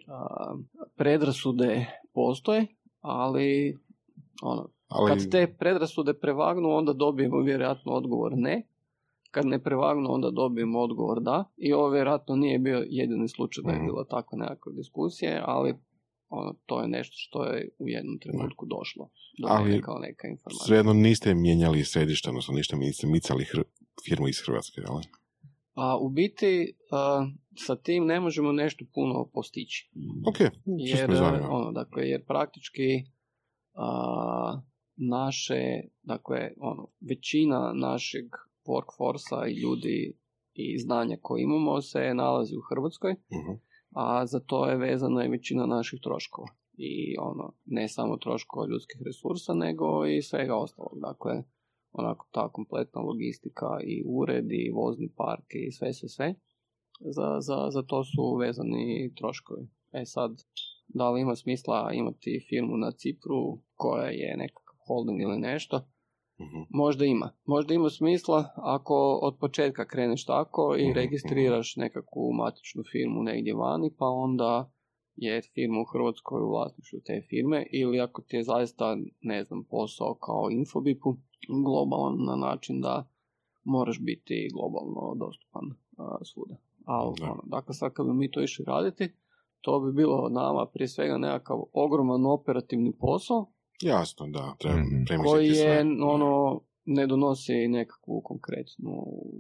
[0.08, 0.56] a,
[0.96, 2.68] predrasude postoje,
[3.02, 3.78] ali,
[4.44, 8.68] ono, Ali, kad te predrasude prevagnu, onda dobijemo vjerojatno odgovor ne.
[9.32, 11.44] Kad ne prevagnu, onda dobijemo odgovor da.
[11.58, 13.86] I ovo vjerojatno nije bio jedini slučaj da je Mhm.
[13.86, 15.76] bila takva nekakva diskusija, ali
[16.30, 19.10] ono, to je nešto što je u jednom trenutku došlo
[19.42, 20.66] do Ali mene kao neka informacija.
[20.66, 23.64] svejedno niste mijenjali središte, odnosno ništa niste micali hr-
[24.06, 24.96] firmu iz Hrvatske, jel?
[25.74, 29.92] A u biti a, sa tim ne možemo nešto puno postići.
[30.28, 31.50] Ok, jer, zanima.
[31.52, 33.04] ono, dakle, jer praktički
[33.74, 34.62] a,
[34.98, 38.26] naše, dakle, ono, većina našeg
[38.66, 40.18] workforce i ljudi
[40.54, 43.52] i znanja koje imamo se nalazi u Hrvatskoj, Mhm.
[43.96, 46.48] a za to je vezana i većina naših troškova.
[46.78, 51.00] I ono, ne samo troškova ljudskih resursa, nego i svega ostalog.
[51.00, 51.44] Dakle,
[51.92, 56.36] onako ta kompletna logistika i ured i vozni park i sve, sve, sve.
[57.00, 59.68] Za, za, za to su vezani troškovi.
[59.92, 60.32] E sad,
[60.88, 65.82] da li ima smisla imati firmu na Cipru koja je nekakav holding ili nešto?
[66.42, 66.62] Mhm.
[66.70, 67.32] Možda ima.
[67.46, 73.56] Možda ima smisla ako od početka kreneš tako i Mhm, registriraš nekakvu matičnu firmu negdje
[73.56, 74.72] vani, pa onda
[75.16, 79.64] je firma u Hrvatskoj u vlasništvu te firme ili ako ti je zaista, ne znam,
[79.64, 81.16] posao kao Infobipu
[81.66, 83.08] globalan na način da
[83.64, 85.64] moraš biti globalno dostupan
[85.98, 86.56] a, svuda.
[86.86, 87.26] Ali, Da.
[87.32, 89.10] ono, dakle, sad kad bi mi to išli raditi,
[89.62, 93.46] to bi bilo nama prije svega nekakav ogroman operativni posao
[93.82, 94.88] Jasno, da, treba Mhm.
[94.88, 95.82] premisliti koji je, sve.
[96.06, 98.92] ono, ne donosi nekakvu konkretnu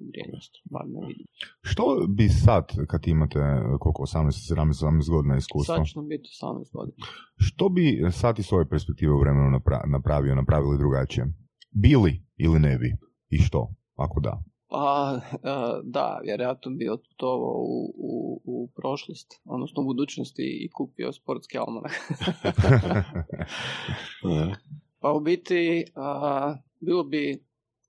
[0.10, 1.26] vrijednost, bar ne vidim.
[1.62, 3.40] Što bi sad, kad imate
[3.80, 4.08] koliko, 18,
[4.50, 7.06] 17, 18 godina iskustva, Sad će nam biti 18 godina.
[7.36, 11.26] što bi sad iz ove perspektive u vremenu napra- napravio, napravili drugačije?
[11.72, 12.94] Bili ili ne bi?
[13.30, 14.44] I što, ako da?
[14.68, 15.20] Pa,
[15.84, 21.92] da, vjerojatno bi otputovao u, u, u prošlost, odnosno u budućnosti i kupio sportski almanak.
[25.00, 27.44] Pa u biti, a, bilo bi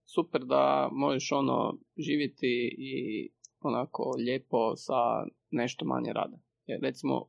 [0.04, 3.28] super da možeš ono živjeti i
[3.60, 6.38] onako lijepo sa nešto manje rada.
[6.66, 7.26] Jer recimo,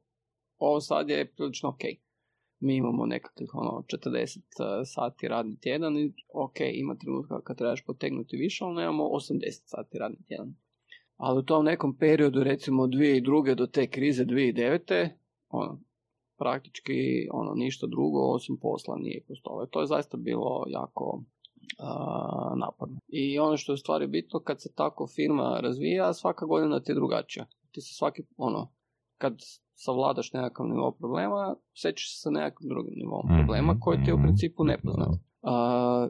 [0.58, 1.82] ovo sad je prilično ok.
[2.60, 4.40] Mi imamo nekakvih ono 40
[4.86, 9.98] sati radni tjedan i ok, ima trenutka kad trebaš potegnuti više, ali nemamo 80 sati
[9.98, 10.56] radni tjedan.
[11.18, 13.56] Ali u tom nekom periodu, recimo 2002.
[13.56, 15.10] do te krize 2009.
[15.50, 15.80] ono,
[16.38, 19.66] praktički ono ništa drugo osim posla nije postojalo.
[19.66, 21.24] To je zaista bilo jako
[21.80, 23.00] a, naporno.
[23.08, 26.96] I ono što je stvari bitno, kad se tako firma razvija, svaka godina ti je
[26.96, 27.46] drugačija.
[27.72, 28.72] Ti se svaki, ono,
[29.18, 29.34] kad
[29.74, 34.14] savladaš nekakav nivo problema, sećaš se sa nekakvim drugim nivom Mhm, problema koji ti je
[34.14, 34.26] u mhm.
[34.26, 35.10] principu nepoznat.
[35.42, 36.08] A,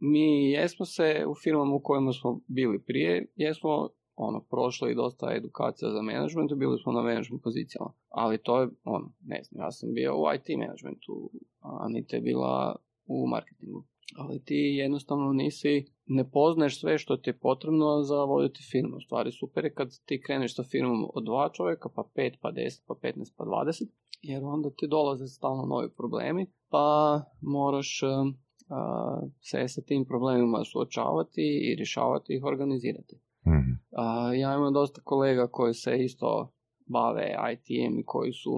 [0.00, 5.90] mi jesmo se u firmama u kojima smo bili prije, jesmo ono, prošli dosta edukacija
[5.90, 7.92] za management i bili smo na management pozicijama.
[8.08, 11.30] Ali to je, ono, ne znam, ja sam bio u IT managementu,
[11.60, 12.76] a Anita je bila
[13.06, 13.84] u marketingu.
[14.16, 18.96] Ali ti jednostavno nisi, ne poznaješ sve što ti je potrebno za voditi firmu.
[18.96, 22.50] U stvari super je kad ti kreneš sa firmom od dva čovjeka, pa pet, pa
[22.50, 23.88] deset, pa petnaest, pa dvadeset,
[24.22, 31.42] jer onda ti dolaze stalno novi problemi, pa moraš a, se sa tim problemima suočavati
[31.42, 33.16] i rješavati ih, organizirati.
[33.46, 33.72] Mhm.
[33.92, 36.52] A, ja imam dosta kolega koji se isto
[36.86, 38.50] bave ITM i koji su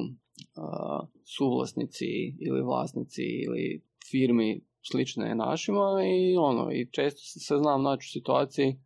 [0.56, 1.06] a,
[1.36, 2.06] suvlasnici
[2.40, 8.76] ili vlasnici ili firmi slične našima i ono i često se, znam naći u situaciji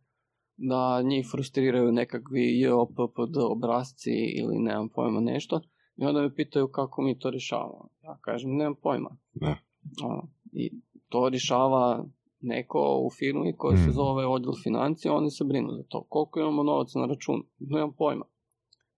[0.57, 5.61] da njih frustriraju nekakvi JOPPD obrazci ili nemam pojma nešto
[5.95, 7.89] i onda me pitaju kako mi to rješavamo.
[8.03, 9.17] Ja kažem, nemam pojma.
[9.33, 9.55] Da.
[10.03, 10.71] Ono, I
[11.09, 12.05] to rješava
[12.41, 13.93] neko u firmi koji se Mm.
[13.93, 16.03] zove odjel financija, oni se brinu za to.
[16.09, 17.43] Koliko imamo novaca na računu?
[17.59, 18.25] Nemam pojma.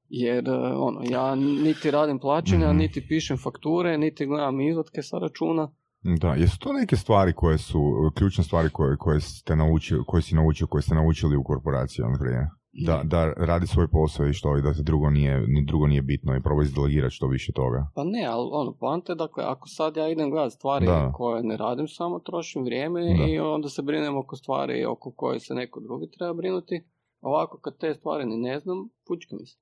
[0.09, 5.71] Jer, e, ono, ja niti radim plaćanja, niti pišem fakture, niti gledam izvatke sa računa.
[6.03, 10.35] Da, jesu to neke stvari koje su, ključne stvari koje, koje ste naučili, koje si
[10.35, 12.49] naučio, koje ste naučili u korporaciji, ono prije?
[12.85, 16.01] Da, da radi svoj posao i što, i da se drugo nije, ni drugo nije
[16.01, 17.87] bitno i probaj izdelegirati što više toga.
[17.95, 21.11] Pa ne, ali ono, poanta je, dakle, ako sad ja idem gledati stvari Da.
[21.13, 23.25] koje ne radim, samo trošim vrijeme Da.
[23.25, 26.83] i onda se brinem oko stvari oko koje se neko drugi treba brinuti.
[27.21, 29.57] Ovako, kad te stvari ni ne znam, pučka mi se.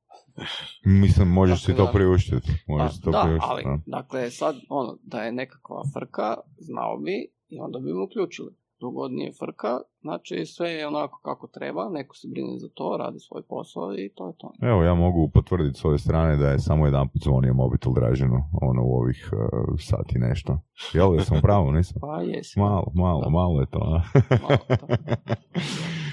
[1.03, 1.91] Mislim, možeš Tako si to da.
[1.91, 2.51] priuštiti.
[2.67, 3.79] Možeš si to da, priuštiti, ali, da.
[3.85, 8.51] dakle, sad, ono, da je nekakva frka, znao bi i onda bi mu uključili.
[8.79, 12.97] Dok god nije frka, znači sve je onako kako treba, neko se brine za to,
[12.99, 14.51] radi svoj posao i to je to.
[14.61, 18.43] Evo, ja mogu potvrditi s ove strane da je samo jedan put zvonio mobitel Dražinu,
[18.61, 19.39] ono u ovih uh,
[19.79, 20.59] sati nešto.
[20.93, 21.97] Jel, da sam pravo, nisam?
[22.01, 22.59] Pa jesi.
[22.59, 23.29] Malo, malo, Da.
[23.29, 23.79] malo je to.
[23.79, 24.87] Malo, tako.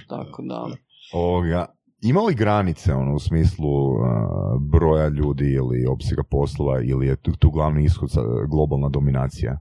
[0.15, 0.67] Tako da,
[1.13, 1.67] Ovoga,
[2.03, 3.99] ima li granice ono, u smislu uh,
[4.61, 9.59] broja ljudi ili opsega poslova ili je tu, tu glavni ishod sa- globalna dominacija?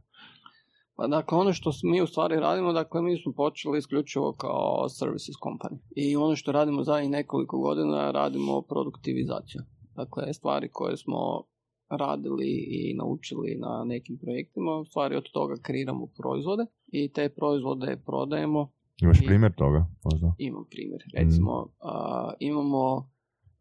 [0.95, 5.35] Pa dakle, ono što mi u stvari radimo, dakle, mi smo počeli isključivo kao services
[5.45, 5.77] company.
[5.95, 9.61] I ono što radimo zadnjih nekoliko godina, radimo produktivizaciju.
[9.95, 11.43] Dakle, stvari koje smo
[11.89, 18.71] radili i naučili na nekim projektima, stvari od toga kreiramo proizvode i te proizvode prodajemo.
[19.01, 19.85] Imaš I- primjer toga?
[20.03, 20.33] Možda?
[20.37, 21.03] Imam primjer.
[21.13, 23.09] Recimo, a, imamo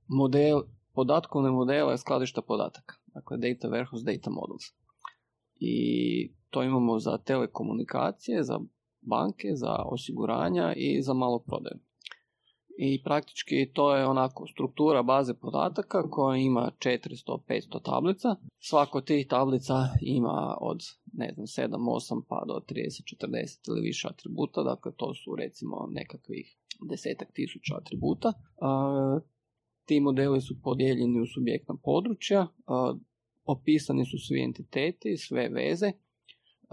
[0.07, 0.63] model,
[0.93, 2.95] podatkovne modele skladišta podataka.
[3.07, 4.65] Dakle, data warehouse, data models.
[5.57, 5.75] I
[6.51, 8.61] to imamo za telekomunikacije, za
[9.01, 11.79] banke, za osiguranja i za malo prodaju.
[12.83, 18.37] I praktički to je onako struktura baze podataka koja ima 400-500 tablica.
[18.59, 20.81] Svako od tih tablica ima od
[21.13, 24.63] ne znam 7, 8 pa do 30, 40 ili više atributa.
[24.63, 26.57] Dakle, to su recimo nekakvih
[26.91, 28.33] desetak tisuća atributa.
[28.61, 29.21] A,
[29.85, 32.95] ti modeli su podijeljeni u subjektna područja, a,
[33.45, 35.93] opisani su svi entiteti, sve veze,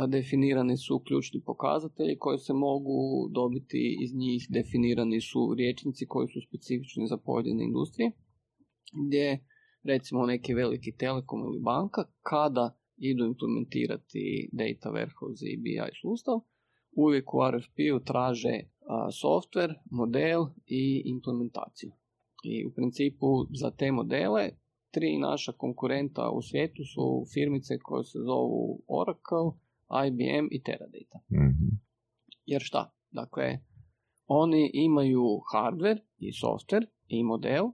[0.07, 6.39] definirani su ključni pokazatelji koji se mogu dobiti iz njih, definirani su riječnici koji su
[6.47, 8.11] specifični za pojedine industrije,
[9.07, 9.45] gdje
[9.83, 16.39] recimo neki veliki telekom ili banka, kada idu implementirati data warehouse i BI sustav,
[16.91, 18.59] uvijek u RFP-u traže
[19.23, 21.91] software, model i implementaciju.
[22.43, 23.27] I u principu
[23.61, 24.49] za te modele
[24.91, 29.51] tri naša konkurenta u svijetu su firmice koje se zovu Oracle,
[30.07, 31.19] IBM i Teradata.
[31.31, 31.67] Mhm.
[32.45, 32.93] Jer šta?
[33.11, 33.59] Dakle,
[34.27, 35.23] oni imaju
[35.53, 37.65] hardware i software i model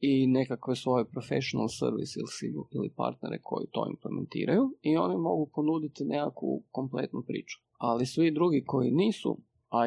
[0.00, 6.04] i nekakve svoje professional service ili, ili partnere koji to implementiraju i oni mogu ponuditi
[6.04, 7.58] nekakvu kompletnu priču.
[7.78, 9.38] Ali svi drugi koji nisu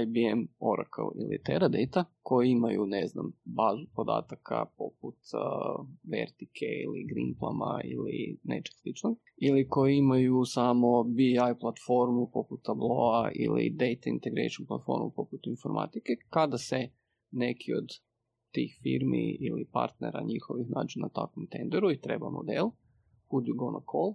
[0.02, 7.82] IBM, Oracle ili Teradata, koji imaju, ne znam, bazu podataka poput uh, Vertike ili Greenplama
[7.84, 15.12] ili nečeg sličnog, ili koji imaju samo BI platformu poput Tableau ili Data Integration platformu
[15.16, 16.90] poput informatike, kada se
[17.32, 17.88] neki od
[18.52, 22.66] tih firmi ili partnera njihovih nađe na takvom tenderu i treba model,
[23.30, 24.10] who you gonna call,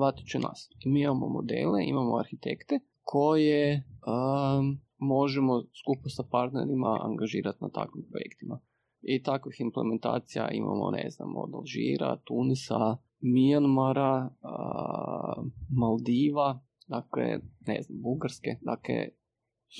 [0.00, 0.70] vatit će nas.
[0.84, 8.60] Mi imamo modele, imamo arhitekte koje um, možemo skupo sa partnerima angažirati na takvim projektima.
[9.02, 14.30] I takvih implementacija imamo, ne znam, od Alžira, Tunisa, Mijanmara,
[15.70, 18.94] Maldiva, dakle, ne znam, Bugarske, dakle,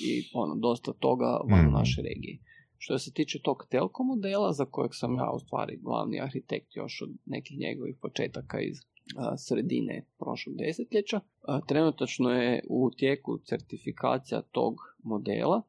[0.09, 1.73] i ono, dosta toga van Mhm.
[1.73, 2.39] naše regije.
[2.77, 7.03] Što se tiče tog telko modela, za kojeg sam ja u stvari glavni arhitekt još
[7.03, 8.77] od nekih njegovih početaka iz
[9.37, 11.21] sredine prošlog desetljeća,
[11.69, 15.63] trenutačno je u tijeku certifikacija tog modela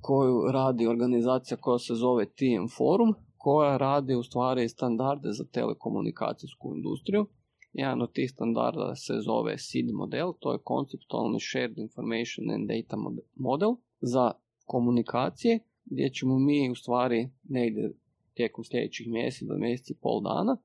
[0.00, 6.74] koju radi organizacija koja se zove TM Forum, koja radi u stvari standarde za telekomunikacijsku
[6.76, 7.26] industriju.
[7.72, 12.96] Jedan od tih standarda se zove SID model, to je konceptualni Shared Information and Data
[12.96, 14.32] Mod- Model za
[14.64, 17.92] komunikacije, gdje ćemo mi u stvari negdje
[18.34, 20.56] tijekom sljedećih mjesec do mjesec i pol dana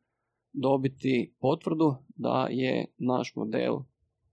[0.53, 3.77] dobiti potvrdu da je naš model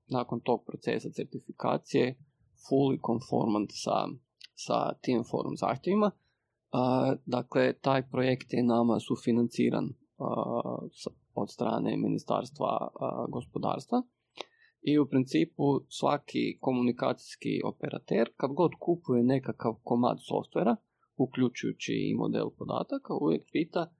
[0.08, 2.14] nakon tog procesa certifikacije
[2.66, 4.08] fully conformant sa,
[4.54, 6.10] sa tim forum zahtjevima.
[6.72, 9.88] A, dakle, taj projekt je nama sufinanciran
[10.92, 14.02] sa- od strane Ministarstva a, gospodarstva
[14.82, 20.76] i u principu svaki komunikacijski operater kad god kupuje nekakav komad softvera
[21.16, 23.92] uključujući i model podataka, uvijek pita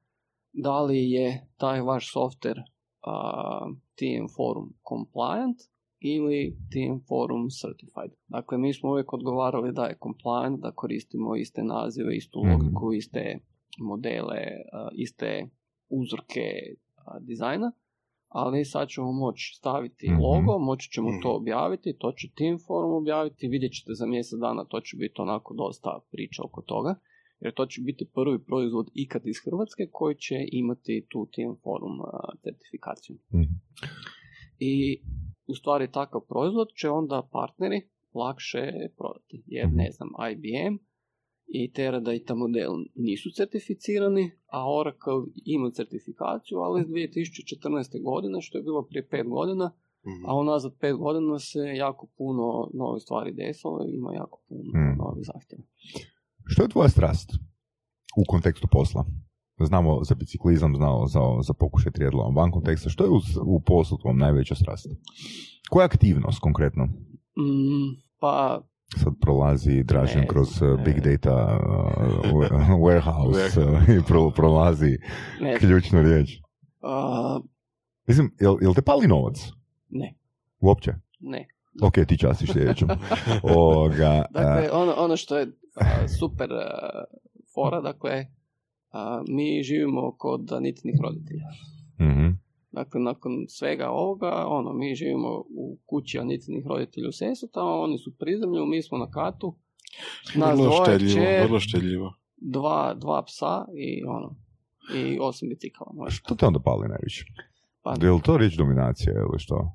[0.56, 1.26] da li je
[1.56, 5.56] taj vaš software uh, TM Forum compliant
[6.00, 8.12] ili TM Forum certified.
[8.28, 12.52] Dakle, mi smo uvijek odgovarali da je compliant, da koristimo iste nazive, istu Mhm.
[12.52, 13.38] logiku, iste
[13.78, 14.38] modele,
[14.72, 15.48] uh, iste
[15.88, 16.74] uzorke uh,
[17.20, 17.72] dizajna,
[18.28, 20.20] ali sad ćemo moći staviti Mhm.
[20.20, 21.20] logo, moći ćemo Mhm.
[21.22, 25.20] to objaviti, to će Team Forum objaviti, vidjet ćete za mjesec dana, to će biti
[25.20, 26.94] onako dosta priča oko toga,
[27.40, 31.96] jer to će biti prvi proizvod ikad iz Hrvatske koji će imati tu Team Forum
[32.42, 33.16] certifikaciju.
[33.34, 33.52] Mhm.
[34.58, 35.02] I
[35.46, 37.80] u stvari takav proizvod će onda partneri
[38.14, 38.62] lakše
[38.96, 39.76] prodati, jer Mhm.
[39.76, 40.74] ne znam, IBM
[41.48, 45.12] i Teradata model nisu certificirani, a Oracle
[45.44, 48.02] ima certifikaciju, ali iz 2014.
[48.02, 49.72] godine, što je bilo prije pet godina,
[50.06, 50.26] Mhm.
[50.26, 54.98] a unazad pet godina se jako puno novih stvari desilo i ima jako puno Mm.
[54.98, 55.62] novih zahtjeva.
[56.47, 57.32] Što je tvoja strast
[58.16, 59.05] u kontekstu posla?
[59.60, 62.36] Znamo za biciklizam, znamo za, za pokušaj trijedlom.
[62.36, 64.86] Van konteksta, što je u, u poslu tvom najveća strast?
[65.70, 66.85] Koja je aktivnost konkretno?
[66.85, 68.62] Mm, pa,
[68.97, 70.85] Sad prolazi Dražen Ne, kroz uh, ne.
[70.85, 74.98] Big Data uh, wa- warehouse uh, i pro, prolazi
[75.40, 76.31] ne, ključnu riječ.
[76.82, 77.40] a,
[78.06, 79.51] Mislim, jel, jel te pali novac?
[79.89, 80.14] ne,
[80.60, 80.94] Uopće?
[81.20, 81.48] ne.
[81.82, 82.88] Ok, ti častiš sljedećem.
[83.56, 87.04] Ovoga, Dakle, ono, ono što je a, super a,
[87.54, 88.26] fora, dakle,
[88.90, 91.46] a, mi živimo kod Anitinih roditelja.
[92.00, 92.28] mhm,
[92.72, 97.98] Dakle, nakon svega ovoga, ono, mi živimo u kući Anitinih roditelja u Sesu, tamo oni
[97.98, 99.54] su prizemlju, mi smo na katu,
[100.34, 102.14] nas Vrlo kćer, vrlo štedljivo.
[102.36, 104.36] dva, dva psa i ono,
[104.94, 106.10] i osam bicikala.
[106.10, 107.24] Što te onda pali najviše?
[107.82, 109.72] Pa, Je li to riječ dominacija ili što?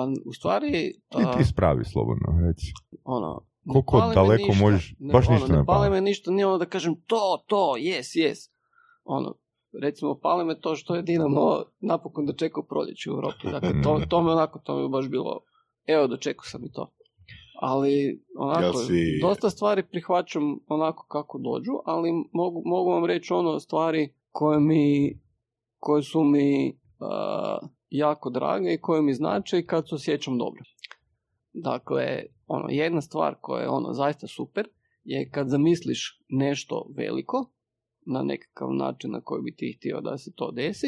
[0.00, 0.70] Pa u stvari,
[1.08, 2.72] Ti, a, ti spravi slobodno, reci.
[3.04, 4.64] ono, ne Koliko daleko ništa.
[4.64, 5.90] možeš- ne, baš ono, ništa ne ne pali pali.
[5.90, 8.50] me ništa, nije ono da kažem to, to, yes, yes.
[9.04, 9.34] Ono,
[9.74, 11.40] recimo, pali me to što je Dinamo
[11.80, 13.50] napokon dočekao proljeće u Europi.
[13.52, 15.40] Dakle, to, to me onako, to mi je baš bilo,
[15.86, 16.92] evo, dočekao sam i to.
[17.54, 17.92] Ali,
[18.36, 23.60] onako, Jel si- dosta stvari prihvaćam onako kako dođu, ali mogu, mogu vam reći ono
[23.60, 25.18] stvari koje mi,
[25.78, 26.68] koje su mi
[27.00, 30.62] uh, jako drage i koje mi znače i kad se osjećam dobro.
[31.52, 34.68] Dakle, ono, jedna stvar koja je ono zaista super
[35.04, 37.50] je kad zamisliš nešto veliko
[38.06, 40.86] na nekakav način na koji bi ti htio da se to desi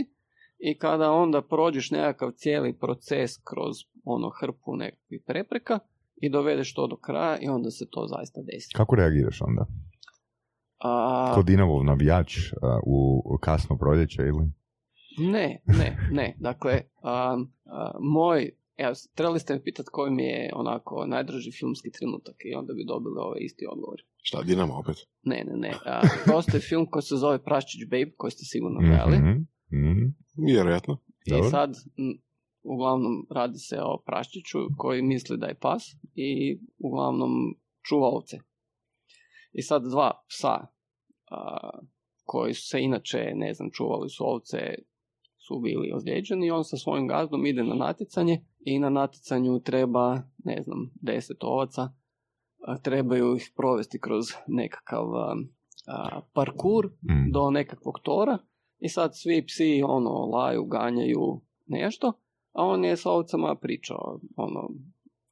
[0.58, 5.78] i kada onda prođeš nekakav cijeli proces kroz ono hrpu nekakvih prepreka
[6.16, 8.74] i dovedeš to do kraja i onda se to zaista desi.
[8.74, 9.66] Kako reagiraš onda?
[10.78, 12.36] A, Kod Dinamov navijač
[12.86, 14.61] u kasno proljeće ili?
[15.18, 16.36] Ne, ne, ne.
[16.38, 21.90] Dakle, a, a, moj, evo, trebali ste me pitati koji mi je onako najdraži filmski
[21.90, 24.00] trenutak i onda bi dobili ovaj isti odgovor.
[24.22, 24.96] Šta, Dinamo opet?
[25.22, 25.72] Ne, ne, ne.
[25.86, 29.16] A, postoji film koji se zove Praščić Babe, koji ste sigurno gledali.
[29.18, 29.30] Mhm,
[29.90, 30.04] mhm.
[30.46, 30.98] Vjerojatno.
[31.26, 31.50] I Dobro.
[31.50, 32.18] sad, m,
[32.62, 35.84] uglavnom, radi se o praščiću koji misli da je pas
[36.14, 37.30] i uglavnom
[37.82, 38.38] čuva ovce.
[39.52, 40.66] I sad dva psa
[41.30, 41.70] a,
[42.24, 44.58] koji su se inače, ne znam, čuvali su ovce,
[45.46, 50.22] su bili ozlijeđeni i on sa svojim gazdom ide na natjecanje i na natjecanju treba,
[50.44, 51.88] ne znam, deset ovaca,
[52.82, 55.04] trebaju ih provesti kroz nekakav
[55.86, 57.32] a, parkur Mm.
[57.32, 58.38] do nekakvog tora
[58.78, 62.12] i sad svi psi ono laju, ganjaju nešto,
[62.52, 64.70] a on je sa ovcama pričao, ono,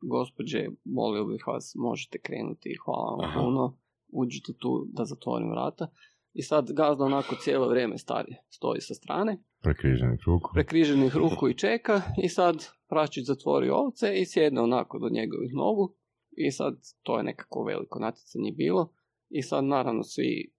[0.01, 3.79] gospođe, molio bih vas, možete krenuti, hvala vam puno,
[4.13, 5.87] uđite tu da zatvorim vrata.
[6.33, 10.41] I sad gazda onako cijelo vrijeme stari stoji sa strane, Prekriženi krug.
[10.55, 15.95] prekriženih ruku i čeka i sad praščić zatvori ovce i sjedne onako do njegovih nogu.
[16.37, 18.93] I sad to je nekako veliko natjecanje bilo.
[19.29, 20.53] I sad naravno svi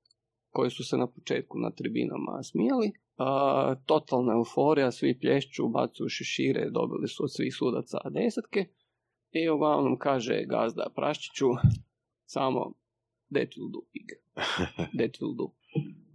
[0.49, 6.69] koji su se na početku na tribinama smijali, a, totalna euforija, svi plješću, bacuju šešire,
[6.69, 8.65] dobili su od svih sudaca desetke.
[9.31, 11.47] I uglavnom kaže gazda Praščiću
[12.25, 12.73] samo
[13.33, 14.07] that will do pig,
[14.99, 15.60] that will do.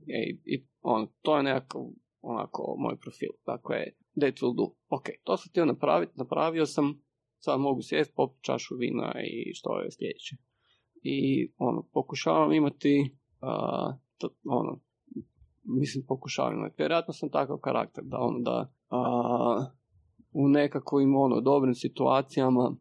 [0.06, 1.82] E, i on, to je nekakav
[2.20, 3.30] onako moj profil.
[3.46, 3.76] Dakle,
[4.20, 4.74] that will do.
[4.88, 7.02] Ok, to sam htio napraviti, napravio sam,
[7.38, 10.36] sad mogu sjest, popiti čašu vina i što je sljedeće.
[11.02, 14.80] I ono, pokušavam imati, a, to, ono,
[15.64, 19.66] mislim pokušavam imati, vjerojatno sam takav karakter da ono da a,
[20.32, 22.76] u nekakvim ono dobrim situacijama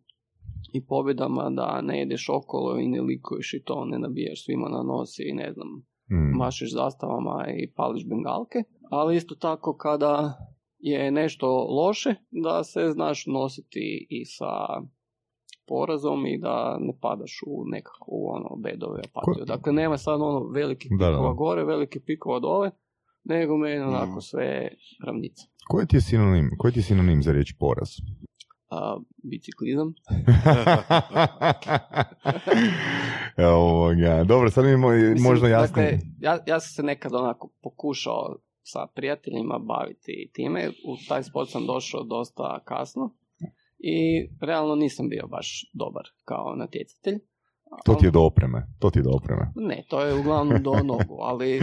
[0.74, 4.84] i pobjedama da ne ideš okolo i ne likuješ i to ne nabijaš svima na
[4.84, 6.32] nos i ne znam Mm.
[6.34, 10.38] mašeš zastavama i pališ bengalke, ali isto tako kada
[10.80, 14.82] je nešto loše, da se znaš nositi i sa
[15.68, 19.34] porazom i da ne padaš u nekakvu ono, bedove apatiju.
[19.36, 21.34] Ko- Dakle, nema sad ono veliki pikova da.
[21.34, 22.72] gore, veliki pikova dole,
[23.24, 24.20] nego meni onako Mhm.
[24.20, 24.68] sve
[25.06, 25.46] ravnica.
[25.68, 27.90] Koji ti je sinonim, koji ti je sinonim za riječ poraz?
[28.70, 29.94] A, biciklizam,
[33.40, 35.92] Ovoga, dobro, sad mi je mo- Mislim, možda jasnije.
[35.92, 40.68] Dakle, ja, ja sam se nekad onako pokušao sa prijateljima baviti time.
[40.68, 43.14] U taj sport sam došao dosta kasno
[43.80, 43.96] i
[44.42, 47.20] realno nisam bio baš dobar kao natjecatelj.
[47.86, 49.52] To ti je do opreme, to ti je do opreme.
[49.58, 51.62] Ne, to je uglavnom do nogu, ali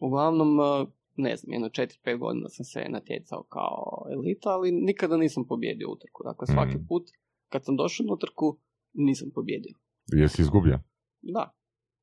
[0.00, 0.86] uglavnom, eh,
[1.16, 1.88] ne znam, jedno 4-5
[2.18, 3.82] godina sam se natjecao kao
[4.12, 6.22] elita, ali nikada nisam pobjedio utrku.
[6.24, 6.86] Dakle, svaki Mhm.
[6.86, 7.02] put
[7.48, 8.58] kad sam došao na utrku,
[8.94, 9.74] nisam pobjedio.
[10.12, 10.78] Jesi izgubio?
[11.22, 11.50] Da,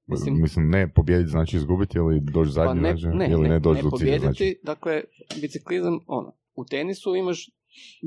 [0.07, 3.49] Mislim, Mislim- ne pobjediti znači izgubiti ili doći Pa zadnji ne, znači, ne, ili ne,
[3.49, 4.59] ne, doći ne do cilja pobijediti, znači.
[4.63, 5.03] dakle,
[5.41, 7.49] biciklizam, ono, u tenisu imaš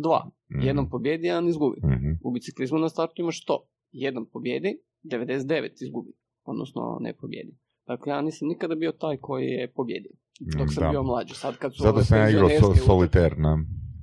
[0.02, 0.66] dva, Mhm.
[0.66, 1.76] jedan pobjedi, jedan izgubi.
[1.84, 2.10] Mhm.
[2.24, 6.12] U biciklizmu na startu imaš to, jedan pobjedi, 99 izgubi,
[6.44, 7.58] odnosno ne pobjedi.
[7.86, 10.12] Dakle, ja nisam nikada bio taj koji je pobjedio,
[10.58, 10.90] dok sam Da.
[10.90, 11.34] bio mlađi.
[11.34, 13.34] Sad kad su Zato sam ja igrao so, soliter.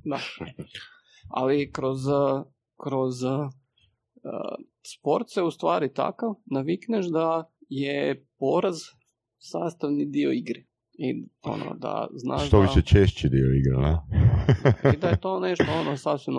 [0.04, 0.18] Da.
[1.28, 2.42] Ali kroz, uh,
[2.82, 3.30] kroz uh,
[4.86, 8.76] sport se u stvari takav navikneš da je poraz
[9.38, 10.64] sastavni dio igre.
[11.02, 14.02] I ono, da znaš Što da, više češći dio igra, na?
[14.94, 16.34] i da je to nešto ono sasvim.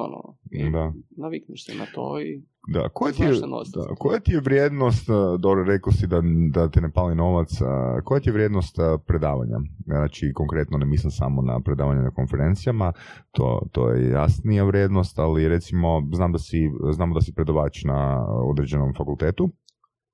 [0.51, 0.93] I Da.
[1.17, 3.31] navikneš se na to i Da, koja ti, je,
[3.75, 6.21] da, koja ti je vrijednost, uh, dobro rekao si da,
[6.51, 7.49] da te ne pali novac,
[8.03, 9.57] koja ti je vrijednost uh, predavanja?
[9.85, 12.93] Znači, konkretno ne mislim samo na predavanje na konferencijama,
[13.31, 18.27] to, to je jasnija vrijednost, ali recimo, znam da si, znamo da si predavač na
[18.27, 19.49] određenom fakultetu,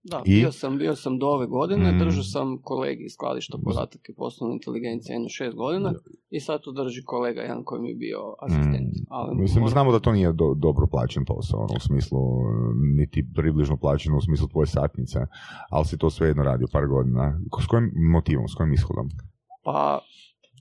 [0.07, 0.33] Da, I?
[0.33, 1.99] bio sam, bio sam do ove godine, Mm.
[1.99, 5.93] držao sam kolegi iz skladišta podataka i poslovne inteligencije jedno šest godina
[6.29, 8.91] i sad tu drži kolega jedan koji mi je bio asistent.
[8.91, 9.05] Mm.
[9.09, 12.19] Ali Mislim, moram- znamo da to nije do- dobro plaćen posao, ono, u smislu,
[12.95, 15.19] niti približno plaćen u smislu tvoje satnice,
[15.69, 17.39] ali si to svejedno radio par godina.
[17.63, 19.09] S kojim motivom, s kojim ishodom?
[19.63, 19.99] Pa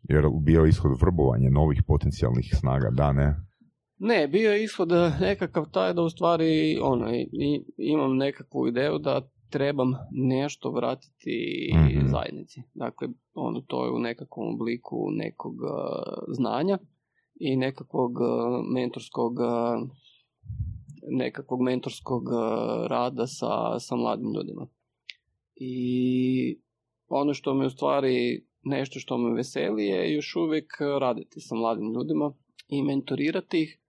[0.04, 3.36] Jer bio ishod vrbovanje novih potencijalnih snaga, da, ne?
[3.98, 6.48] Ne, bio je ishod eh, nekakav taj da u stvari
[6.82, 12.06] ono, i, i- imam nekakvu ideju da trebam nešto vratiti Mhm.
[12.08, 12.62] zajednici.
[12.74, 16.78] Dakle, ono, to je u nekakvom obliku nekog eh, znanja
[17.40, 19.86] i nekakvog eh, mentorskog eh,
[21.10, 22.22] nekakvog mentorskog
[22.86, 24.66] rada sa, sa mladim ljudima.
[25.54, 26.58] I
[27.08, 31.92] ono što me u stvari nešto što me veseli je još uvijek raditi sa mladim
[31.92, 32.32] ljudima
[32.68, 33.80] i mentorirati ih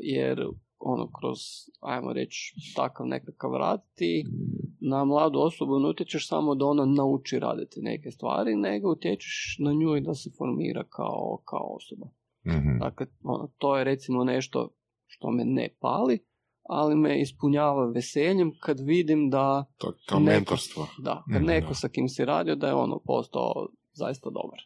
[0.00, 0.46] jer
[0.84, 1.38] ono kroz
[1.82, 2.38] ajmo reći
[2.76, 4.24] takav nekakav rad ti
[4.80, 9.72] na mladu osobu ne utječeš samo da ona nauči raditi neke stvari nego utječeš na
[9.72, 12.06] nju i da se formira kao, kao osoba
[12.46, 12.78] Mhm.
[12.78, 14.68] dakle ono, to je recimo nešto
[15.06, 16.18] što me ne pali
[16.64, 20.86] ali me ispunjava veseljem kad vidim da To kao Neko- mentorstvo.
[20.98, 21.46] da, kad Mhm.
[21.46, 23.52] neko sa kim si radio da je ono postao
[23.92, 24.58] zaista dobar.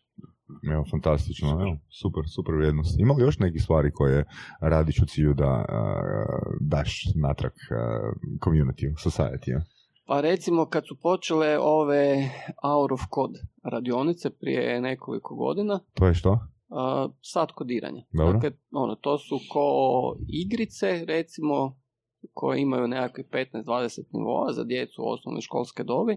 [0.72, 3.00] Evo, fantastično, evo, super, super vrijednost.
[3.00, 4.24] Ima li još nekih stvari koje
[4.60, 7.76] radiš u cilju da uh, daš natrag uh,
[8.44, 9.60] community, society?
[10.06, 12.30] Pa recimo kad su počele ove
[12.62, 13.38] Hour of Code
[13.72, 16.38] radionice prije nekoliko godina, To je što?
[16.68, 18.02] a, sat kodiranja.
[18.12, 18.32] Dobro.
[18.32, 19.68] Dakle, ono, to su ko
[20.28, 21.76] igrice, recimo,
[22.32, 26.16] koje imaju nekakvih 15-20 nivoa za djecu osnovne školske dobi,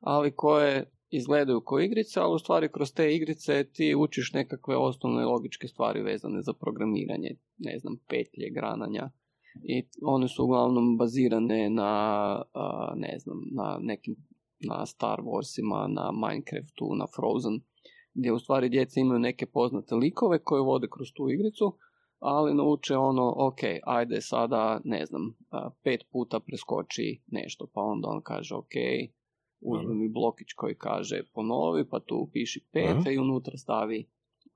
[0.00, 5.24] ali koje izgledaju kao igrice, ali u stvari kroz te igrice ti učiš nekakve osnovne
[5.24, 9.10] logičke stvari vezane za programiranje, ne znam, petlje, grananja.
[9.62, 11.92] I one su uglavnom bazirane na,
[12.96, 14.16] ne znam, na nekim,
[14.68, 17.60] na Star Warsima, na Minecraftu, na Frozen,
[18.14, 21.76] gdje u stvari djeca imaju neke poznate likove koje vode kroz tu igricu,
[22.18, 25.34] ali nauče ono, ok, ajde sada, ne znam,
[25.82, 28.74] pet puta preskoči nešto, pa onda on kaže, ok,
[29.62, 33.10] uzmi mi blokić koji kaže ponovi, pa tu upiši pet Aha.
[33.10, 34.06] i unutra stavi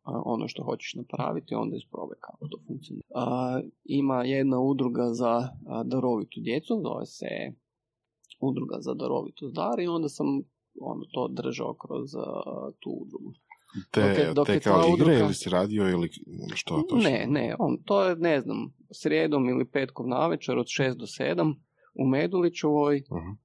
[0.05, 3.07] ono što hoćeš napraviti, onda isprobaj kako to funkcionira.
[3.15, 5.35] A, ima jedna udruga za
[5.67, 7.27] a, darovitu djecu, zove se
[8.41, 10.27] udruga za darovitu dar i onda sam
[10.81, 12.11] ono, to držao kroz
[12.81, 13.33] tu udrugu.
[13.91, 16.09] Te, Dok je- dok te kao igre udruga- ili si radio ili
[16.55, 17.11] što točno?
[17.11, 18.59] Ne, ne, on, to je, ne znam,
[18.93, 21.55] srijedom ili petkom navečer od 6 do 7
[21.95, 23.37] u Medulićevoj Aha.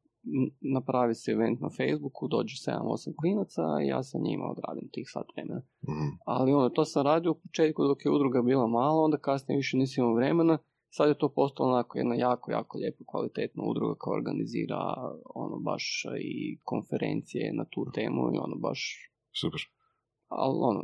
[0.61, 5.27] Napravi se event na Facebooku, dođe 7-8 klinaca i ja sa njima odradim tih sat
[5.35, 5.61] vremena.
[5.89, 6.07] Mhm.
[6.25, 9.77] Ali ono, to sam radio u početku dok je udruga bila mala, onda kasnije više
[9.77, 10.57] nisam imao vremena.
[10.91, 14.79] Sad je to postalo onako jedna jako, jako lijepa kvalitetna udruga koja organizira
[15.35, 19.61] ono baš i konferencije na tu temu i ono baš Super.
[20.27, 20.83] ali ono,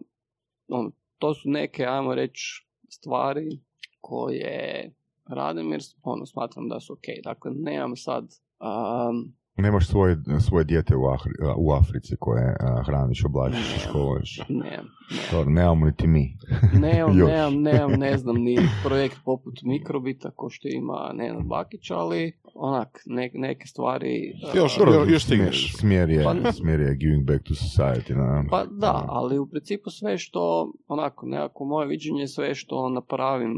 [0.67, 3.59] ono, to su neke, ajmo reći, stvari
[4.01, 4.93] koje
[5.25, 7.23] radim jer ono, smatram da su ok.
[7.23, 8.27] Dakle, nemam sad
[8.65, 14.41] um, Nemaš svoje, svoje dijete u, Ahri- u Africi koje a, hraniš, oblačiš, školuješ.
[14.49, 14.85] nemam,
[15.31, 16.37] Dobro, nemamo niti mi.
[16.81, 17.27] nemam, Još.
[17.29, 23.01] nemam, nemam, ne znam, ni projekt poput mikrobita ko što ima Nenad Bakić, ali onak,
[23.05, 24.33] ne- neke stvari...
[24.43, 25.73] uh, Još, još, još smjer, stigneš.
[25.73, 28.13] smjer, je, Pa- smjer je giving back to society.
[28.13, 33.53] Na, Pa da, ali u principu sve što, onako, nekako moje viđenje, sve što napravim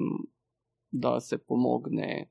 [0.91, 2.25] da se pomogne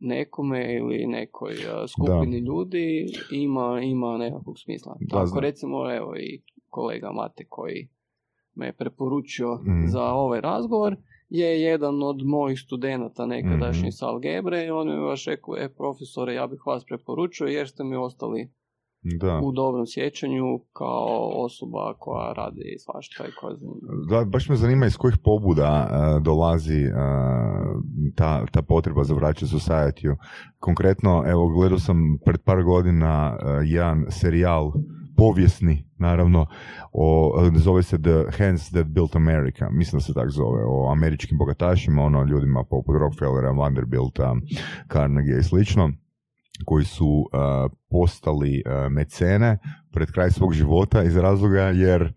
[0.00, 1.54] nekome ili nekoj
[1.88, 4.96] skupini ljudi ima, ima nekakvog smisla.
[5.00, 5.40] Da, Tako znam.
[5.40, 7.88] recimo, evo i kolega Mate koji
[8.54, 9.86] me je preporučio Mhm.
[9.86, 10.96] za ovaj razgovor
[11.28, 13.90] je jedan od mojih studenata nekadašnji Mhm.
[13.90, 17.68] sa algebre i on mi je baš rekao, e profesore, ja bih vas preporučio jer
[17.68, 18.50] ste mi ostali
[19.02, 19.40] Da.
[19.44, 24.06] u dobrom sjećanju kao osoba koja radi svašta i koja zanima.
[24.10, 26.92] Da, baš me zanima iz kojih pobuda e, dolazi e,
[28.14, 30.16] ta, ta potreba za vraćanje society
[30.58, 34.72] Konkretno, evo, gledao sam pred par godina e, jedan serijal
[35.16, 36.46] povijesni, naravno,
[36.92, 41.38] o, zove se The Hands That Built America, mislim da se tako zove, o američkim
[41.38, 44.36] bogatašima, ono, ljudima poput Rockefellera, Vanderbilta,
[44.92, 45.92] Carnegie i slično,
[46.64, 47.24] koji su
[47.90, 49.58] postali mecene
[49.92, 52.12] pred kraj svog života iz razloga jer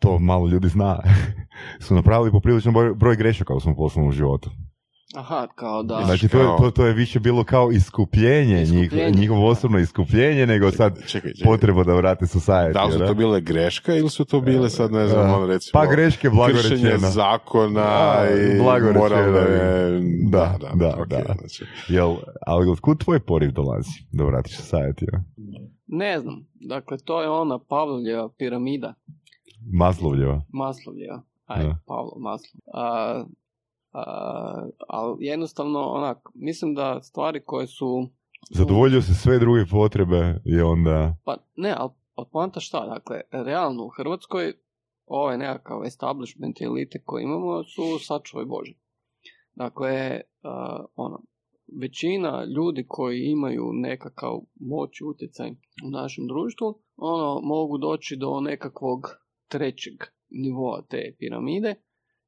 [0.00, 0.98] to malo ljudi zna,
[1.84, 4.50] su napravili poprilično broj grešaka u svom poslovnom životu.
[5.16, 6.02] Aha, kao da...
[6.04, 10.70] Znači, to to, to je više bilo kao iskupljenje, Iskupljenje, njihovo, njihovo osobno iskupljenje, nego
[10.70, 11.44] sad Čekaj, čekaj.
[11.44, 12.72] potreba da vrate society.
[12.72, 13.06] Da li su da?
[13.06, 15.70] to bile greška ili su to bile sad, ne znam, ono recimo...
[15.72, 17.10] Pa greške, blago kršenje rečeno.
[17.10, 19.00] zakona Da, i blago rečeno.
[19.00, 19.40] moralne...
[20.30, 21.34] Da, da, da, ok, da.
[21.38, 22.16] Znači, Jel,
[22.46, 25.04] ali otkud tvoj poriv dolazi da vratiš society?
[25.12, 25.22] ja?
[25.86, 28.94] Ne znam, dakle, to je ona Pavlovljeva piramida,
[29.72, 30.42] Maslovljeva.
[30.52, 31.22] Maslovljeva.
[31.46, 31.76] Aj, Da.
[31.86, 32.60] Pavlo Maslov.
[32.74, 33.24] A, a,
[34.88, 38.08] ali jednostavno, onak, mislim da stvari koje su...
[38.50, 41.16] Zadovoljio se sve druge potrebe i onda...
[41.24, 44.52] Pa ne, ali ali poanta šta, dakle, realno u Hrvatskoj
[45.06, 48.74] ovaj nekakav establishment i elite koje imamo su sačuvaj Bože.
[49.54, 51.22] Dakle, uh, ono,
[51.80, 55.50] većina ljudi koji imaju nekakav moć i utjecaj
[55.86, 59.00] u našem društvu, ono, mogu doći do nekakvog
[59.48, 59.94] trećeg
[60.30, 61.74] nivoa te piramide,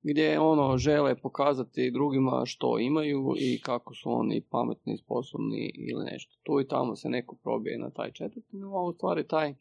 [0.05, 6.36] gdje ono žele pokazati drugima što imaju i kako su oni pametni, sposobni ili nešto.
[6.43, 9.55] Tu i tamo se neko probije na taj četvrti nivo, u stvari taj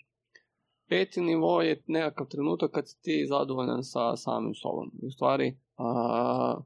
[0.89, 4.91] peti nivo je nekakav trenutak kad si ti zadovoljan sa samim sobom.
[5.01, 6.57] I u stvari a,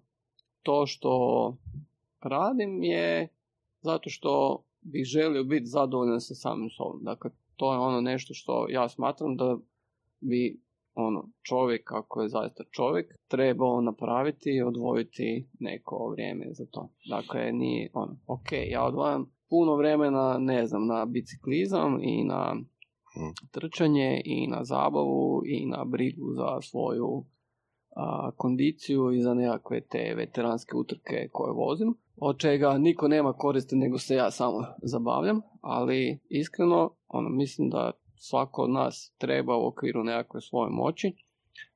[0.61, 1.55] to što
[2.21, 3.27] radim je
[3.81, 7.03] zato što bih želio biti zadovoljan sa samim sobom.
[7.03, 9.57] Dakle, to je ono nešto što ja smatram da
[10.19, 10.61] bi
[10.97, 16.89] ono, čovjek, ako je zaista čovjek, trebao napraviti i odvojiti neko vrijeme za to.
[17.09, 22.55] Dakle, nije ono, ok, ja odvajam puno vremena, ne znam, na biciklizam i na
[23.51, 27.25] trčanje i na zabavu i na brigu za svoju
[27.95, 33.75] a, kondiciju i za nekakve te veteranske utrke koje vozim, od čega niko nema koristi
[33.75, 39.67] nego se ja samo zabavljam, ali iskreno ono, mislim da svako od nas treba u
[39.67, 41.13] okviru nekakve svoje moći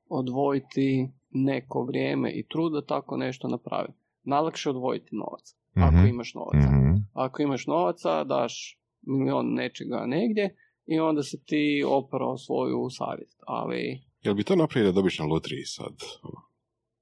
[0.08, 3.88] odvojiti neko vrijeme i trud da tako nešto napravi.
[4.24, 6.06] Najlakše odvojiti novac, ako Mhm.
[6.06, 6.70] imaš novaca.
[6.70, 6.96] Mhm.
[7.14, 10.56] Ako imaš novaca, daš milion nečega negdje
[10.86, 13.40] i onda se ti oprao svoju savjest.
[13.46, 15.92] Ali, jel bi to napravili da dobiš na lutriji sad?
[16.22, 16.40] ono,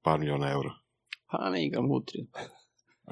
[0.01, 0.73] Par milijuna eura.
[1.31, 2.25] pa ne igram lutriju.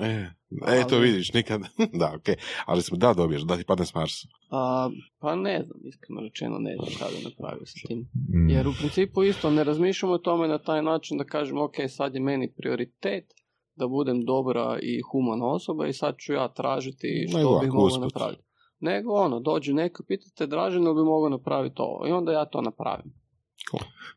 [0.02, 0.32] E, e
[0.62, 1.62] Ali- to vidiš, nikad.
[2.02, 2.36] da, okej.
[2.66, 4.28] Ali smo, da dobiješ, da ti padne s Marsa.
[4.52, 4.90] A,
[5.20, 8.00] pa ne znam, iskreno rečeno ne znam šta bi napravio sa tim.
[8.34, 8.50] Mm.
[8.50, 12.16] Jer u principu isto ne razmišljamo o tome na taj način da kažem ok, sad
[12.16, 13.26] je meni prioritet
[13.76, 17.98] da budem dobra i humana osoba i sad ću ja tražiti što Nego bih mogao
[17.98, 18.44] napraviti.
[18.80, 22.62] Nego ono, dođe neko, pitate Dražen ili bi mogao napraviti ovo i onda ja to
[22.62, 23.19] napravim.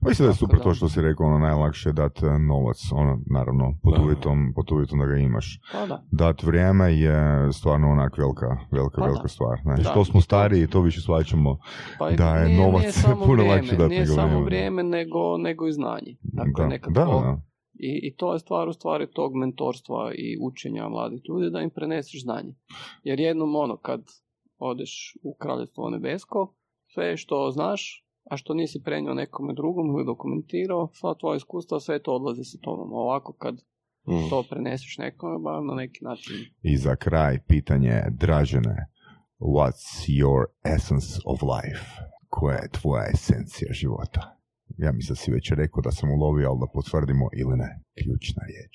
[0.00, 3.18] Mislim da je super to što si rekao, ono najlakše je dat e, novac, ono,
[3.30, 5.60] naravno, pod uvjetom, pod uvjetom da ga imaš.
[5.72, 6.04] Pa da.
[6.10, 7.16] Dat vrijeme je
[7.52, 9.28] stvarno onak velika, velika, Pa velika da.
[9.28, 9.58] stvar.
[9.64, 9.76] Ne?
[9.76, 9.82] Da.
[9.82, 11.58] Što smo stariji, to više shvaćamo.
[11.98, 14.44] Pa Da je nije, novac nije puno vrijeme, lakše dati Nije samo vrijeme.
[14.44, 16.16] vrijeme, nego, nego i znanje.
[16.22, 17.40] Dakle, da, to- da.
[17.74, 21.70] I, I to je stvar u stvari tog mentorstva i učenja mladih ljudi da im
[21.70, 22.54] preneseš znanje.
[23.02, 24.02] Jer jednom ono kad
[24.58, 26.54] odeš u kraljevstvo nebesko,
[26.86, 32.02] sve što znaš, a što nisi prenio nekome drugom ili dokumentirao, sva tvoja iskustva, sve
[32.02, 32.92] to odlazi sa tobom.
[32.92, 33.54] Ovako kad
[34.08, 34.30] Mm.
[34.30, 36.34] to preneseš nekome, ba na neki način.
[36.62, 38.76] I za kraj pitanje Dražene.
[39.38, 40.40] What's your
[40.76, 41.84] essence of life?
[42.28, 44.38] Koja je tvoja esencija života?
[44.78, 47.70] Ja mislim da si već rekao da sam ulovio, ali da potvrdimo ili ne.
[48.02, 48.74] Ključna riječ.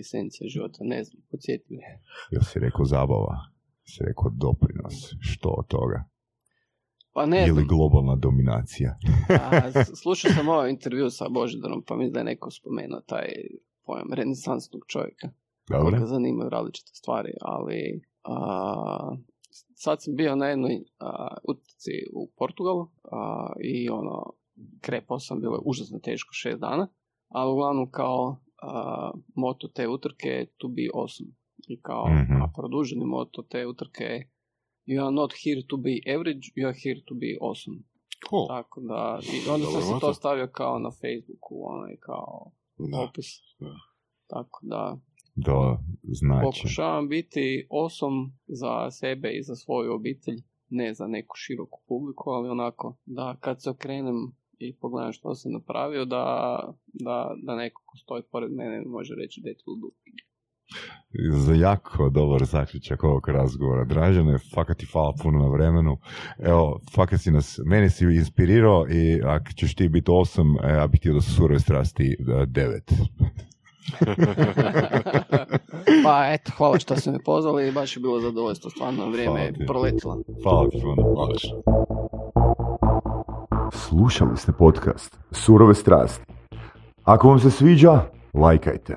[0.00, 1.82] esencija života, ne znam, podsjeti me.
[2.30, 3.36] Jel si rekao zabava?
[3.90, 4.94] Si rekao doprinos?
[5.20, 6.04] Što od toga?
[7.14, 8.98] Pa ne Ili globalna dominacija?
[9.30, 13.28] a, s- slušao sam ovaj intervju sa Božidarom, pa mislim da je neko spomenuo taj
[13.82, 15.28] pojam renesansnog čovjeka.
[15.68, 15.90] Dobro?
[15.90, 19.16] koga zanimaju različite stvari, ali a,
[19.74, 21.08] sad sam bio na jednoj a,
[21.44, 23.18] utrci u Portugalu a,
[23.62, 24.32] i ono,
[24.80, 26.88] krepao sam, bilo je užasno teško šest dana,
[27.28, 31.30] ali uglavnom kao a, moto te utrke je to be awesome.
[31.68, 32.32] I kao, Mhm.
[32.34, 34.30] a produženi moto te utrke je
[34.86, 37.78] you are not here to be average, you are here to be awesome.
[38.30, 38.46] Cool.
[38.48, 43.00] Tako da, i onda sam se to stavio kao na Facebooku, onaj kao Da.
[43.00, 43.26] opis.
[43.58, 43.74] da.
[44.26, 44.98] Tako da,
[45.36, 46.44] Da, znači.
[46.44, 52.48] Pokušavam biti osom za sebe i za svoju obitelj, ne za neku široku publiku, ali
[52.48, 54.16] onako da kad se okrenem
[54.58, 56.24] i pogledam što sam napravio, da,
[56.92, 59.62] da, da neko ko stoji pored mene može reći da je to.
[61.30, 63.84] Za jako dobar zaključak ovog razgovora.
[63.84, 65.98] Dražene, fakat ti hvala puno na vremenu.
[66.38, 70.86] Evo, fakat si nas, mene si inspirirao i ako ćeš ti biti osam, e, ja
[70.86, 72.92] bih htio da su surove strasti e, devet.
[76.04, 79.60] pa eto, hvala što ste me pozvali i baš je bilo zadovoljstvo, stvarno vrijeme ti.
[79.60, 80.18] je proletilo.
[80.42, 81.28] Hvala ti puno.
[83.72, 86.24] Slušali ste podcast Surove strasti.
[87.04, 88.00] Ako vam se sviđa,
[88.34, 88.96] lajkajte.